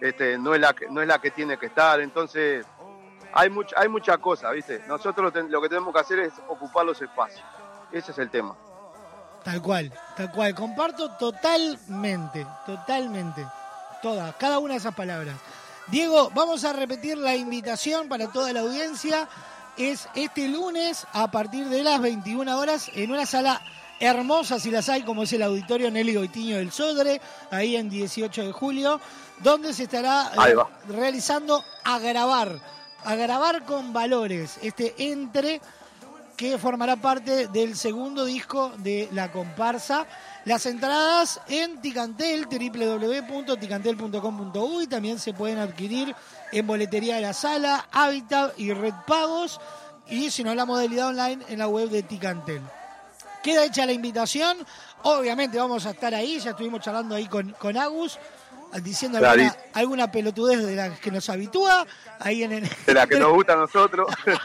este, 0.00 0.38
no 0.38 0.54
es 0.54 0.60
la 0.60 0.72
que, 0.74 0.88
no 0.88 1.00
es 1.02 1.08
la 1.08 1.18
que 1.18 1.30
tiene 1.30 1.56
que 1.58 1.66
estar, 1.66 1.98
entonces 2.00 2.64
hay 3.32 3.48
mucha, 3.50 3.74
hay 3.80 3.88
mucha 3.88 4.18
cosa, 4.18 4.50
¿viste? 4.50 4.84
Nosotros 4.86 5.32
ten- 5.32 5.50
lo 5.50 5.60
que 5.62 5.68
tenemos 5.68 5.92
que 5.94 6.00
hacer 6.00 6.18
es 6.20 6.32
ocupar 6.48 6.84
los 6.84 7.00
espacios. 7.00 7.44
Ese 7.90 8.12
es 8.12 8.18
el 8.18 8.30
tema. 8.30 8.54
Tal 9.44 9.62
cual, 9.62 9.92
tal 10.16 10.30
cual. 10.30 10.54
Comparto 10.54 11.10
totalmente, 11.12 12.46
totalmente. 12.66 13.46
Todas, 14.02 14.34
cada 14.36 14.58
una 14.58 14.74
de 14.74 14.80
esas 14.80 14.94
palabras. 14.94 15.36
Diego, 15.88 16.30
vamos 16.34 16.64
a 16.64 16.72
repetir 16.72 17.18
la 17.18 17.34
invitación 17.34 18.08
para 18.08 18.28
toda 18.28 18.52
la 18.52 18.60
audiencia. 18.60 19.28
Es 19.76 20.08
este 20.14 20.48
lunes 20.48 21.06
a 21.12 21.30
partir 21.30 21.68
de 21.68 21.82
las 21.82 22.00
21 22.00 22.58
horas 22.58 22.90
en 22.94 23.10
una 23.10 23.26
sala 23.26 23.60
hermosa, 24.00 24.58
si 24.58 24.70
las 24.70 24.88
hay, 24.88 25.02
como 25.02 25.24
es 25.24 25.32
el 25.32 25.42
auditorio 25.42 25.90
Nelly 25.90 26.14
Goitiño 26.14 26.56
del 26.56 26.72
Sodre, 26.72 27.20
ahí 27.50 27.76
en 27.76 27.90
18 27.90 28.46
de 28.46 28.52
julio, 28.52 29.00
donde 29.40 29.74
se 29.74 29.84
estará 29.84 30.32
eh, 30.48 30.54
realizando 30.88 31.62
a 31.84 31.98
grabar, 31.98 32.58
a 33.04 33.14
grabar 33.14 33.64
con 33.64 33.92
valores, 33.92 34.58
este 34.62 34.94
entre 34.98 35.60
que 36.40 36.56
formará 36.56 36.96
parte 36.96 37.48
del 37.48 37.76
segundo 37.76 38.24
disco 38.24 38.72
de 38.78 39.10
la 39.12 39.30
comparsa. 39.30 40.06
Las 40.46 40.64
entradas 40.64 41.38
en 41.48 41.82
Ticantel, 41.82 42.46
www.ticantel.com.uy, 42.46 44.86
también 44.86 45.18
se 45.18 45.34
pueden 45.34 45.58
adquirir 45.58 46.16
en 46.50 46.66
boletería 46.66 47.16
de 47.16 47.20
la 47.20 47.34
sala, 47.34 47.86
Habitat 47.92 48.58
y 48.58 48.72
Red 48.72 48.94
Pagos. 49.06 49.60
y 50.08 50.30
si 50.30 50.42
no 50.42 50.54
la 50.54 50.64
modalidad 50.64 51.08
online 51.08 51.44
en 51.46 51.58
la 51.58 51.68
web 51.68 51.90
de 51.90 52.04
Ticantel. 52.04 52.62
Queda 53.42 53.66
hecha 53.66 53.84
la 53.84 53.92
invitación, 53.92 54.56
obviamente 55.02 55.58
vamos 55.58 55.84
a 55.84 55.90
estar 55.90 56.14
ahí, 56.14 56.40
ya 56.40 56.52
estuvimos 56.52 56.80
charlando 56.80 57.16
ahí 57.16 57.26
con, 57.26 57.50
con 57.50 57.76
Agus, 57.76 58.18
diciendo 58.82 59.18
alguna, 59.18 59.54
alguna 59.74 60.10
pelotudez 60.10 60.64
de 60.64 60.74
las 60.74 60.98
que 61.00 61.10
nos 61.10 61.28
habitúa, 61.28 61.86
ahí 62.18 62.44
en 62.44 62.52
el... 62.52 62.66
De 62.86 62.94
la 62.94 63.06
que 63.06 63.18
nos 63.18 63.30
gusta 63.30 63.52
a 63.52 63.56
nosotros. 63.56 64.08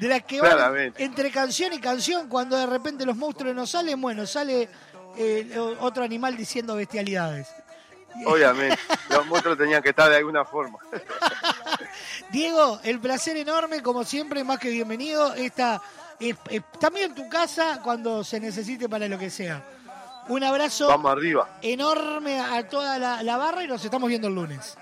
De 0.00 0.08
las 0.08 0.22
que 0.24 0.40
van 0.40 0.92
entre 0.98 1.30
canción 1.30 1.72
y 1.72 1.78
canción, 1.80 2.28
cuando 2.28 2.56
de 2.56 2.66
repente 2.66 3.04
los 3.06 3.16
monstruos 3.16 3.54
no 3.54 3.66
salen, 3.66 4.00
bueno, 4.00 4.26
sale 4.26 4.68
eh, 5.16 5.58
otro 5.80 6.02
animal 6.04 6.36
diciendo 6.36 6.74
bestialidades. 6.74 7.48
Obviamente. 8.24 8.78
Los 9.10 9.26
monstruos 9.26 9.58
tenían 9.58 9.82
que 9.82 9.90
estar 9.90 10.08
de 10.10 10.16
alguna 10.16 10.44
forma. 10.44 10.78
Diego, 12.30 12.80
el 12.82 12.98
placer 13.00 13.36
enorme, 13.36 13.82
como 13.82 14.04
siempre, 14.04 14.42
más 14.44 14.58
que 14.58 14.70
bienvenido. 14.70 15.34
Esta, 15.34 15.80
es- 16.18 16.36
es- 16.50 16.62
también 16.80 17.14
tu 17.14 17.28
casa 17.28 17.80
cuando 17.82 18.24
se 18.24 18.40
necesite 18.40 18.88
para 18.88 19.06
lo 19.08 19.18
que 19.18 19.30
sea. 19.30 19.62
Un 20.28 20.42
abrazo 20.42 20.88
Vamos 20.88 21.12
arriba. 21.12 21.58
enorme 21.62 22.40
a 22.40 22.66
toda 22.68 22.98
la, 22.98 23.22
la 23.22 23.36
barra 23.36 23.62
y 23.62 23.68
nos 23.68 23.84
estamos 23.84 24.08
viendo 24.08 24.26
el 24.28 24.34
lunes. 24.34 24.76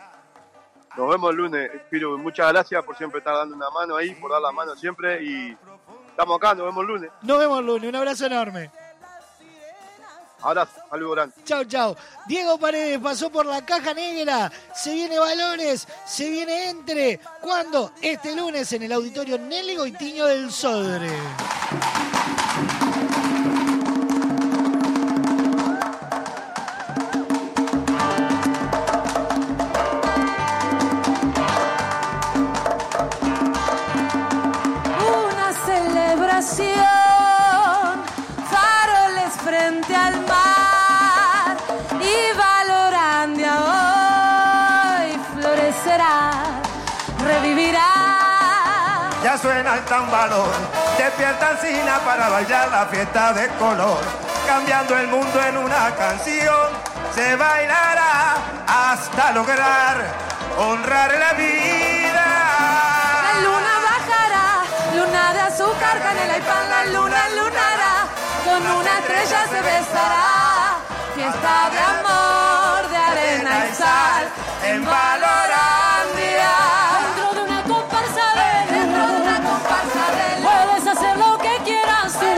Nos 0.97 1.09
vemos 1.11 1.31
el 1.31 1.37
lunes, 1.37 1.71
Piru. 1.91 2.19
Muchas 2.19 2.53
gracias 2.53 2.85
por 2.85 2.97
siempre 2.97 3.19
estar 3.19 3.35
dando 3.35 3.57
una 3.57 3.71
mano 3.71 3.97
ahí, 3.97 4.15
por 4.15 4.31
dar 4.31 4.41
la 4.41 4.53
mano 4.53 4.77
siempre. 4.77 5.23
Y 5.25 5.57
estamos 6.09 6.37
acá, 6.37 6.55
nos 6.55 6.67
vemos 6.67 6.83
el 6.83 6.87
lunes. 6.87 7.11
Nos 7.23 7.39
vemos 7.39 7.59
el 7.59 7.67
lunes, 7.67 7.89
un 7.89 7.97
abrazo 7.97 8.27
enorme. 8.27 8.71
Abrazo, 10.41 10.73
saludos 10.91 11.15
grande. 11.15 11.35
Chau, 11.45 11.65
chau. 11.65 11.97
Diego 12.27 12.59
Paredes 12.59 12.99
pasó 12.99 13.31
por 13.31 13.47
la 13.47 13.65
caja 13.65 13.95
negra. 13.95 14.53
Se 14.75 14.93
viene 14.93 15.19
Valores, 15.19 15.89
se 16.07 16.29
viene 16.29 16.69
Entre. 16.69 17.19
¿Cuándo? 17.41 17.93
Este 18.01 18.37
lunes 18.37 18.71
en 18.75 18.83
el 18.83 18.93
auditorio 18.93 19.39
Nelly 19.39 19.77
Goitiño 19.77 20.27
del 20.27 20.53
Sodre. 20.53 21.11
Faroles 38.51 39.33
frente 39.43 39.97
al 39.97 40.21
mar 40.27 41.57
y 42.01 42.37
Valorandia 42.37 43.53
hoy 43.63 45.19
florecerá, 45.35 46.33
revivirá. 47.25 47.91
Ya 49.23 49.39
suena 49.39 49.75
el 49.77 49.85
tambalón, 49.87 50.51
despierta 50.99 51.49
Alcina 51.49 51.99
para 52.05 52.29
bailar 52.29 52.69
la 52.69 52.87
fiesta 52.87 53.33
de 53.33 53.49
color. 53.59 54.01
Cambiando 54.47 54.99
el 54.99 55.09
mundo 55.09 55.43
en 55.49 55.57
una 55.57 55.95
canción, 55.97 56.69
se 57.15 57.37
bailará 57.37 58.35
hasta 58.67 59.33
lograr 59.33 59.97
honrar 60.59 61.11
la 61.19 61.33
vida. 61.33 62.14
Azúcar, 65.75 66.01
canela 66.01 66.39
y 66.39 66.41
pan, 66.43 66.69
la 66.71 66.85
luna 66.87 67.29
lunará, 67.31 68.07
con 68.45 68.63
una 68.79 68.99
estrella 68.99 69.47
se 69.51 69.63
besará. 69.63 70.77
Fiesta 71.15 71.71
de 71.71 71.79
amor, 71.79 72.89
de 72.91 72.97
arena 72.97 73.67
y 73.71 73.75
sal, 73.75 74.25
en 74.67 74.85
Valorandia. 74.85 76.55
Dentro 77.05 77.35
de 77.35 77.41
una 77.43 77.63
comparsa 77.63 78.27
de 78.39 78.75
dentro 78.75 79.07
de 79.07 79.17
una 79.23 79.37
comparsa 79.49 80.05
de 80.17 80.27
Puedes 80.43 80.87
hacer 80.87 81.17
lo 81.17 81.39
que 81.39 81.57
quieras 81.65 82.13
tú. 82.13 82.33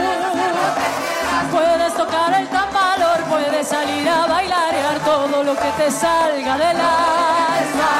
Puedes 1.51 1.93
tocar 1.93 2.33
el 2.33 2.47
tambalor, 2.49 3.19
puedes 3.29 3.67
salir 3.67 4.07
a 4.09 4.27
bailar 4.27 4.99
todo 5.05 5.43
lo 5.43 5.55
que 5.55 5.71
te 5.77 5.91
salga 5.91 6.57
del 6.57 6.77
alma. 6.77 7.91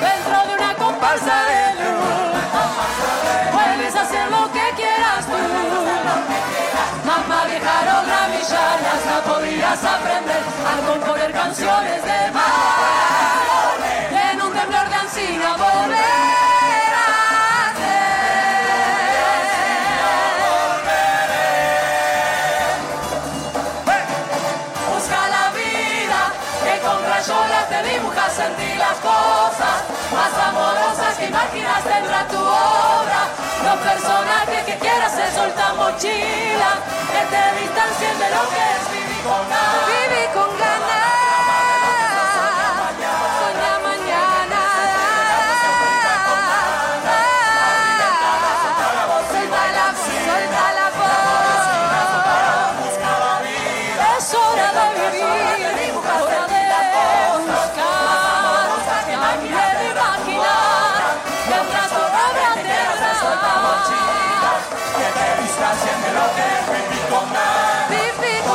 Dentro 0.00 0.46
de 0.46 0.54
una 0.54 0.59
de 1.00 1.74
luz. 1.80 2.36
Puedes 3.52 3.96
hacer 3.96 4.30
lo 4.30 4.52
que 4.52 4.72
quieras 4.76 5.24
tú. 5.24 5.38
Mamá 7.06 7.44
vieja 7.46 7.74
o 7.96 8.06
gramilla, 8.06 8.64
y 8.80 8.86
hasta 8.94 9.22
podrías 9.22 9.84
aprender 9.84 10.42
a 10.70 10.86
componer 10.86 11.32
canciones 11.32 12.04
de 12.04 12.30
mar. 12.32 13.76
En 14.30 14.42
un 14.42 14.52
temblor 14.52 14.88
de 14.88 14.94
ansina 14.94 15.56
volver 15.56 16.92
a 16.94 17.12
Busca 24.92 25.28
la 25.36 25.50
vida, 25.56 26.20
que 26.62 26.74
con 26.80 27.02
rayolas 27.10 27.68
te 27.70 27.82
dibujas 27.88 28.38
en 28.38 28.54
ti 28.56 28.78
las 28.78 28.96
cosas 28.98 29.49
amorosas 30.60 31.16
que 31.16 31.26
imaginas 31.26 31.82
tendrá 31.84 32.26
tu 32.28 32.36
obra. 32.36 33.22
Los 33.64 33.76
personajes 33.88 34.64
que 34.64 34.76
quieras 34.78 35.12
ser 35.12 35.30
solta 35.32 35.72
mochila, 35.74 36.72
que 37.12 37.22
te 37.32 37.42
distancien 37.60 38.18
de 38.18 38.28
lo 38.34 38.42
que 38.52 38.62
es 38.74 38.82
vivir 38.92 39.22
con 39.22 39.48
ganas. 39.48 39.86
Vivir 39.86 40.28
con 40.34 40.58
ganas. 40.58 41.09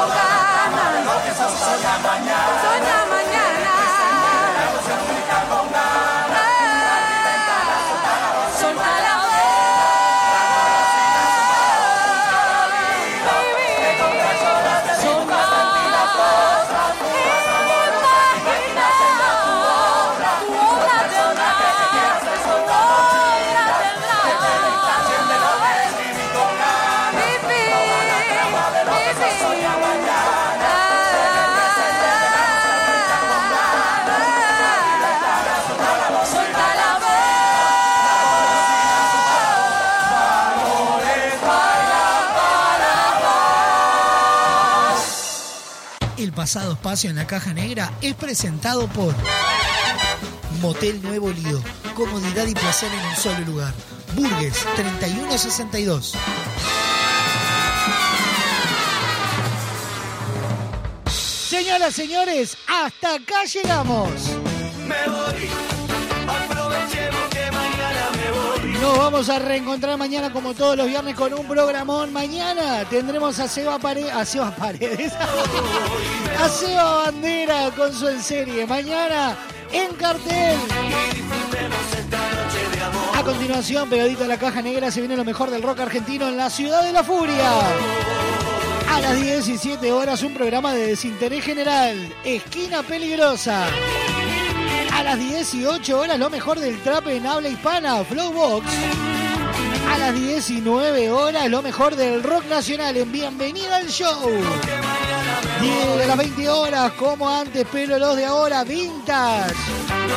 Ganas. 0.07 1.05
Lo 1.05 1.15
que 1.23 1.31
soña 1.35 1.97
mañana. 1.99 2.61
Soña 2.61 2.79
mañana. 2.81 3.04
Pasado 46.45 46.73
espacio 46.73 47.09
en 47.09 47.15
la 47.15 47.25
caja 47.25 47.55
negra 47.55 47.91
es 48.03 48.13
presentado 48.13 48.87
por 48.89 49.15
Motel 50.61 51.01
Nuevo 51.01 51.31
Lido. 51.31 51.59
Comodidad 51.95 52.45
y 52.45 52.53
placer 52.53 52.91
en 52.93 53.03
un 53.03 53.15
solo 53.15 53.39
lugar. 53.47 53.73
Burgues 54.13 54.53
3162. 54.75 56.13
Señoras, 61.49 61.95
señores, 61.95 62.55
hasta 62.67 63.15
acá 63.15 63.45
llegamos. 63.45 64.11
Me 64.87 65.11
voy, 65.11 65.49
Nos 68.85 68.99
vamos 68.99 69.29
a 69.29 69.39
reencontrar 69.39 69.97
mañana 69.97 70.31
como 70.31 70.53
todos 70.53 70.77
los 70.77 70.85
viernes 70.85 71.15
con 71.15 71.33
un 71.33 71.47
programón. 71.47 72.13
Mañana 72.13 72.85
tendremos 72.87 73.39
a 73.39 73.47
Seba, 73.47 73.79
a 74.13 74.25
Seba 74.25 74.51
Paredes, 74.55 75.11
a 76.39 76.47
Seba 76.47 76.93
Bandera 77.05 77.71
con 77.75 77.91
su 77.91 78.07
en 78.07 78.21
serie. 78.21 78.67
Mañana 78.67 79.35
en 79.73 79.91
cartel. 79.95 80.59
A 83.15 83.23
continuación, 83.23 83.89
pegadito 83.89 84.23
a 84.23 84.27
la 84.27 84.37
caja 84.37 84.61
negra, 84.61 84.91
se 84.91 84.99
viene 84.99 85.17
lo 85.17 85.25
mejor 85.25 85.49
del 85.49 85.63
rock 85.63 85.79
argentino 85.79 86.27
en 86.27 86.37
la 86.37 86.51
ciudad 86.51 86.83
de 86.83 86.91
la 86.91 87.03
furia. 87.03 87.53
A 88.91 88.99
las 89.01 89.19
17 89.19 89.91
horas, 89.91 90.21
un 90.21 90.35
programa 90.35 90.75
de 90.75 90.89
desinterés 90.89 91.43
general. 91.43 92.13
Esquina 92.23 92.83
peligrosa. 92.83 93.65
A 94.95 95.03
las 95.03 95.19
18 95.19 95.99
horas, 95.99 96.17
lo 96.17 96.29
mejor 96.29 96.57
del 96.57 96.81
trap 96.81 97.09
en 97.09 97.27
habla 97.27 97.49
hispana, 97.49 98.01
Flowbox. 98.05 98.65
A 99.93 99.97
las 99.97 100.15
19 100.15 101.11
horas, 101.11 101.49
lo 101.49 101.61
mejor 101.61 101.97
del 101.97 102.23
rock 102.23 102.45
nacional 102.45 102.95
en 102.95 103.11
Bienvenida 103.11 103.75
al 103.75 103.87
Show. 103.87 104.31
10 105.59 105.97
de 105.97 106.07
las 106.07 106.17
20 106.17 106.49
horas, 106.49 106.93
como 106.93 107.29
antes, 107.29 107.67
pero 107.69 107.99
los 107.99 108.15
de 108.15 108.25
ahora, 108.25 108.63
vintage. 108.63 109.53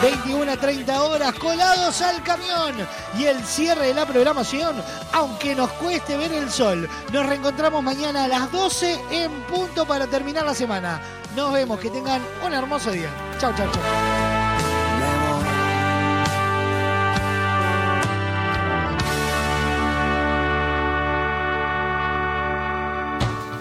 21 0.00 0.52
a 0.52 0.56
30 0.56 1.02
horas, 1.02 1.34
colados 1.34 2.00
al 2.00 2.22
camión. 2.22 2.74
Y 3.18 3.24
el 3.24 3.44
cierre 3.44 3.88
de 3.88 3.94
la 3.94 4.06
programación, 4.06 4.76
aunque 5.12 5.56
nos 5.56 5.70
cueste 5.72 6.16
ver 6.16 6.32
el 6.32 6.50
sol. 6.50 6.88
Nos 7.12 7.26
reencontramos 7.26 7.82
mañana 7.82 8.24
a 8.24 8.28
las 8.28 8.52
12 8.52 9.00
en 9.10 9.32
punto 9.42 9.84
para 9.86 10.06
terminar 10.06 10.46
la 10.46 10.54
semana. 10.54 11.00
Nos 11.34 11.52
vemos, 11.52 11.80
que 11.80 11.90
tengan 11.90 12.22
un 12.46 12.54
hermoso 12.54 12.92
día. 12.92 13.10
Chau, 13.40 13.52
chau, 13.56 13.68
chau. 13.72 14.27